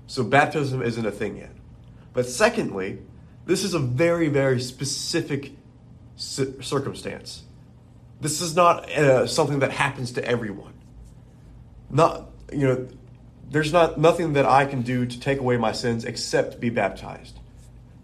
So 0.08 0.24
baptism 0.24 0.82
isn't 0.82 1.06
a 1.06 1.12
thing 1.12 1.38
yet. 1.38 1.52
But 2.14 2.28
secondly, 2.28 3.00
this 3.46 3.64
is 3.64 3.74
a 3.74 3.80
very, 3.80 4.30
very 4.30 4.60
specific 4.60 5.52
circumstance. 6.16 7.44
This 8.20 8.42
is 8.42 8.56
not 8.56 8.90
uh, 8.90 9.28
something 9.28 9.60
that 9.60 9.72
happens 9.72 10.14
to 10.14 10.26
everyone. 10.26 10.74
Not, 11.90 12.30
you 12.52 12.68
know, 12.68 12.88
there's 13.50 13.72
not 13.72 14.00
nothing 14.00 14.34
that 14.34 14.46
I 14.46 14.66
can 14.66 14.82
do 14.82 15.06
to 15.06 15.20
take 15.20 15.40
away 15.40 15.58
my 15.58 15.72
sins 15.72 16.04
except 16.04 16.60
be 16.60 16.70
baptized. 16.70 17.40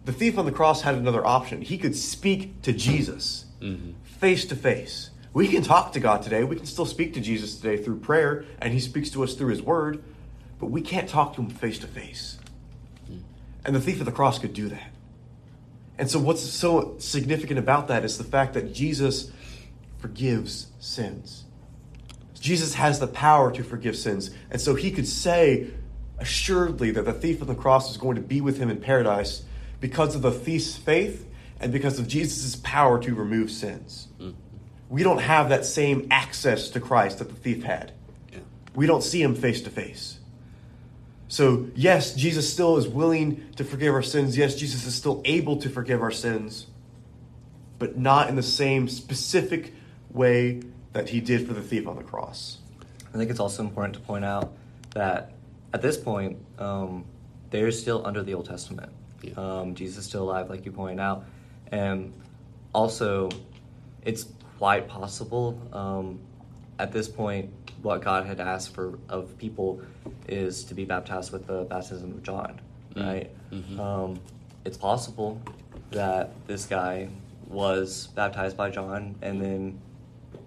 The 0.05 0.11
thief 0.13 0.37
on 0.37 0.45
the 0.45 0.51
cross 0.51 0.81
had 0.81 0.95
another 0.95 1.25
option. 1.25 1.61
He 1.61 1.77
could 1.77 1.95
speak 1.95 2.61
to 2.63 2.73
Jesus 2.73 3.45
face 4.03 4.45
to 4.45 4.55
face. 4.55 5.09
We 5.33 5.47
can 5.47 5.63
talk 5.63 5.93
to 5.93 5.99
God 5.99 6.21
today. 6.21 6.43
We 6.43 6.55
can 6.55 6.65
still 6.65 6.85
speak 6.85 7.13
to 7.15 7.21
Jesus 7.21 7.59
today 7.59 7.81
through 7.81 7.99
prayer, 7.99 8.45
and 8.59 8.73
He 8.73 8.79
speaks 8.79 9.09
to 9.11 9.23
us 9.23 9.33
through 9.33 9.49
His 9.49 9.61
Word, 9.61 10.03
but 10.59 10.67
we 10.67 10.81
can't 10.81 11.09
talk 11.09 11.35
to 11.35 11.41
Him 11.41 11.49
face 11.49 11.79
to 11.79 11.87
face. 11.87 12.37
And 13.65 13.75
the 13.75 13.79
thief 13.79 13.99
of 13.99 14.05
the 14.05 14.11
cross 14.11 14.39
could 14.39 14.53
do 14.53 14.67
that. 14.69 14.91
And 15.97 16.09
so, 16.09 16.19
what's 16.19 16.41
so 16.41 16.95
significant 16.99 17.59
about 17.59 17.87
that 17.87 18.03
is 18.03 18.17
the 18.17 18.23
fact 18.23 18.53
that 18.55 18.73
Jesus 18.73 19.31
forgives 19.97 20.67
sins. 20.79 21.45
Jesus 22.43 22.73
has 22.73 22.99
the 22.99 23.07
power 23.07 23.51
to 23.53 23.63
forgive 23.63 23.95
sins. 23.95 24.29
And 24.51 24.59
so 24.59 24.75
he 24.75 24.91
could 24.91 25.07
say 25.07 25.69
assuredly 26.17 26.91
that 26.91 27.05
the 27.05 27.13
thief 27.13 27.41
on 27.41 27.47
the 27.47 27.55
cross 27.55 27.89
is 27.89 27.95
going 27.95 28.15
to 28.15 28.21
be 28.21 28.41
with 28.41 28.57
him 28.57 28.69
in 28.69 28.81
paradise 28.81 29.43
because 29.83 30.15
of 30.15 30.21
the 30.21 30.31
thief's 30.31 30.77
faith 30.77 31.29
and 31.59 31.73
because 31.73 31.99
of 31.99 32.07
Jesus' 32.07 32.55
power 32.55 33.03
to 33.03 33.13
remove 33.13 33.51
sins. 33.51 34.07
Mm-hmm. 34.17 34.31
We 34.87 35.03
don't 35.03 35.17
have 35.17 35.49
that 35.49 35.65
same 35.65 36.07
access 36.09 36.69
to 36.69 36.79
Christ 36.79 37.19
that 37.19 37.27
the 37.27 37.35
thief 37.35 37.63
had. 37.63 37.91
Yeah. 38.31 38.39
We 38.75 38.87
don't 38.87 39.03
see 39.03 39.21
him 39.21 39.35
face 39.35 39.61
to 39.63 39.69
face. 39.69 40.19
So, 41.27 41.67
yes, 41.75 42.15
Jesus 42.15 42.49
still 42.49 42.77
is 42.77 42.87
willing 42.87 43.45
to 43.57 43.65
forgive 43.65 43.93
our 43.93 44.01
sins. 44.01 44.37
Yes, 44.37 44.55
Jesus 44.55 44.85
is 44.85 44.95
still 44.95 45.21
able 45.25 45.57
to 45.57 45.69
forgive 45.69 46.01
our 46.01 46.11
sins, 46.11 46.67
but 47.77 47.97
not 47.97 48.29
in 48.29 48.37
the 48.37 48.41
same 48.41 48.87
specific 48.87 49.73
way 50.11 50.61
that 50.93 51.09
he 51.09 51.19
did 51.19 51.45
for 51.45 51.53
the 51.53 51.61
thief 51.61 51.89
on 51.89 51.97
the 51.97 52.03
cross. 52.03 52.59
I 53.13 53.17
think 53.17 53.29
it's 53.29 53.41
also 53.41 53.63
important 53.63 53.95
to 53.95 53.99
point 53.99 54.23
out 54.23 54.53
that 54.93 55.33
at 55.73 55.81
this 55.81 55.97
point, 55.97 56.37
um, 56.57 57.03
they're 57.49 57.69
still 57.71 58.07
under 58.07 58.23
the 58.23 58.33
Old 58.33 58.45
Testament. 58.45 58.93
Yeah. 59.23 59.33
Um, 59.37 59.75
Jesus 59.75 59.99
is 59.99 60.05
still 60.05 60.23
alive, 60.23 60.49
like 60.49 60.65
you 60.65 60.71
pointed 60.71 60.99
out. 60.99 61.25
And 61.71 62.13
also, 62.73 63.29
it's 64.03 64.27
quite 64.57 64.87
possible 64.87 65.59
um, 65.73 66.19
at 66.79 66.91
this 66.91 67.07
point, 67.07 67.49
what 67.81 68.01
God 68.01 68.25
had 68.25 68.39
asked 68.39 68.73
for 68.73 68.97
of 69.09 69.37
people 69.37 69.81
is 70.27 70.63
to 70.65 70.73
be 70.73 70.85
baptized 70.85 71.31
with 71.31 71.47
the 71.47 71.63
baptism 71.63 72.11
of 72.11 72.23
John, 72.23 72.59
mm. 72.95 73.05
right? 73.05 73.31
Mm-hmm. 73.51 73.79
Um, 73.79 74.19
it's 74.65 74.77
possible 74.77 75.41
that 75.91 76.31
this 76.47 76.65
guy 76.65 77.09
was 77.47 78.07
baptized 78.15 78.57
by 78.57 78.69
John 78.69 79.15
and 79.21 79.41
then 79.41 79.79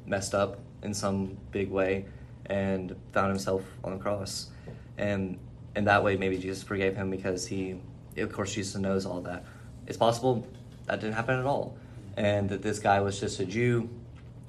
messed 0.07 0.35
up 0.35 0.59
in 0.83 0.95
some 0.95 1.37
big 1.53 1.71
way 1.71 2.07
and 2.47 2.97
found 3.13 3.31
himself 3.31 3.63
on 3.85 3.93
the 3.93 3.99
cross. 3.99 4.51
And 4.99 5.39
in 5.75 5.85
that 5.85 6.03
way, 6.03 6.17
maybe 6.17 6.39
Jesus 6.39 6.63
forgave 6.63 6.97
him 6.97 7.11
because 7.11 7.47
he, 7.47 7.77
of 8.17 8.33
course, 8.33 8.55
Jesus 8.55 8.77
knows 8.77 9.07
all 9.07 9.21
that. 9.23 9.45
It's 9.87 9.97
possible 9.99 10.47
that 10.87 11.01
didn't 11.01 11.15
happen 11.15 11.39
at 11.39 11.47
all. 11.47 11.77
And 12.17 12.49
that 12.49 12.63
this 12.63 12.79
guy 12.79 13.01
was 13.01 13.21
just 13.21 13.41
a 13.41 13.45
Jew 13.45 13.89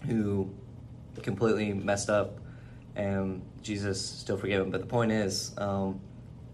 who 0.05 0.49
completely 1.21 1.73
messed 1.73 2.09
up 2.09 2.37
and 2.95 3.41
Jesus 3.61 4.03
still 4.03 4.37
forgave 4.37 4.61
him. 4.61 4.71
But 4.71 4.81
the 4.81 4.87
point 4.87 5.11
is, 5.11 5.53
um, 5.57 5.99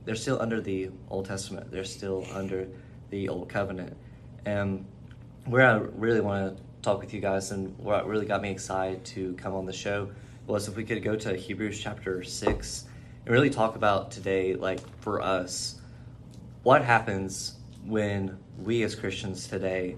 they're 0.06 0.16
still 0.16 0.42
under 0.42 0.60
the 0.60 0.90
Old 1.10 1.26
Testament, 1.26 1.72
they're 1.72 1.86
still 1.86 2.26
under 2.34 2.68
the 3.10 3.30
Old 3.30 3.48
Covenant. 3.50 3.96
And 4.46 4.86
where 5.46 5.66
I 5.66 5.76
really 5.76 6.22
want 6.22 6.58
to 6.58 6.64
talk 6.82 7.00
with 7.00 7.14
you 7.14 7.22
guys 7.22 7.52
and 7.52 7.78
what 7.78 8.08
really 8.08 8.26
got 8.26 8.42
me 8.42 8.50
excited 8.50 9.06
to 9.06 9.34
come 9.36 9.54
on 9.54 9.66
the 9.66 9.74
show 9.74 10.10
was 10.48 10.68
if 10.68 10.76
we 10.76 10.84
could 10.84 11.02
go 11.02 11.16
to 11.16 11.36
Hebrews 11.36 11.80
chapter 11.80 12.24
6 12.24 12.86
and 13.26 13.34
really 13.34 13.50
talk 13.50 13.76
about 13.76 14.12
today, 14.12 14.56
like 14.56 14.82
for 15.00 15.22
us, 15.22 15.80
what 16.64 16.84
happens 16.84 17.58
when 17.86 18.38
we 18.58 18.84
as 18.84 18.96
Christians 18.96 19.48
today, 19.48 19.98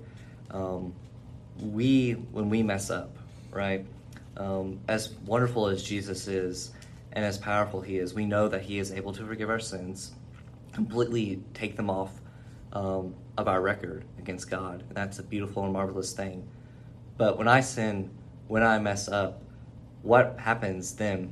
um, 0.52 0.94
we, 1.62 2.14
when 2.14 2.50
we 2.50 2.64
mess 2.64 2.90
up, 2.90 3.16
right? 3.52 3.86
Um, 4.36 4.80
as 4.88 5.14
wonderful 5.26 5.68
as 5.68 5.84
Jesus 5.84 6.28
is 6.28 6.72
and 7.14 7.24
as 7.24 7.38
powerful 7.38 7.82
he 7.82 7.98
is, 7.98 8.14
we 8.14 8.26
know 8.26 8.48
that 8.50 8.64
he 8.64 8.80
is 8.80 8.92
able 8.92 9.14
to 9.14 9.26
forgive 9.26 9.50
our 9.50 9.60
sins, 9.60 10.12
completely 10.74 11.42
take 11.54 11.78
them 11.78 11.90
off 11.90 12.12
um, 12.74 13.16
of 13.38 13.48
our 13.48 13.62
record 13.62 14.04
against 14.18 14.50
God. 14.50 14.84
And 14.88 14.98
that's 14.98 15.20
a 15.20 15.24
beautiful 15.24 15.64
and 15.64 15.72
marvelous 15.72 16.14
thing. 16.14 16.48
But 17.18 17.38
when 17.38 17.48
I 17.48 17.62
sin, 17.62 18.10
when 18.48 18.64
I 18.64 18.80
mess 18.80 19.08
up, 19.08 19.42
what 20.02 20.38
happens 20.40 20.96
then? 20.96 21.32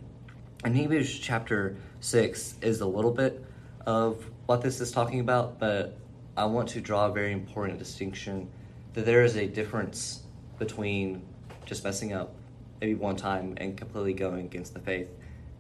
And 0.64 0.78
Hebrews 0.78 1.20
chapter 1.20 1.76
6 2.00 2.56
is 2.62 2.80
a 2.82 2.86
little 2.86 3.12
bit 3.12 3.44
of 3.86 4.26
what 4.46 4.62
this 4.62 4.82
is 4.82 4.92
talking 4.92 5.20
about, 5.20 5.60
but 5.60 5.98
I 6.36 6.46
want 6.46 6.70
to 6.70 6.82
draw 6.82 7.08
a 7.08 7.12
very 7.12 7.32
important 7.32 7.80
distinction 7.80 8.50
that 8.94 9.06
there 9.06 9.24
is 9.24 9.36
a 9.38 9.48
difference 9.48 10.24
between 10.60 11.22
just 11.66 11.84
messing 11.84 12.14
up 12.14 12.36
maybe 12.82 12.96
one 12.96 13.16
time 13.16 13.54
and 13.58 13.78
completely 13.78 14.14
going 14.14 14.46
against 14.46 14.74
the 14.74 14.80
faith. 14.80 15.08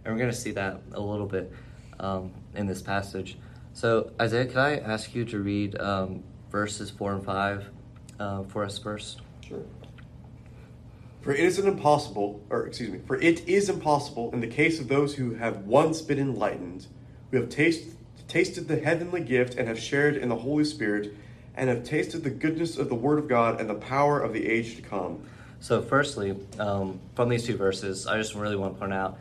And 0.03 0.13
we're 0.13 0.19
going 0.19 0.31
to 0.31 0.37
see 0.37 0.51
that 0.51 0.81
a 0.91 0.99
little 0.99 1.25
bit 1.25 1.51
um, 1.99 2.31
in 2.55 2.67
this 2.67 2.81
passage. 2.81 3.37
So, 3.73 4.11
Isaiah, 4.19 4.45
could 4.45 4.57
I 4.57 4.75
ask 4.75 5.15
you 5.15 5.25
to 5.25 5.39
read 5.39 5.79
um, 5.79 6.23
verses 6.51 6.89
4 6.89 7.13
and 7.13 7.25
5 7.25 7.69
uh, 8.19 8.43
for 8.43 8.65
us 8.65 8.77
first? 8.77 9.21
Sure. 9.47 9.63
For 11.21 11.31
it 11.31 11.39
is 11.39 11.57
impossible, 11.57 12.43
or 12.49 12.67
excuse 12.67 12.89
me, 12.89 12.99
for 13.07 13.15
it 13.15 13.47
is 13.47 13.69
impossible 13.69 14.29
in 14.33 14.41
the 14.41 14.47
case 14.47 14.81
of 14.81 14.89
those 14.89 15.15
who 15.15 15.35
have 15.35 15.59
once 15.59 16.01
been 16.01 16.19
enlightened, 16.19 16.87
who 17.31 17.37
have 17.37 17.47
taste, 17.47 17.95
tasted 18.33 18.67
the 18.67 18.79
heavenly 18.79 19.21
gift 19.21 19.53
and 19.59 19.67
have 19.67 19.79
shared 19.79 20.17
in 20.17 20.27
the 20.27 20.35
Holy 20.35 20.65
Spirit, 20.65 21.13
and 21.55 21.69
have 21.69 21.83
tasted 21.83 22.23
the 22.23 22.31
goodness 22.31 22.79
of 22.79 22.89
the 22.89 22.95
Word 22.95 23.19
of 23.19 23.27
God 23.27 23.61
and 23.61 23.69
the 23.69 23.75
power 23.75 24.19
of 24.19 24.33
the 24.33 24.47
age 24.47 24.75
to 24.75 24.81
come. 24.81 25.23
So, 25.59 25.83
firstly, 25.83 26.35
um, 26.57 26.99
from 27.13 27.29
these 27.29 27.45
two 27.45 27.55
verses, 27.55 28.07
I 28.07 28.17
just 28.17 28.33
really 28.33 28.55
want 28.55 28.73
to 28.73 28.79
point 28.79 28.91
out 28.91 29.19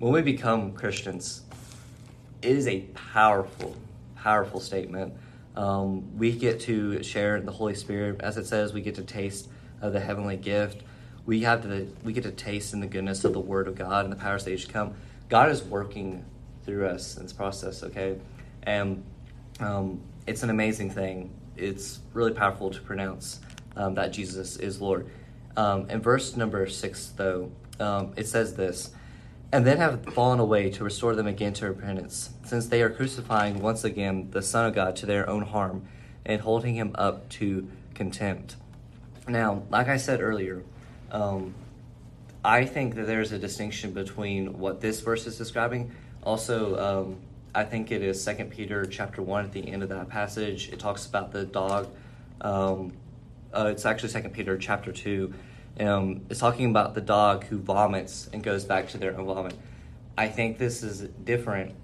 when 0.00 0.12
we 0.12 0.20
become 0.20 0.72
Christians, 0.72 1.40
it 2.42 2.50
is 2.50 2.68
a 2.68 2.80
powerful, 3.14 3.74
powerful 4.16 4.60
statement. 4.60 5.14
Um, 5.56 6.18
we 6.18 6.32
get 6.32 6.60
to 6.60 7.02
share 7.02 7.36
in 7.36 7.46
the 7.46 7.52
Holy 7.52 7.74
Spirit, 7.74 8.20
as 8.20 8.36
it 8.36 8.46
says, 8.46 8.74
we 8.74 8.82
get 8.82 8.96
to 8.96 9.02
taste 9.02 9.48
of 9.80 9.94
the 9.94 10.00
heavenly 10.00 10.36
gift. 10.36 10.82
We 11.24 11.40
have 11.44 11.62
to, 11.62 11.88
we 12.04 12.12
get 12.12 12.24
to 12.24 12.30
taste 12.30 12.74
in 12.74 12.80
the 12.80 12.86
goodness 12.86 13.24
of 13.24 13.32
the 13.32 13.40
Word 13.40 13.66
of 13.66 13.76
God 13.76 14.04
and 14.04 14.12
the 14.12 14.18
power 14.18 14.34
of 14.34 14.44
the 14.44 14.52
age 14.52 14.66
to 14.66 14.72
come. 14.72 14.92
God 15.30 15.48
is 15.48 15.62
working 15.62 16.26
through 16.66 16.86
us 16.86 17.16
in 17.16 17.22
this 17.22 17.32
process, 17.32 17.82
okay? 17.82 18.18
And 18.62 19.02
um, 19.60 20.00
it's 20.26 20.42
an 20.42 20.50
amazing 20.50 20.90
thing. 20.90 21.30
It's 21.56 22.00
really 22.12 22.32
powerful 22.32 22.70
to 22.70 22.80
pronounce 22.80 23.40
um, 23.76 23.94
that 23.94 24.12
Jesus 24.12 24.56
is 24.56 24.80
Lord. 24.80 25.08
Um, 25.56 25.90
in 25.90 26.00
verse 26.00 26.36
number 26.36 26.66
six, 26.68 27.12
though, 27.16 27.52
um, 27.78 28.14
it 28.16 28.26
says 28.26 28.54
this 28.54 28.92
and 29.52 29.66
then 29.66 29.76
have 29.76 30.02
fallen 30.14 30.40
away 30.40 30.70
to 30.70 30.82
restore 30.82 31.14
them 31.14 31.26
again 31.26 31.52
to 31.52 31.66
repentance, 31.66 32.30
since 32.44 32.68
they 32.68 32.80
are 32.80 32.88
crucifying 32.88 33.60
once 33.60 33.84
again 33.84 34.28
the 34.30 34.40
Son 34.40 34.66
of 34.66 34.74
God 34.74 34.96
to 34.96 35.06
their 35.06 35.28
own 35.28 35.42
harm 35.42 35.86
and 36.24 36.40
holding 36.40 36.74
him 36.74 36.92
up 36.94 37.28
to 37.28 37.68
contempt. 37.94 38.56
Now, 39.28 39.64
like 39.68 39.88
I 39.88 39.98
said 39.98 40.22
earlier, 40.22 40.62
um, 41.10 41.54
I 42.42 42.64
think 42.64 42.94
that 42.94 43.06
there's 43.06 43.30
a 43.32 43.38
distinction 43.38 43.92
between 43.92 44.58
what 44.58 44.80
this 44.80 45.00
verse 45.00 45.26
is 45.26 45.36
describing. 45.36 45.92
Also, 46.22 46.78
um, 46.78 47.16
I 47.54 47.64
think 47.64 47.92
it 47.92 48.02
is 48.02 48.22
Second 48.22 48.50
Peter 48.50 48.86
chapter 48.86 49.20
one 49.20 49.44
at 49.44 49.52
the 49.52 49.68
end 49.68 49.82
of 49.82 49.90
that 49.90 50.08
passage. 50.08 50.70
It 50.70 50.78
talks 50.78 51.04
about 51.04 51.32
the 51.32 51.44
dog. 51.44 51.88
Um, 52.40 52.94
uh, 53.52 53.66
it's 53.70 53.84
actually 53.84 54.08
Second 54.08 54.32
Peter 54.32 54.56
chapter 54.56 54.90
two 54.90 55.34
um, 55.78 56.22
is 56.30 56.38
talking 56.38 56.70
about 56.70 56.94
the 56.94 57.02
dog 57.02 57.44
who 57.44 57.58
vomits 57.58 58.30
and 58.32 58.42
goes 58.42 58.64
back 58.64 58.88
to 58.88 58.98
their 58.98 59.18
own 59.18 59.26
vomit. 59.26 59.54
I 60.16 60.28
think 60.28 60.56
this 60.56 60.82
is 60.82 61.02
different 61.24 61.74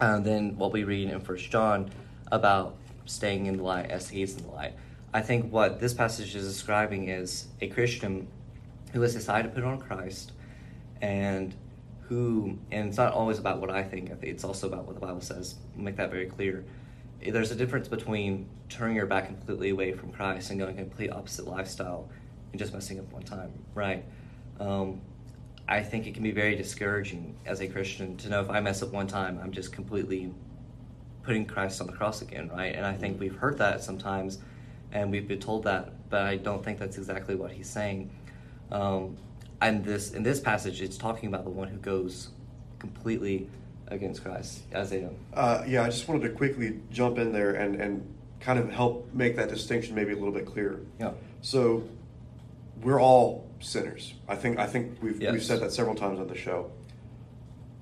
uh, 0.00 0.20
than 0.20 0.58
what 0.58 0.72
we 0.72 0.84
read 0.84 1.08
in 1.08 1.20
First 1.20 1.50
John 1.50 1.90
about 2.30 2.76
staying 3.06 3.46
in 3.46 3.56
the 3.56 3.62
light 3.62 3.90
as 3.90 4.10
he 4.10 4.20
is 4.20 4.36
in 4.36 4.42
the 4.42 4.50
light. 4.50 4.74
I 5.14 5.22
think 5.22 5.50
what 5.50 5.80
this 5.80 5.94
passage 5.94 6.36
is 6.36 6.46
describing 6.46 7.08
is 7.08 7.46
a 7.62 7.68
Christian 7.68 8.28
who 8.92 9.00
has 9.00 9.14
decided 9.14 9.48
to 9.48 9.54
put 9.54 9.64
on 9.64 9.78
Christ 9.78 10.32
and 11.00 11.54
who, 12.08 12.58
and 12.70 12.88
it's 12.88 12.96
not 12.96 13.12
always 13.12 13.38
about 13.38 13.60
what 13.60 13.70
I 13.70 13.82
think, 13.82 14.10
it's 14.22 14.44
also 14.44 14.66
about 14.68 14.84
what 14.84 14.94
the 14.94 15.00
Bible 15.00 15.20
says. 15.20 15.56
I'll 15.76 15.82
make 15.82 15.96
that 15.96 16.10
very 16.10 16.26
clear. 16.26 16.64
There's 17.20 17.50
a 17.50 17.56
difference 17.56 17.88
between 17.88 18.48
turning 18.68 18.96
your 18.96 19.06
back 19.06 19.26
completely 19.26 19.70
away 19.70 19.92
from 19.92 20.12
Christ 20.12 20.50
and 20.50 20.58
going 20.58 20.78
a 20.78 20.82
complete 20.82 21.10
opposite 21.10 21.46
lifestyle 21.46 22.08
and 22.52 22.58
just 22.58 22.72
messing 22.72 22.98
up 23.00 23.12
one 23.12 23.22
time, 23.22 23.52
right? 23.74 24.04
Um, 24.60 25.00
I 25.68 25.82
think 25.82 26.06
it 26.06 26.14
can 26.14 26.22
be 26.22 26.30
very 26.30 26.54
discouraging 26.54 27.34
as 27.44 27.60
a 27.60 27.66
Christian 27.66 28.16
to 28.18 28.28
know 28.28 28.40
if 28.40 28.50
I 28.50 28.60
mess 28.60 28.82
up 28.82 28.92
one 28.92 29.08
time, 29.08 29.40
I'm 29.42 29.50
just 29.50 29.72
completely 29.72 30.32
putting 31.24 31.44
Christ 31.44 31.80
on 31.80 31.88
the 31.88 31.92
cross 31.92 32.22
again, 32.22 32.48
right? 32.54 32.74
And 32.74 32.86
I 32.86 32.94
think 32.94 33.14
mm-hmm. 33.14 33.22
we've 33.22 33.36
heard 33.36 33.58
that 33.58 33.82
sometimes, 33.82 34.38
and 34.92 35.10
we've 35.10 35.26
been 35.26 35.40
told 35.40 35.64
that, 35.64 36.08
but 36.08 36.22
I 36.22 36.36
don't 36.36 36.64
think 36.64 36.78
that's 36.78 36.98
exactly 36.98 37.34
what 37.34 37.50
he's 37.50 37.68
saying. 37.68 38.10
Um, 38.70 39.16
and 39.60 39.84
this 39.84 40.12
in 40.12 40.22
this 40.22 40.40
passage, 40.40 40.82
it's 40.82 40.96
talking 40.96 41.28
about 41.28 41.44
the 41.44 41.50
one 41.50 41.68
who 41.68 41.78
goes 41.78 42.28
completely 42.78 43.48
against 43.88 44.22
Christ, 44.22 44.62
do. 45.00 45.10
Uh, 45.32 45.62
yeah, 45.66 45.84
I 45.84 45.86
just 45.86 46.06
wanted 46.08 46.22
to 46.28 46.30
quickly 46.30 46.80
jump 46.90 47.18
in 47.18 47.32
there 47.32 47.54
and 47.54 47.80
and 47.80 48.14
kind 48.40 48.58
of 48.58 48.70
help 48.70 49.12
make 49.12 49.36
that 49.36 49.48
distinction 49.48 49.94
maybe 49.94 50.12
a 50.12 50.16
little 50.16 50.32
bit 50.32 50.46
clearer. 50.46 50.80
Yeah. 50.98 51.12
So 51.40 51.88
we're 52.82 53.00
all 53.00 53.48
sinners. 53.60 54.14
I 54.28 54.36
think 54.36 54.58
I 54.58 54.66
think 54.66 55.02
we've 55.02 55.20
yes. 55.20 55.32
we've 55.32 55.44
said 55.44 55.60
that 55.60 55.72
several 55.72 55.94
times 55.94 56.18
on 56.18 56.28
the 56.28 56.36
show. 56.36 56.70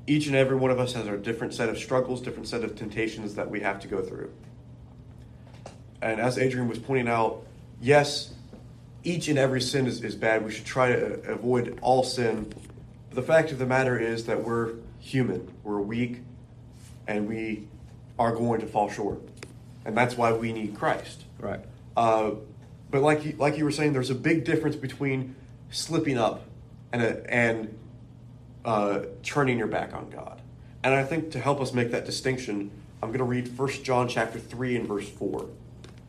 Each 0.07 0.27
and 0.27 0.37
every 0.37 0.57
one 0.57 0.71
of 0.71 0.79
us 0.79 0.93
has 0.93 1.09
our 1.09 1.17
different 1.17 1.55
set 1.55 1.71
of 1.71 1.79
struggles, 1.79 2.21
different 2.21 2.47
set 2.47 2.63
of 2.63 2.77
temptations 2.77 3.35
that 3.37 3.51
we 3.51 3.61
have 3.61 3.81
to 3.81 3.89
go 3.89 4.03
through. 4.03 4.31
And 6.03 6.21
as 6.21 6.37
Adrian 6.37 6.69
was 6.69 6.79
pointing 6.79 7.09
out, 7.09 7.47
yes, 7.81 8.34
each 9.05 9.29
and 9.29 9.39
every 9.39 9.61
sin 9.61 9.87
is, 9.87 10.03
is 10.03 10.15
bad. 10.15 10.45
We 10.45 10.51
should 10.51 10.65
try 10.65 10.89
to 10.89 11.21
avoid 11.31 11.79
all 11.83 12.03
sin. 12.03 12.53
But 13.09 13.15
the 13.15 13.23
fact 13.23 13.53
of 13.53 13.59
the 13.59 13.67
matter 13.67 13.99
is 13.99 14.25
that 14.27 14.43
we're 14.43 14.75
human, 14.99 15.53
we're 15.63 15.81
weak, 15.81 16.23
and 17.07 17.29
we 17.29 17.69
are 18.19 18.35
going 18.35 18.61
to 18.61 18.67
fall 18.67 18.91
short. 18.91 19.21
And 19.85 19.97
that's 19.97 20.17
why 20.17 20.33
we 20.33 20.53
need 20.53 20.75
Christ. 20.75 21.25
Right. 21.39 21.61
Uh, 21.97 22.33
but 22.91 23.03
like 23.03 23.25
you, 23.25 23.35
like 23.37 23.59
you 23.59 23.65
were 23.65 23.71
saying, 23.71 23.93
there's 23.93 24.11
a 24.11 24.15
big 24.15 24.45
difference 24.45 24.77
between 24.77 25.37
slipping 25.71 26.17
up 26.17 26.45
and 26.93 27.03
a, 27.03 27.33
and 27.33 27.79
uh, 28.65 29.01
turning 29.23 29.59
your 29.59 29.67
back 29.67 29.93
on 29.93 30.09
God. 30.11 30.41
And 30.83 30.95
I 30.95 31.05
think 31.05 31.33
to 31.33 31.41
help 31.41 31.61
us 31.61 31.73
make 31.73 31.91
that 31.91 32.07
distinction, 32.07 32.71
I'm 33.03 33.11
going 33.11 33.19
to 33.19 33.25
read 33.25 33.57
1 33.59 33.69
John 33.83 34.09
chapter 34.09 34.39
3 34.39 34.77
and 34.77 34.89
verse 34.89 35.09
4. 35.09 35.47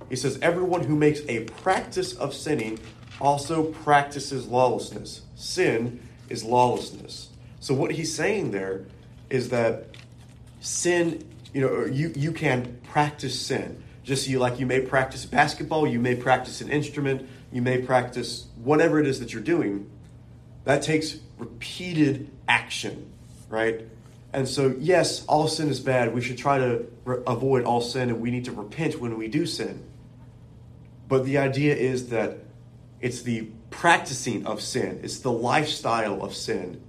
He 0.10 0.16
says, 0.16 0.38
Everyone 0.42 0.84
who 0.84 0.96
makes 0.96 1.22
a 1.28 1.46
practice 1.46 2.14
of 2.14 2.34
sinning 2.34 2.80
also 3.20 3.64
practices 3.64 4.48
lawlessness. 4.48 5.22
Sin 5.36 6.02
is 6.30 6.44
lawlessness. 6.44 7.30
So 7.60 7.74
what 7.74 7.92
he's 7.92 8.14
saying 8.14 8.52
there 8.52 8.86
is 9.30 9.50
that 9.50 9.88
sin, 10.60 11.24
you 11.54 11.62
know, 11.62 11.86
you, 11.86 12.12
you 12.16 12.32
can 12.32 12.80
practice 12.84 13.40
sin. 13.40 13.82
Just 14.04 14.28
you 14.28 14.38
like 14.38 14.60
you 14.60 14.66
may 14.66 14.82
practice 14.82 15.26
basketball, 15.26 15.88
you 15.88 16.00
may 16.00 16.16
practice 16.16 16.62
an 16.62 16.70
instrument, 16.70 17.28
you 17.52 17.62
may 17.62 17.82
practice 17.82 18.46
whatever 18.64 19.00
it 19.00 19.08
is 19.08 19.20
that 19.20 19.34
you're 19.34 19.42
doing. 19.42 19.90
That 20.66 20.84
takes 20.84 21.18
repeated 21.38 22.30
action, 22.48 23.12
right? 23.50 23.82
And 24.34 24.48
so, 24.48 24.76
yes, 24.78 25.26
all 25.28 25.48
sin 25.48 25.70
is 25.70 25.80
bad. 25.80 26.14
We 26.14 26.22
should 26.22 26.38
try 26.38 26.58
to 26.58 26.86
re- 27.06 27.24
avoid 27.26 27.64
all 27.64 27.82
sin 27.82 28.10
and 28.10 28.20
we 28.20 28.32
need 28.32 28.46
to 28.46 28.52
repent 28.52 29.00
when 29.00 29.18
we 29.18 29.28
do 29.28 29.46
sin. 29.46 29.84
But 31.08 31.26
the 31.26 31.38
idea 31.38 31.76
is 31.76 32.10
that 32.10 32.38
it's 33.02 33.22
the 33.22 33.50
practicing 33.70 34.46
of 34.46 34.62
sin, 34.62 35.00
it's 35.04 35.20
the 35.20 35.32
lifestyle 35.32 36.24
of 36.24 36.34
sin 36.34 36.82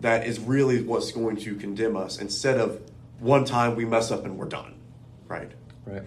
that 0.00 0.26
is 0.26 0.38
really 0.38 0.82
what's 0.82 1.12
going 1.12 1.36
to 1.36 1.54
condemn 1.54 1.96
us 1.96 2.18
instead 2.18 2.58
of 2.58 2.80
one 3.18 3.44
time 3.44 3.76
we 3.76 3.84
mess 3.84 4.10
up 4.10 4.24
and 4.24 4.36
we're 4.36 4.48
done, 4.48 4.74
right? 5.26 5.50
Right. 5.86 6.02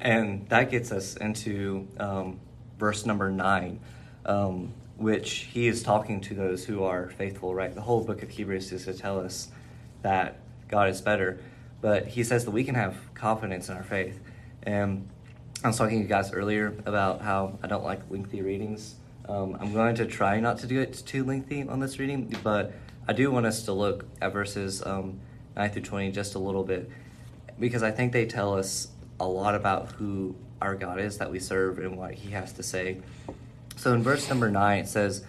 And 0.00 0.48
that 0.48 0.70
gets 0.70 0.90
us 0.92 1.16
into 1.16 1.86
um, 1.98 2.40
verse 2.78 3.04
number 3.04 3.30
nine, 3.30 3.80
um, 4.24 4.72
which 4.96 5.48
he 5.52 5.66
is 5.66 5.82
talking 5.82 6.20
to 6.22 6.34
those 6.34 6.64
who 6.64 6.84
are 6.84 7.10
faithful, 7.10 7.54
right? 7.54 7.74
The 7.74 7.82
whole 7.82 8.02
book 8.02 8.22
of 8.22 8.30
Hebrews 8.30 8.72
is 8.72 8.86
to 8.86 8.94
tell 8.94 9.20
us 9.20 9.48
that 10.02 10.38
God 10.68 10.88
is 10.88 11.00
better. 11.00 11.40
But 11.80 12.06
he 12.06 12.24
says 12.24 12.44
that 12.44 12.50
we 12.52 12.64
can 12.64 12.74
have 12.74 12.96
confidence 13.14 13.68
in 13.68 13.76
our 13.76 13.82
faith. 13.82 14.18
And 14.62 15.08
I 15.64 15.68
was 15.68 15.78
talking 15.78 15.98
to 15.98 16.02
you 16.02 16.08
guys 16.08 16.32
earlier 16.32 16.74
about 16.86 17.20
how 17.20 17.56
I 17.62 17.68
don't 17.68 17.84
like 17.84 18.00
lengthy 18.10 18.42
readings. 18.42 18.96
Um, 19.28 19.56
I'm 19.60 19.72
going 19.72 19.94
to 19.94 20.06
try 20.06 20.40
not 20.40 20.58
to 20.58 20.66
do 20.66 20.80
it 20.80 20.92
too 21.06 21.22
lengthy 21.22 21.62
on 21.68 21.78
this 21.78 22.00
reading, 22.00 22.36
but 22.42 22.72
I 23.06 23.12
do 23.12 23.30
want 23.30 23.46
us 23.46 23.62
to 23.66 23.72
look 23.72 24.04
at 24.20 24.32
verses 24.32 24.84
um, 24.84 25.20
9 25.54 25.70
through 25.70 25.82
20 25.82 26.10
just 26.10 26.34
a 26.34 26.40
little 26.40 26.64
bit 26.64 26.90
because 27.60 27.84
I 27.84 27.92
think 27.92 28.12
they 28.12 28.26
tell 28.26 28.58
us 28.58 28.88
a 29.20 29.26
lot 29.28 29.54
about 29.54 29.92
who 29.92 30.34
our 30.60 30.74
God 30.74 30.98
is 30.98 31.18
that 31.18 31.30
we 31.30 31.38
serve 31.38 31.78
and 31.78 31.96
what 31.96 32.14
he 32.14 32.32
has 32.32 32.52
to 32.54 32.64
say. 32.64 33.00
So 33.76 33.94
in 33.94 34.02
verse 34.02 34.28
number 34.28 34.50
9, 34.50 34.80
it 34.80 34.88
says, 34.88 35.24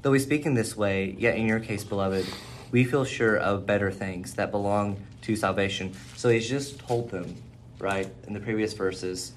Though 0.00 0.12
we 0.12 0.18
speak 0.18 0.46
in 0.46 0.54
this 0.54 0.74
way, 0.74 1.14
yet 1.18 1.36
in 1.36 1.46
your 1.46 1.60
case, 1.60 1.84
beloved, 1.84 2.26
we 2.70 2.84
feel 2.84 3.04
sure 3.04 3.36
of 3.36 3.66
better 3.66 3.90
things 3.90 4.32
that 4.36 4.50
belong 4.50 4.96
to 5.22 5.36
salvation. 5.36 5.92
So 6.16 6.30
he's 6.30 6.48
just 6.48 6.78
told 6.78 7.10
them, 7.10 7.36
right, 7.78 8.08
in 8.26 8.32
the 8.32 8.40
previous 8.40 8.72
verses, 8.72 9.34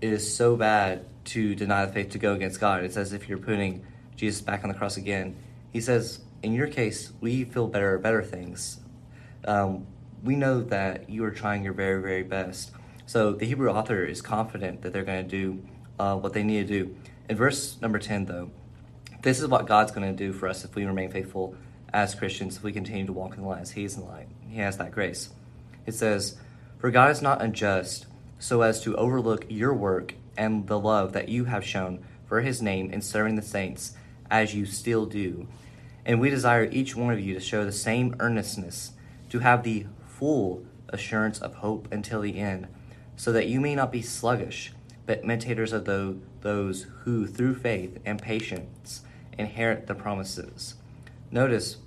it 0.00 0.12
is 0.12 0.36
so 0.36 0.56
bad 0.56 1.06
to 1.26 1.54
deny 1.54 1.86
the 1.86 1.92
faith 1.92 2.10
to 2.10 2.18
go 2.18 2.34
against 2.34 2.60
God. 2.60 2.84
It's 2.84 2.96
as 2.96 3.12
if 3.12 3.28
you're 3.28 3.38
putting 3.38 3.84
Jesus 4.16 4.40
back 4.40 4.62
on 4.62 4.68
the 4.68 4.74
cross 4.74 4.96
again. 4.96 5.36
He 5.72 5.80
says, 5.80 6.20
in 6.42 6.52
your 6.52 6.68
case, 6.68 7.12
we 7.20 7.44
feel 7.44 7.66
better, 7.66 7.98
better 7.98 8.22
things. 8.22 8.80
Um, 9.46 9.86
we 10.22 10.36
know 10.36 10.62
that 10.62 11.10
you 11.10 11.24
are 11.24 11.30
trying 11.30 11.64
your 11.64 11.72
very, 11.72 12.00
very 12.00 12.22
best. 12.22 12.70
So 13.06 13.32
the 13.32 13.46
Hebrew 13.46 13.70
author 13.70 14.04
is 14.04 14.20
confident 14.20 14.82
that 14.82 14.92
they're 14.92 15.04
going 15.04 15.24
to 15.24 15.30
do 15.30 15.62
uh, 15.98 16.16
what 16.16 16.32
they 16.32 16.42
need 16.42 16.66
to 16.66 16.84
do. 16.84 16.96
In 17.28 17.36
verse 17.36 17.80
number 17.80 17.98
10, 17.98 18.26
though, 18.26 18.50
this 19.22 19.40
is 19.40 19.48
what 19.48 19.66
God's 19.66 19.92
going 19.92 20.06
to 20.06 20.16
do 20.16 20.32
for 20.32 20.48
us 20.48 20.64
if 20.64 20.74
we 20.74 20.84
remain 20.84 21.10
faithful 21.10 21.56
as 21.92 22.14
Christians, 22.14 22.56
if 22.56 22.62
we 22.62 22.72
continue 22.72 23.06
to 23.06 23.12
walk 23.12 23.36
in 23.36 23.42
the 23.42 23.48
light 23.48 23.62
as 23.62 23.72
He 23.72 23.84
is 23.84 23.96
in 23.96 24.02
the 24.02 24.08
light. 24.08 24.28
He 24.48 24.58
has 24.58 24.76
that 24.78 24.92
grace. 24.92 25.30
It 25.86 25.94
says, 25.94 26.36
For 26.78 26.90
God 26.90 27.10
is 27.10 27.22
not 27.22 27.40
unjust 27.40 28.06
so 28.38 28.62
as 28.62 28.80
to 28.82 28.96
overlook 28.96 29.46
your 29.48 29.74
work 29.74 30.14
and 30.36 30.66
the 30.66 30.78
love 30.78 31.12
that 31.12 31.28
you 31.28 31.44
have 31.44 31.64
shown 31.64 32.04
for 32.26 32.40
His 32.40 32.60
name 32.60 32.90
in 32.90 33.00
serving 33.00 33.36
the 33.36 33.42
saints, 33.42 33.94
as 34.30 34.54
you 34.54 34.66
still 34.66 35.06
do. 35.06 35.46
And 36.04 36.20
we 36.20 36.30
desire 36.30 36.68
each 36.70 36.94
one 36.94 37.12
of 37.12 37.20
you 37.20 37.34
to 37.34 37.40
show 37.40 37.64
the 37.64 37.72
same 37.72 38.14
earnestness, 38.20 38.92
to 39.30 39.40
have 39.40 39.62
the 39.62 39.86
full 40.06 40.64
assurance 40.88 41.38
of 41.38 41.56
hope 41.56 41.88
until 41.90 42.20
the 42.20 42.38
end, 42.38 42.68
so 43.16 43.32
that 43.32 43.48
you 43.48 43.60
may 43.60 43.74
not 43.74 43.90
be 43.90 44.02
sluggish, 44.02 44.72
but 45.06 45.24
imitators 45.24 45.72
of 45.72 45.84
those 45.84 46.86
who, 47.04 47.26
through 47.26 47.54
faith 47.54 47.98
and 48.04 48.20
patience, 48.20 49.02
inherit 49.38 49.86
the 49.86 49.94
promises. 49.94 50.74
Notice 51.30 51.78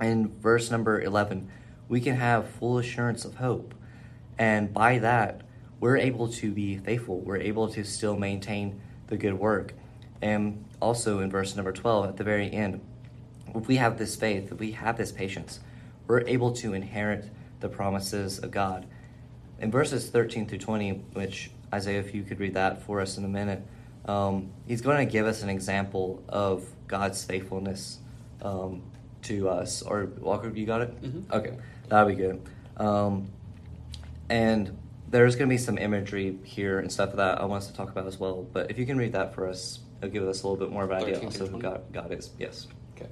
in 0.00 0.28
verse 0.40 0.70
number 0.70 1.00
11, 1.00 1.48
we 1.88 2.00
can 2.00 2.16
have 2.16 2.48
full 2.48 2.78
assurance 2.78 3.24
of 3.24 3.36
hope. 3.36 3.74
And 4.38 4.72
by 4.72 4.98
that, 4.98 5.42
we're 5.82 5.96
able 5.96 6.28
to 6.28 6.52
be 6.52 6.78
faithful. 6.78 7.18
We're 7.18 7.38
able 7.38 7.68
to 7.70 7.82
still 7.82 8.16
maintain 8.16 8.80
the 9.08 9.16
good 9.16 9.34
work. 9.34 9.74
And 10.22 10.64
also 10.80 11.18
in 11.18 11.28
verse 11.28 11.56
number 11.56 11.72
12, 11.72 12.10
at 12.10 12.16
the 12.16 12.22
very 12.22 12.52
end, 12.52 12.80
if 13.52 13.66
we 13.66 13.78
have 13.78 13.98
this 13.98 14.14
faith, 14.14 14.52
if 14.52 14.60
we 14.60 14.70
have 14.70 14.96
this 14.96 15.10
patience, 15.10 15.58
we're 16.06 16.20
able 16.20 16.52
to 16.52 16.72
inherit 16.72 17.28
the 17.58 17.68
promises 17.68 18.38
of 18.38 18.52
God. 18.52 18.86
In 19.58 19.72
verses 19.72 20.08
13 20.08 20.46
through 20.46 20.58
20, 20.58 20.90
which 21.14 21.50
Isaiah, 21.74 21.98
if 21.98 22.14
you 22.14 22.22
could 22.22 22.38
read 22.38 22.54
that 22.54 22.82
for 22.82 23.00
us 23.00 23.18
in 23.18 23.24
a 23.24 23.28
minute, 23.28 23.66
um, 24.04 24.52
he's 24.68 24.82
going 24.82 25.04
to 25.04 25.12
give 25.12 25.26
us 25.26 25.42
an 25.42 25.48
example 25.48 26.22
of 26.28 26.64
God's 26.86 27.24
faithfulness 27.24 27.98
um, 28.40 28.82
to 29.22 29.48
us. 29.48 29.82
Or 29.82 30.04
Walker, 30.20 30.48
you 30.48 30.64
got 30.64 30.82
it? 30.82 31.02
Mm-hmm. 31.02 31.32
Okay, 31.32 31.56
that'll 31.88 32.08
be 32.08 32.14
good. 32.14 32.40
Um, 32.76 33.32
and 34.28 34.78
there's 35.12 35.36
going 35.36 35.48
to 35.48 35.52
be 35.52 35.58
some 35.58 35.76
imagery 35.76 36.38
here 36.42 36.78
and 36.78 36.90
stuff 36.90 37.14
that 37.14 37.40
I 37.40 37.44
want 37.44 37.62
us 37.62 37.70
to 37.70 37.76
talk 37.76 37.90
about 37.90 38.06
as 38.06 38.18
well. 38.18 38.46
But 38.50 38.70
if 38.70 38.78
you 38.78 38.86
can 38.86 38.96
read 38.96 39.12
that 39.12 39.34
for 39.34 39.46
us, 39.46 39.78
it'll 40.00 40.10
give 40.10 40.24
us 40.24 40.42
a 40.42 40.48
little 40.48 40.66
bit 40.66 40.72
more 40.72 40.84
of 40.84 40.90
an 40.90 41.02
idea 41.02 41.14
13 41.14 41.26
also 41.26 41.46
who 41.46 41.58
God, 41.58 41.82
God 41.92 42.12
is. 42.12 42.30
Yes. 42.38 42.66
Okay. 42.96 43.08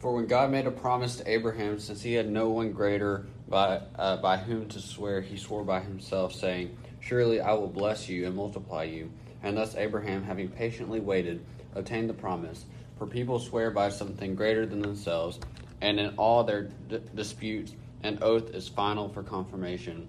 For 0.00 0.12
when 0.12 0.26
God 0.26 0.50
made 0.50 0.66
a 0.66 0.72
promise 0.72 1.16
to 1.16 1.30
Abraham, 1.30 1.78
since 1.78 2.02
he 2.02 2.14
had 2.14 2.28
no 2.28 2.48
one 2.48 2.72
greater 2.72 3.26
by 3.48 3.80
uh, 3.94 4.16
by 4.16 4.36
whom 4.36 4.68
to 4.68 4.80
swear, 4.80 5.20
he 5.20 5.36
swore 5.36 5.64
by 5.64 5.80
himself, 5.80 6.34
saying, 6.34 6.76
"Surely 7.00 7.40
I 7.40 7.52
will 7.52 7.68
bless 7.68 8.08
you 8.08 8.26
and 8.26 8.34
multiply 8.34 8.82
you." 8.82 9.10
And 9.42 9.56
thus 9.56 9.76
Abraham, 9.76 10.24
having 10.24 10.48
patiently 10.48 10.98
waited, 10.98 11.44
obtained 11.74 12.10
the 12.10 12.14
promise. 12.14 12.66
For 12.98 13.06
people 13.06 13.38
swear 13.38 13.70
by 13.70 13.90
something 13.90 14.34
greater 14.34 14.66
than 14.66 14.80
themselves, 14.82 15.38
and 15.80 16.00
in 16.00 16.14
all 16.16 16.42
their 16.42 16.64
d- 16.88 17.00
disputes, 17.14 17.72
an 18.02 18.18
oath 18.20 18.50
is 18.50 18.68
final 18.68 19.08
for 19.08 19.22
confirmation. 19.22 20.08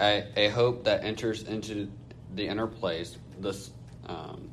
a, 0.00 0.48
hope 0.48 0.84
that 0.84 1.04
enters 1.04 1.42
into 1.42 1.90
the 2.34 2.46
inner 2.46 2.66
place, 2.66 3.16
this 3.40 3.70
um, 4.06 4.48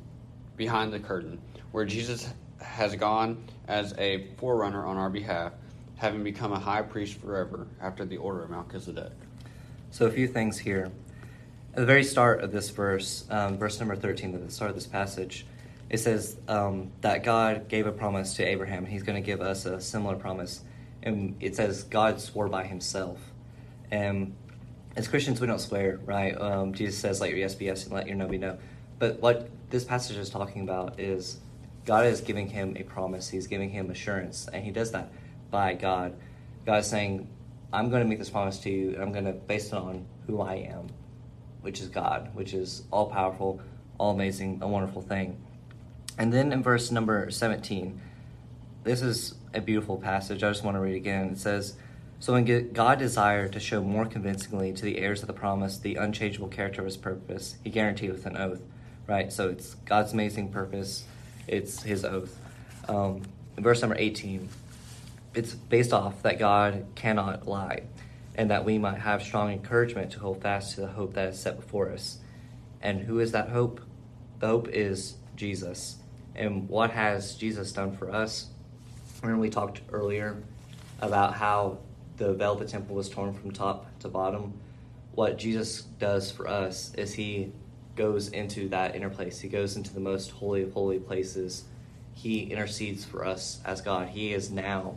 behind 0.56 0.92
the 0.92 0.98
curtain, 0.98 1.40
where 1.72 1.84
Jesus 1.84 2.28
has 2.60 2.94
gone 2.96 3.44
as 3.68 3.94
a 3.98 4.26
forerunner 4.38 4.84
on 4.84 4.96
our 4.96 5.10
behalf, 5.10 5.52
having 5.96 6.24
become 6.24 6.52
a 6.52 6.58
high 6.58 6.82
priest 6.82 7.20
forever 7.20 7.66
after 7.80 8.04
the 8.04 8.16
order 8.16 8.42
of 8.42 8.50
Melchizedek. 8.50 9.12
So, 9.90 10.06
a 10.06 10.10
few 10.10 10.28
things 10.28 10.58
here. 10.58 10.90
At 11.72 11.80
the 11.80 11.86
very 11.86 12.04
start 12.04 12.40
of 12.40 12.52
this 12.52 12.70
verse, 12.70 13.26
um, 13.30 13.58
verse 13.58 13.78
number 13.78 13.96
13, 13.96 14.34
at 14.34 14.44
the 14.44 14.50
start 14.50 14.70
of 14.70 14.74
this 14.74 14.86
passage, 14.86 15.46
it 15.88 15.98
says 15.98 16.36
um, 16.48 16.90
that 17.02 17.22
God 17.22 17.68
gave 17.68 17.86
a 17.86 17.92
promise 17.92 18.34
to 18.34 18.44
Abraham, 18.44 18.86
he's 18.86 19.02
going 19.02 19.22
to 19.22 19.24
give 19.24 19.40
us 19.40 19.66
a 19.66 19.80
similar 19.80 20.16
promise. 20.16 20.62
And 21.02 21.36
it 21.38 21.54
says 21.54 21.84
God 21.84 22.20
swore 22.20 22.48
by 22.48 22.64
himself. 22.64 23.20
And 23.90 24.34
as 24.96 25.06
Christians, 25.08 25.40
we 25.40 25.46
don't 25.46 25.60
swear, 25.60 26.00
right? 26.04 26.38
Um, 26.40 26.72
Jesus 26.72 26.98
says, 26.98 27.20
let 27.20 27.30
your 27.30 27.38
yes 27.38 27.54
be 27.54 27.66
yes 27.66 27.84
and 27.84 27.92
let 27.92 28.06
your 28.06 28.16
no 28.16 28.26
be 28.26 28.38
no. 28.38 28.58
But 28.98 29.20
what 29.20 29.50
this 29.68 29.84
passage 29.84 30.16
is 30.16 30.30
talking 30.30 30.62
about 30.62 30.98
is 30.98 31.38
God 31.84 32.06
is 32.06 32.22
giving 32.22 32.48
him 32.48 32.76
a 32.78 32.82
promise, 32.82 33.28
he's 33.28 33.46
giving 33.46 33.68
him 33.70 33.90
assurance, 33.90 34.48
and 34.52 34.64
he 34.64 34.70
does 34.70 34.92
that 34.92 35.12
by 35.50 35.74
God. 35.74 36.16
God 36.64 36.78
is 36.78 36.86
saying, 36.86 37.28
I'm 37.72 37.90
going 37.90 38.02
to 38.02 38.08
make 38.08 38.18
this 38.18 38.30
promise 38.30 38.58
to 38.60 38.70
you, 38.70 38.94
and 38.94 39.02
I'm 39.02 39.12
going 39.12 39.26
to 39.26 39.32
base 39.32 39.66
it 39.66 39.74
on 39.74 40.06
who 40.26 40.40
I 40.40 40.54
am, 40.54 40.88
which 41.60 41.80
is 41.80 41.88
God, 41.88 42.34
which 42.34 42.54
is 42.54 42.84
all 42.90 43.10
powerful, 43.10 43.60
all 43.98 44.12
amazing, 44.12 44.60
a 44.62 44.68
wonderful 44.68 45.02
thing. 45.02 45.36
And 46.16 46.32
then 46.32 46.52
in 46.52 46.62
verse 46.62 46.90
number 46.90 47.30
17, 47.30 48.00
this 48.84 49.02
is 49.02 49.34
a 49.52 49.60
beautiful 49.60 49.98
passage. 49.98 50.42
I 50.42 50.48
just 50.48 50.64
want 50.64 50.76
to 50.76 50.80
read 50.80 50.96
again. 50.96 51.30
It 51.30 51.38
says, 51.38 51.76
So 52.18 52.32
when 52.32 52.72
God 52.72 52.98
desired 52.98 53.52
to 53.52 53.60
show 53.60 53.82
more 53.82 54.06
convincingly 54.06 54.72
to 54.72 54.82
the 54.82 54.98
heirs 54.98 55.20
of 55.22 55.26
the 55.26 55.34
promise 55.34 55.78
the 55.78 55.96
unchangeable 55.96 56.48
character 56.48 56.80
of 56.80 56.86
his 56.86 56.96
purpose, 56.96 57.56
he 57.62 57.70
guaranteed 57.70 58.10
with 58.10 58.24
an 58.26 58.36
oath, 58.36 58.62
right? 59.06 59.32
So 59.32 59.50
it's 59.50 59.74
God's 59.84 60.12
amazing 60.12 60.50
purpose, 60.50 61.04
it's 61.46 61.82
his 61.82 62.04
oath. 62.04 62.38
Um, 62.88 63.22
verse 63.58 63.82
number 63.82 63.96
18, 63.98 64.48
it's 65.34 65.54
based 65.54 65.92
off 65.92 66.22
that 66.22 66.38
God 66.38 66.86
cannot 66.94 67.46
lie, 67.46 67.82
and 68.34 68.50
that 68.50 68.64
we 68.64 68.78
might 68.78 68.98
have 68.98 69.22
strong 69.22 69.52
encouragement 69.52 70.12
to 70.12 70.20
hold 70.20 70.40
fast 70.40 70.74
to 70.74 70.80
the 70.80 70.88
hope 70.88 71.14
that 71.14 71.28
is 71.28 71.38
set 71.38 71.56
before 71.56 71.90
us. 71.92 72.18
And 72.80 73.00
who 73.00 73.20
is 73.20 73.32
that 73.32 73.50
hope? 73.50 73.80
The 74.38 74.46
hope 74.46 74.68
is 74.68 75.16
Jesus. 75.36 75.96
And 76.34 76.68
what 76.68 76.90
has 76.90 77.34
Jesus 77.34 77.72
done 77.72 77.92
for 77.92 78.10
us? 78.10 78.48
Remember, 79.22 79.40
we 79.40 79.50
talked 79.50 79.80
earlier 79.92 80.42
about 81.00 81.34
how 81.34 81.78
the 82.16 82.32
veil 82.34 82.52
of 82.52 82.58
the 82.58 82.64
temple 82.66 82.96
was 82.96 83.08
torn 83.08 83.34
from 83.34 83.50
top 83.50 83.86
to 84.00 84.08
bottom. 84.08 84.54
What 85.14 85.38
Jesus 85.38 85.82
does 85.98 86.30
for 86.30 86.48
us 86.48 86.94
is 86.94 87.14
he 87.14 87.52
goes 87.94 88.28
into 88.28 88.68
that 88.68 88.94
inner 88.94 89.08
place, 89.08 89.40
he 89.40 89.48
goes 89.48 89.76
into 89.76 89.92
the 89.92 90.00
most 90.00 90.30
holy 90.30 90.62
of 90.62 90.72
holy 90.72 90.98
places. 90.98 91.64
He 92.14 92.44
intercedes 92.44 93.04
for 93.04 93.26
us 93.26 93.60
as 93.64 93.80
God. 93.82 94.08
He 94.08 94.32
is 94.32 94.50
now 94.50 94.96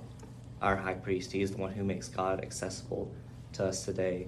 our 0.61 0.78
high 0.78 0.93
priest. 0.93 1.32
He 1.32 1.41
is 1.41 1.51
the 1.51 1.57
one 1.57 1.74
who 1.74 1.84
makes 1.84 2.07
God 2.07 2.41
accessible 2.41 3.11
to 3.53 3.65
us 3.65 3.84
today, 3.84 4.28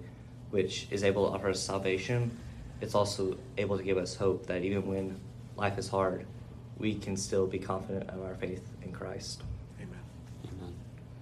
which 0.50 0.88
is 0.92 1.04
able 1.04 1.30
to 1.30 1.36
offer 1.36 1.50
us 1.50 1.60
salvation. 1.62 2.38
It's 2.82 2.96
also 2.96 3.38
able 3.58 3.78
to 3.78 3.84
give 3.84 3.98
us 3.98 4.16
hope 4.16 4.46
that 4.48 4.64
even 4.64 4.86
when 4.88 5.20
life 5.56 5.78
is 5.78 5.88
hard, 5.88 6.26
we 6.78 6.96
can 6.96 7.16
still 7.16 7.48
be 7.48 7.60
confident 7.60 8.10
of 8.10 8.22
our 8.24 8.36
faith 8.36 8.64
in 8.84 8.92
Christ. 8.92 9.44
Amen. 9.80 10.00
Amen. 10.46 10.74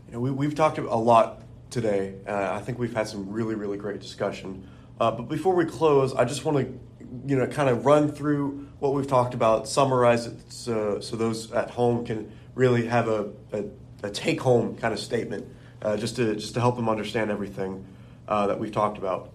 You 0.08 0.14
know, 0.14 0.20
we, 0.22 0.32
we've 0.32 0.56
talked 0.56 0.78
a 0.78 0.96
lot 0.96 1.42
today. 1.70 2.16
Uh, 2.28 2.50
I 2.52 2.62
think 2.62 2.80
we've 2.80 2.94
had 2.94 3.08
some 3.08 3.32
really, 3.32 3.56
really 3.56 3.78
great 3.78 4.00
discussion. 4.00 4.68
Uh, 5.00 5.12
but 5.12 5.30
before 5.30 5.56
we 5.56 5.66
close, 5.66 6.14
I 6.14 6.26
just 6.26 6.44
want 6.44 6.58
to, 6.58 6.80
you 7.26 7.38
know, 7.38 7.48
kind 7.48 7.70
of 7.70 7.86
run 7.86 8.12
through 8.12 8.68
what 8.80 8.94
we've 8.94 9.08
talked 9.08 9.34
about, 9.34 9.68
summarize 9.68 10.26
it, 10.26 10.52
so, 10.52 11.00
so 11.00 11.16
those 11.16 11.52
at 11.52 11.70
home 11.70 12.06
can 12.06 12.32
really 12.56 12.88
have 12.88 13.08
a, 13.08 13.30
a, 13.54 13.64
a 14.04 14.10
take-home 14.10 14.76
kind 14.76 14.94
of 14.94 15.00
statement, 15.00 15.48
uh, 15.82 15.96
just 15.96 16.18
to 16.18 16.36
just 16.36 16.54
to 16.56 16.60
help 16.60 16.76
them 16.76 16.90
understand 16.90 17.32
everything 17.32 17.86
uh, 18.28 18.48
that 18.48 18.60
we've 18.60 18.72
talked 18.72 18.98
about. 18.98 19.32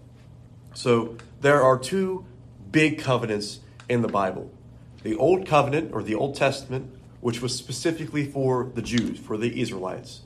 So 0.74 1.16
there 1.40 1.62
are 1.62 1.78
two 1.78 2.26
big 2.70 2.98
covenants 2.98 3.60
in 3.88 4.02
the 4.02 4.08
Bible: 4.08 4.50
the 5.02 5.16
Old 5.16 5.46
Covenant 5.46 5.92
or 5.94 6.02
the 6.02 6.14
Old 6.14 6.36
Testament, 6.36 6.90
which 7.20 7.40
was 7.40 7.54
specifically 7.54 8.26
for 8.26 8.70
the 8.74 8.82
Jews, 8.82 9.18
for 9.18 9.38
the 9.38 9.60
Israelites, 9.60 10.20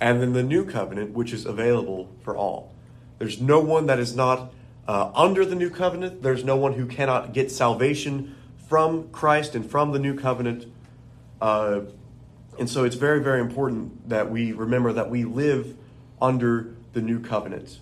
and 0.00 0.22
then 0.22 0.32
the 0.32 0.42
New 0.42 0.64
Covenant, 0.64 1.12
which 1.12 1.32
is 1.32 1.44
available 1.44 2.10
for 2.22 2.36
all. 2.36 2.74
There's 3.18 3.40
no 3.40 3.60
one 3.60 3.86
that 3.86 3.98
is 3.98 4.16
not 4.16 4.52
uh, 4.88 5.10
under 5.14 5.44
the 5.44 5.54
New 5.54 5.70
Covenant. 5.70 6.22
There's 6.22 6.42
no 6.42 6.56
one 6.56 6.72
who 6.72 6.86
cannot 6.86 7.32
get 7.32 7.50
salvation 7.50 8.34
from 8.68 9.10
Christ 9.10 9.54
and 9.54 9.68
from 9.68 9.92
the 9.92 9.98
New 9.98 10.16
Covenant. 10.16 10.66
Uh, 11.40 11.82
and 12.58 12.68
so 12.68 12.84
it's 12.84 12.96
very, 12.96 13.22
very 13.22 13.40
important 13.40 14.08
that 14.08 14.30
we 14.30 14.52
remember 14.52 14.92
that 14.92 15.10
we 15.10 15.24
live 15.24 15.76
under 16.20 16.74
the 16.92 17.00
New 17.02 17.20
Covenant. 17.20 17.78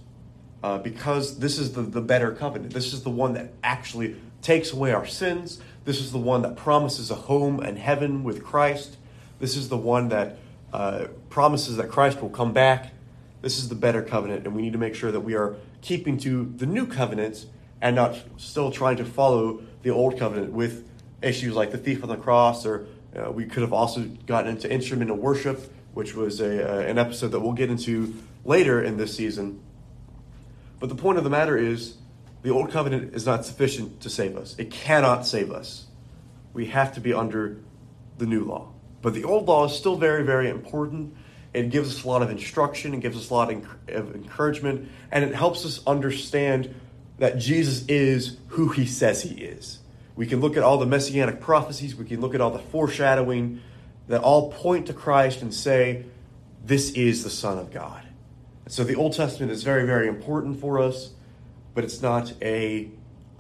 Uh, 0.63 0.79
because 0.79 1.39
this 1.39 1.57
is 1.57 1.73
the, 1.75 1.83
the 1.83 2.01
better 2.01 2.33
covenant. 2.33 2.75
This 2.75 2.93
is 2.93 3.05
the 3.05 3.11
one 3.11 3.35
that 3.35 3.53
actually 3.63 4.17
takes 4.43 4.73
away 4.73 4.93
our 4.93 5.07
sins. 5.07 5.61
This 5.85 6.01
is 6.01 6.11
the 6.11 6.19
one 6.19 6.43
that 6.43 6.57
promises 6.57 7.13
a 7.13 7.15
home 7.15 7.61
and 7.61 7.79
heaven 7.79 8.25
with 8.25 8.43
Christ. 8.43 8.97
This 9.39 9.57
is 9.57 9.69
the 9.69 9.77
one 9.77 10.09
that 10.09 10.37
uh, 10.73 11.07
promises 11.31 11.77
that 11.77 11.89
Christ 11.89 12.21
will 12.21 12.31
come 12.31 12.53
back. 12.53 12.93
This 13.41 13.59
is 13.59 13.69
the 13.69 13.75
better 13.75 14.03
covenant, 14.03 14.47
and 14.47 14.55
we 14.55 14.63
need 14.63 14.73
to 14.73 14.79
make 14.79 14.95
sure 14.95 15.13
that 15.13 15.21
we 15.21 15.35
are 15.35 15.57
keeping 15.81 16.19
to 16.19 16.53
the 16.57 16.67
new 16.67 16.87
covenant 16.87 17.47
and 17.81 17.95
not 17.95 18.17
still 18.37 18.71
trying 18.71 18.97
to 18.97 19.05
follow 19.05 19.63
the 19.83 19.91
old 19.91 20.19
covenant 20.19 20.53
with 20.53 20.89
issues 21.23 21.55
like 21.55 21.71
the 21.71 21.79
thief 21.79 22.03
on 22.03 22.09
the 22.09 22.17
cross, 22.17 22.67
or 22.67 22.87
uh, 23.17 23.31
we 23.31 23.45
could 23.45 23.63
have 23.63 23.73
also 23.73 24.03
gotten 24.27 24.51
into 24.51 24.71
instrument 24.71 25.11
of 25.11 25.19
worship 25.19 25.73
which 25.99 26.15
was 26.15 26.41
a, 26.41 26.65
uh, 26.65 26.81
an 26.83 26.97
episode 26.97 27.33
that 27.33 27.41
we'll 27.41 27.53
get 27.53 27.71
into 27.71 28.15
later 28.45 28.81
in 28.81 28.97
this 28.97 29.17
season. 29.17 29.61
But 30.79 30.91
the 30.91 30.95
point 30.95 31.19
of 31.19 31.25
the 31.25 31.31
matter 31.31 31.57
is, 31.57 31.97
the 32.43 32.51
Old 32.51 32.71
Covenant 32.71 33.17
is 33.17 33.27
not 33.27 33.45
sufficient 33.45 34.01
to 34.03 34.09
save 34.09 34.37
us. 34.37 34.55
It 34.59 34.71
cannot 34.71 35.27
save 35.27 35.51
us. 35.51 35.87
We 36.53 36.67
have 36.67 36.95
to 36.95 37.01
be 37.01 37.13
under 37.13 37.59
the 38.17 38.27
new 38.27 38.45
law. 38.45 38.69
But 39.03 39.15
the 39.15 39.25
old 39.25 39.47
law 39.47 39.67
is 39.67 39.73
still 39.73 39.97
very, 39.97 40.25
very 40.25 40.49
important. 40.49 41.15
It 41.55 41.71
gives 41.71 41.97
us 41.97 42.05
a 42.05 42.09
lot 42.09 42.23
of 42.23 42.31
instruction, 42.31 42.95
it 42.95 43.01
gives 43.01 43.17
us 43.17 43.31
a 43.31 43.35
lot 43.35 43.53
of 43.53 44.15
encouragement, 44.15 44.89
and 45.11 45.25
it 45.25 45.35
helps 45.35 45.65
us 45.65 45.81
understand 45.87 46.75
that 47.19 47.39
Jesus 47.39 47.85
is 47.87 48.37
who 48.49 48.69
he 48.69 48.87
says 48.87 49.23
he 49.23 49.35
is. 49.35 49.79
We 50.15 50.27
can 50.27 50.41
look 50.41 50.57
at 50.57 50.63
all 50.63 50.79
the 50.79 50.87
messianic 50.87 51.41
prophecies, 51.41 51.95
we 51.95 52.05
can 52.05 52.21
look 52.21 52.35
at 52.35 52.41
all 52.41 52.51
the 52.51 52.59
foreshadowing 52.59 53.61
that 54.09 54.21
all 54.21 54.53
point 54.53 54.87
to 54.87 54.93
Christ 54.93 55.43
and 55.43 55.55
say, 55.55 56.05
this 56.65 56.91
is 56.93 57.25
the 57.25 57.31
Son 57.31 57.59
of 57.59 57.71
God. 57.71 58.03
So 58.67 58.85
the 58.85 58.97
Old 58.97 59.15
Testament 59.15 59.51
is 59.53 59.63
very, 59.63 59.87
very 59.87 60.09
important 60.09 60.61
for 60.61 60.81
us, 60.81 61.11
but 61.75 61.85
it's 61.85 62.03
not 62.03 62.33
a 62.43 62.91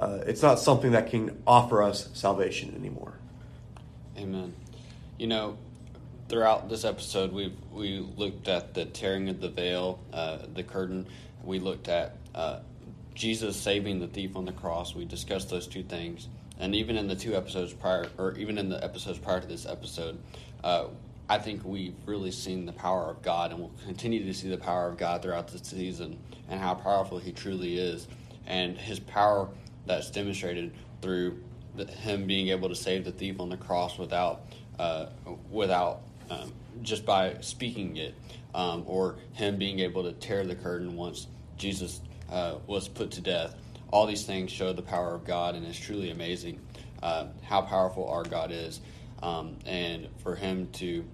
uh, 0.01 0.21
it's 0.27 0.43
not 0.43 0.61
something 0.61 0.93
that 0.93 1.11
can 1.11 1.43
offer 1.47 1.83
us 1.83 2.09
salvation 2.15 2.73
anymore. 2.77 3.15
Amen. 4.17 4.55
You 5.19 5.27
know, 5.27 5.59
throughout 6.29 6.69
this 6.69 6.85
episode, 6.85 7.33
we 7.33 7.53
we 7.73 7.99
looked 8.17 8.47
at 8.47 8.75
the 8.75 8.85
tearing 8.85 9.29
of 9.29 9.41
the 9.41 9.49
veil, 9.49 9.99
uh, 10.13 10.39
the 10.55 10.63
curtain. 10.63 11.09
We 11.43 11.59
looked 11.59 11.89
at 11.89 12.17
uh, 12.37 12.61
Jesus 13.15 13.57
saving 13.57 13.99
the 13.99 14.07
thief 14.07 14.37
on 14.37 14.45
the 14.45 14.53
cross. 14.53 14.95
We 14.95 15.05
discussed 15.05 15.51
those 15.51 15.67
two 15.67 15.83
things, 15.83 16.29
and 16.61 16.73
even 16.73 16.97
in 16.97 17.09
the 17.09 17.17
two 17.17 17.35
episodes 17.35 17.73
prior, 17.73 18.07
or 18.17 18.37
even 18.39 18.59
in 18.59 18.69
the 18.69 18.83
episodes 18.83 19.19
prior 19.19 19.41
to 19.41 19.47
this 19.49 19.67
episode, 19.67 20.19
uh, 20.63 20.87
I 21.29 21.39
think 21.39 21.65
we've 21.65 21.97
really 22.07 22.31
seen 22.31 22.65
the 22.65 22.73
power 22.73 23.11
of 23.11 23.21
God, 23.21 23.51
and 23.51 23.59
we'll 23.59 23.73
continue 23.85 24.25
to 24.25 24.33
see 24.33 24.49
the 24.49 24.57
power 24.57 24.89
of 24.89 24.99
God 24.99 25.23
throughout 25.23 25.49
the 25.49 25.59
season, 25.59 26.17
and 26.49 26.61
how 26.61 26.75
powerful 26.75 27.19
He 27.19 27.33
truly 27.33 27.77
is, 27.77 28.07
and 28.47 28.79
His 28.79 29.01
power 29.01 29.49
that's 29.85 30.13
demonstrated 30.13 30.73
through 31.03 31.43
the, 31.75 31.87
Him 31.87 32.29
being 32.29 32.49
able 32.51 32.69
to 32.69 32.77
save 32.77 33.05
the 33.05 33.11
thief 33.11 33.41
on 33.41 33.49
the 33.49 33.57
cross 33.57 33.99
without, 33.99 34.43
uh, 34.79 35.07
without 35.51 36.03
um, 36.31 36.53
just 36.83 37.05
by 37.05 37.37
speaking 37.41 37.97
it, 37.97 38.15
um, 38.55 38.85
or 38.87 39.17
Him 39.33 39.57
being 39.57 39.81
able 39.81 40.05
to 40.05 40.13
tear 40.13 40.45
the 40.45 40.55
curtain 40.55 40.97
once 40.97 41.27
Jesus 41.57 42.01
uh, 42.31 42.57
was 42.67 42.89
put 42.89 43.13
to 43.13 43.21
death. 43.21 43.55
All 43.91 44.07
these 44.07 44.25
things 44.25 44.51
show 44.53 44.73
the 44.73 44.83
power 44.83 45.15
of 45.15 45.25
God, 45.25 45.55
and 45.55 45.67
it's 45.67 45.79
truly 45.79 46.11
amazing 46.11 46.61
uh, 47.03 47.27
how 47.43 47.63
powerful 47.63 48.09
our 48.09 48.23
God 48.23 48.53
is. 48.53 48.81
Um, 49.23 49.57
and 49.67 50.09
for 50.23 50.37
Him 50.37 50.69
to 50.75 51.05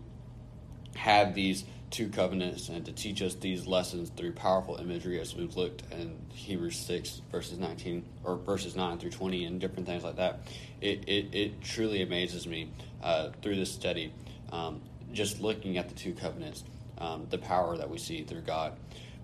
have 0.97 1.35
these 1.35 1.65
two 1.91 2.09
covenants 2.09 2.69
and 2.69 2.85
to 2.87 2.93
teach 2.93 3.23
us 3.23 3.35
these 3.35 3.67
lessons 3.67 4.11
through 4.11 4.33
powerful 4.33 4.77
imagery, 4.77 5.21
as 5.21 5.35
we've 5.35 5.57
looked 5.57 5.83
in 5.93 6.19
Hebrews 6.31 6.77
6, 6.79 7.23
verses 7.31 7.59
19, 7.59 8.05
or 8.25 8.37
verses 8.37 8.75
9 8.75 8.99
through 8.99 9.11
20, 9.11 9.45
and 9.45 9.61
different 9.61 9.87
things 9.87 10.03
like 10.03 10.17
that, 10.17 10.41
it, 10.81 11.09
it, 11.09 11.35
it 11.35 11.63
truly 11.63 12.03
amazes 12.03 12.47
me 12.47 12.71
uh, 13.03 13.31
through 13.43 13.57
this 13.57 13.73
study. 13.73 14.13
Um, 14.53 14.81
just 15.13 15.41
looking 15.41 15.79
at 15.79 15.89
the 15.89 15.95
two 15.95 16.13
covenants, 16.13 16.65
um, 16.99 17.27
the 17.31 17.39
power 17.39 17.77
that 17.77 17.89
we 17.89 17.99
see 17.99 18.25
through 18.25 18.43
God. 18.43 18.73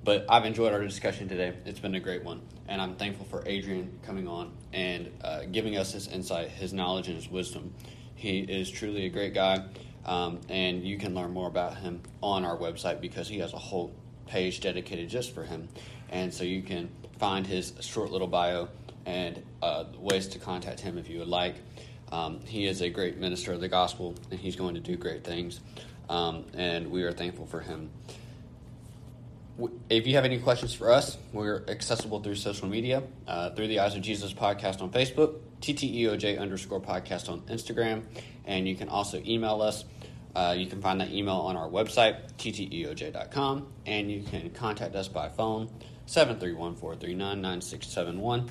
But 0.03 0.25
I've 0.29 0.47
enjoyed 0.47 0.73
our 0.73 0.83
discussion 0.83 1.29
today. 1.29 1.53
It's 1.67 1.81
been 1.81 1.95
a 1.95 2.01
great 2.01 2.25
one. 2.25 2.41
And 2.69 2.81
I'm 2.81 2.95
thankful 2.95 3.27
for 3.27 3.43
Adrian 3.47 3.99
coming 4.07 4.27
on 4.27 4.53
and 4.73 5.11
uh, 5.23 5.43
giving 5.51 5.77
us 5.77 5.93
his 5.93 6.09
insight, 6.09 6.49
his 6.49 6.73
knowledge, 6.73 7.09
and 7.09 7.17
his 7.17 7.29
wisdom. 7.29 7.75
He 8.15 8.41
is 8.41 8.71
truly 8.71 9.07
a 9.07 9.09
great 9.11 9.35
guy. 9.35 9.65
Um, 10.05 10.41
and 10.49 10.83
you 10.83 10.99
can 10.99 11.15
learn 11.15 11.33
more 11.33 11.49
about 11.49 11.77
him 11.77 12.03
on 12.23 12.45
our 12.45 12.57
website 12.57 13.01
because 13.01 13.29
he 13.29 13.39
has 13.41 13.53
a 13.53 13.59
whole 13.59 13.95
page 14.27 14.61
dedicated 14.61 15.09
just 15.09 15.35
for 15.35 15.45
him. 15.45 15.69
And 16.09 16.33
so 16.33 16.45
you 16.45 16.63
can 16.63 16.91
find 17.19 17.47
his 17.47 17.75
short 17.81 18.11
little 18.11 18.27
bio 18.27 18.69
and 19.07 19.43
uh, 19.63 19.85
ways 19.99 20.29
to 20.29 20.39
contact 20.39 20.81
him 20.81 20.99
if 20.99 21.09
you 21.09 21.19
would 21.19 21.29
like. 21.29 21.57
Um, 22.11 22.41
he 22.45 22.67
is 22.67 22.81
a 22.81 22.91
great 22.91 23.19
minister 23.19 23.53
of 23.53 23.61
the 23.61 23.69
gospel, 23.69 24.15
and 24.31 24.41
he's 24.41 24.57
going 24.57 24.75
to 24.75 24.81
do 24.81 24.97
great 24.97 25.23
things. 25.23 25.61
Um, 26.09 26.45
and 26.55 26.91
we 26.91 27.05
are 27.05 27.13
thankful 27.13 27.47
for 27.47 27.61
him 27.61 27.91
if 29.89 30.07
you 30.07 30.15
have 30.15 30.25
any 30.25 30.39
questions 30.39 30.73
for 30.73 30.91
us, 30.91 31.19
we're 31.33 31.65
accessible 31.69 32.21
through 32.21 32.37
social 32.37 32.69
media, 32.69 33.03
uh, 33.27 33.51
through 33.51 33.69
the 33.69 33.81
Eyes 33.81 33.95
of 33.95 34.03
Jesus 34.03 34.33
podcast 34.33 34.81
on 34.81 34.91
Facebook, 34.91 35.37
TTEOJ 35.61 36.39
underscore 36.39 36.81
podcast 36.81 37.29
on 37.29 37.41
Instagram, 37.43 38.03
and 38.45 38.69
you 38.69 38.77
can 38.77 38.89
also 38.89 39.23
email 39.27 39.63
us. 39.63 39.85
Uh, 40.35 40.55
you 40.57 40.67
can 40.67 40.81
find 40.81 41.01
that 41.01 41.11
email 41.11 41.37
on 41.37 41.57
our 41.57 41.69
website, 41.69 42.17
tteoj.com, 42.39 43.67
and 43.87 44.11
you 44.11 44.23
can 44.23 44.51
contact 44.51 44.95
us 44.95 45.09
by 45.09 45.29
phone, 45.29 45.69
731 46.07 46.77
439 46.77 47.41
9671, 47.41 48.51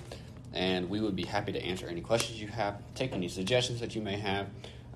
and 0.53 0.89
we 0.89 0.99
would 0.99 1.15
be 1.15 1.25
happy 1.25 1.51
to 1.51 1.63
answer 1.63 1.87
any 1.87 2.01
questions 2.01 2.41
you 2.41 2.47
have, 2.47 2.81
take 2.95 3.13
any 3.13 3.27
suggestions 3.27 3.79
that 3.79 3.95
you 3.95 4.01
may 4.01 4.17
have, 4.17 4.47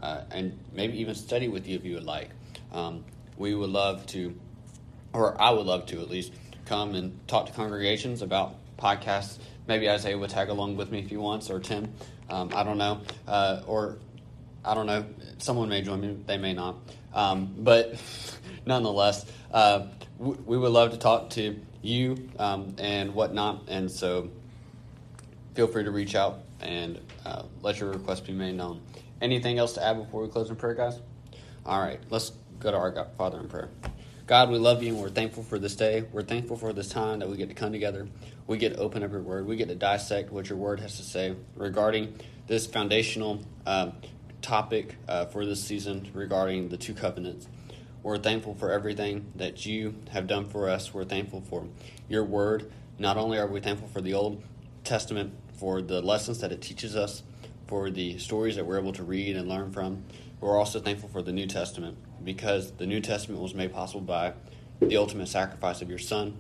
uh, 0.02 0.22
and 0.32 0.60
maybe 0.74 1.00
even 1.00 1.16
study 1.16 1.48
with 1.48 1.68
you 1.68 1.76
if 1.78 1.86
you 1.86 1.96
would 1.96 2.04
like. 2.04 2.30
Um, 2.72 3.06
we 3.38 3.56
would 3.56 3.70
love 3.70 4.06
to 4.08 4.36
or 5.14 5.40
I 5.42 5.52
would 5.52 5.66
love 5.66 5.86
to 5.88 6.02
at 6.02 6.10
least 6.10 6.34
come 6.66 6.96
and 6.96 7.26
talk 7.28 7.46
to 7.46 7.54
congregations 7.54 8.22
about 8.22 8.56
podcasts. 8.78 9.38
Maybe 9.68 9.90
Isaiah 9.90 10.18
would 10.18 10.30
tag 10.30 10.50
along 10.50 10.76
with 10.76 10.92
me 10.92 11.00
if 11.00 11.10
he 11.10 11.18
wants, 11.18 11.50
or 11.50 11.60
Tim. 11.60 11.94
Um, 12.30 12.50
I 12.54 12.64
don't 12.64 12.78
know, 12.78 13.02
uh, 13.28 13.62
or 13.66 13.98
I 14.66 14.74
don't 14.74 14.86
know. 14.88 15.06
Someone 15.38 15.70
may 15.70 15.82
join 15.82 16.02
me, 16.02 16.18
they 16.26 16.38
may 16.38 16.54
not. 16.54 16.76
Um, 17.14 17.54
but 17.58 18.02
nonetheless, 18.66 19.26
uh, 19.52 19.88
w- 20.20 20.42
we 20.46 20.58
would 20.58 20.72
love 20.72 20.92
to 20.92 20.98
talk 20.98 21.30
to 21.32 21.60
you 21.82 22.30
um, 22.40 22.76
and 22.78 23.14
whatnot. 23.14 23.64
And 23.68 23.90
so 23.90 24.30
feel 25.54 25.68
free 25.68 25.84
to 25.84 25.92
reach 25.92 26.16
out 26.16 26.40
and 26.62 27.00
uh, 27.26 27.44
let 27.62 27.80
your 27.80 27.92
request 27.92 28.26
be 28.26 28.34
made 28.34 28.56
known. 28.56 28.82
Anything 29.22 29.60
else 29.60 29.74
to 29.74 29.84
add 29.84 29.98
before 29.98 30.24
we 30.24 30.30
close 30.30 30.50
in 30.50 30.56
prayer, 30.56 30.74
guys? 30.74 31.00
All 31.66 31.80
right, 31.80 32.00
let's 32.10 32.32
go 32.60 32.72
to 32.72 32.78
our 32.78 32.92
God, 32.92 33.10
Father 33.18 33.40
in 33.40 33.48
prayer. 33.48 33.70
God, 34.26 34.50
we 34.50 34.58
love 34.58 34.82
you 34.82 34.94
and 34.94 35.02
we're 35.02 35.10
thankful 35.10 35.44
for 35.44 35.60
this 35.60 35.76
day. 35.76 36.06
We're 36.14 36.22
thankful 36.22 36.56
for 36.56 36.72
this 36.72 36.88
time 36.88 37.20
that 37.20 37.28
we 37.28 37.36
get 37.36 37.50
to 37.50 37.56
come 37.56 37.74
together. 37.74 38.08
We 38.48 38.58
get 38.58 38.76
to 38.76 38.80
open 38.80 39.04
up 39.04 39.12
your 39.12 39.22
word. 39.22 39.46
We 39.46 39.58
get 39.58 39.68
to 39.68 39.76
dissect 39.76 40.32
what 40.32 40.48
your 40.48 40.58
word 40.58 40.80
has 40.80 40.96
to 40.96 41.04
say 41.04 41.36
regarding 41.58 42.18
this 42.48 42.66
foundational 42.66 43.42
uh, 43.66 43.92
topic 44.42 44.96
uh, 45.10 45.26
for 45.26 45.46
this 45.46 45.62
season 45.62 46.10
regarding 46.14 46.70
the 46.70 46.78
two 46.78 46.94
covenants. 46.94 47.50
We're 48.02 48.18
thankful 48.18 48.56
for 48.56 48.72
everything 48.72 49.30
that 49.36 49.66
you 49.66 49.96
have 50.12 50.26
done 50.26 50.46
for 50.46 50.70
us. 50.70 50.94
We're 50.94 51.04
thankful 51.04 51.42
for 51.42 51.68
your 52.08 52.24
word. 52.24 52.72
Not 52.98 53.18
only 53.18 53.38
are 53.40 53.48
we 53.48 53.60
thankful 53.60 53.90
for 53.90 54.00
the 54.00 54.14
Old 54.14 54.42
Testament, 54.86 55.34
for 55.56 55.82
the 55.82 56.02
lessons 56.02 56.40
that 56.40 56.54
it 56.54 56.62
teaches 56.62 56.96
us, 56.96 57.24
for 57.68 57.90
the 57.90 58.18
stories 58.20 58.56
that 58.56 58.66
we're 58.66 58.80
able 58.80 58.94
to 58.94 59.04
read 59.04 59.36
and 59.36 59.50
learn 59.50 59.74
from, 59.74 60.06
we're 60.40 60.58
also 60.58 60.80
thankful 60.80 61.10
for 61.10 61.22
the 61.22 61.32
New 61.32 61.48
Testament 61.48 61.98
because 62.24 62.72
the 62.74 62.86
New 62.86 63.02
Testament 63.02 63.42
was 63.42 63.54
made 63.54 63.74
possible 63.74 64.02
by 64.02 64.34
the 64.82 64.98
ultimate 64.98 65.28
sacrifice 65.28 65.82
of 65.82 65.90
your 65.90 66.00
Son, 66.00 66.38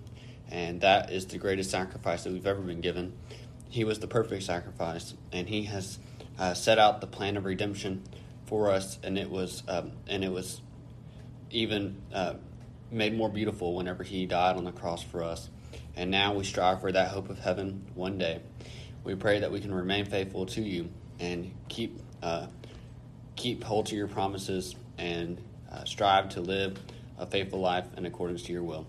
and 0.50 0.82
that 0.82 1.12
is 1.12 1.28
the 1.28 1.38
greatest 1.38 1.72
sacrifice 1.72 2.24
that 2.24 2.34
we've 2.34 2.48
ever 2.48 2.62
been 2.62 2.82
given. 2.82 3.14
He 3.70 3.84
was 3.84 4.00
the 4.00 4.08
perfect 4.08 4.44
sacrifice, 4.44 5.14
and 5.32 5.48
He 5.48 5.64
has 5.64 6.00
uh, 6.38 6.54
set 6.54 6.80
out 6.80 7.02
the 7.02 7.08
plan 7.08 7.38
of 7.38 7.46
redemption 7.46 8.04
for 8.46 8.72
us, 8.72 9.00
and 9.04 9.18
it 9.18 9.30
was 9.30 9.64
um, 9.68 9.94
and 10.08 10.24
it 10.24 10.32
was 10.32 10.62
even 11.50 12.02
uh, 12.14 12.36
made 12.92 13.16
more 13.16 13.30
beautiful 13.30 13.76
whenever 13.76 14.04
He 14.04 14.26
died 14.26 14.58
on 14.58 14.64
the 14.64 14.72
cross 14.72 15.04
for 15.04 15.24
us. 15.24 15.50
And 15.96 16.10
now 16.10 16.34
we 16.34 16.44
strive 16.44 16.82
for 16.82 16.92
that 16.92 17.10
hope 17.10 17.30
of 17.30 17.40
heaven 17.40 17.86
one 17.94 18.18
day. 18.18 18.42
We 19.04 19.16
pray 19.16 19.40
that 19.40 19.52
we 19.52 19.60
can 19.60 19.74
remain 19.74 20.06
faithful 20.06 20.46
to 20.48 20.62
you 20.62 20.90
and 21.20 21.52
keep 21.68 22.00
uh, 22.22 22.48
keep 23.36 23.64
hold 23.64 23.88
to 23.88 23.96
your 23.96 24.08
promises 24.08 24.76
and 24.98 25.42
uh, 25.72 25.84
strive 25.86 26.30
to 26.30 26.42
live 26.42 26.78
a 27.18 27.26
faithful 27.26 27.60
life 27.60 27.86
in 27.98 28.06
accordance 28.06 28.44
to 28.44 28.54
your 28.54 28.64
will. 28.64 28.86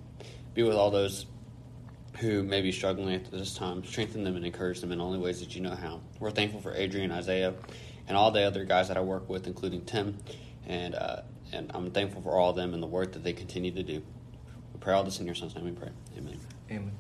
Be 0.54 0.62
with 0.62 0.76
all 0.76 0.90
those 0.90 1.26
who 2.18 2.42
may 2.42 2.60
be 2.60 2.70
struggling 2.70 3.14
at 3.14 3.30
this 3.30 3.54
time. 3.54 3.84
Strengthen 3.84 4.24
them 4.24 4.36
and 4.36 4.44
encourage 4.44 4.80
them 4.80 4.92
in 4.92 5.00
only 5.00 5.18
ways 5.18 5.40
that 5.40 5.54
you 5.54 5.60
know 5.60 5.74
how. 5.74 6.00
We're 6.20 6.30
thankful 6.30 6.60
for 6.60 6.74
Adrian, 6.74 7.10
Isaiah, 7.10 7.54
and 8.06 8.16
all 8.16 8.30
the 8.30 8.42
other 8.42 8.64
guys 8.64 8.88
that 8.88 8.96
I 8.96 9.00
work 9.00 9.28
with, 9.28 9.46
including 9.46 9.84
Tim, 9.84 10.18
and 10.66 10.94
uh, 10.94 11.22
and 11.52 11.70
I'm 11.74 11.90
thankful 11.90 12.22
for 12.22 12.38
all 12.38 12.50
of 12.50 12.56
them 12.56 12.74
and 12.74 12.82
the 12.82 12.86
work 12.86 13.12
that 13.12 13.22
they 13.22 13.32
continue 13.32 13.72
to 13.72 13.82
do. 13.82 14.02
We 14.72 14.80
pray 14.80 14.94
all 14.94 15.04
this 15.04 15.20
in 15.20 15.26
your 15.26 15.34
son's 15.34 15.54
name. 15.54 15.64
We 15.64 15.72
pray. 15.72 15.90
Amen. 16.16 16.38
Amen. 16.70 16.92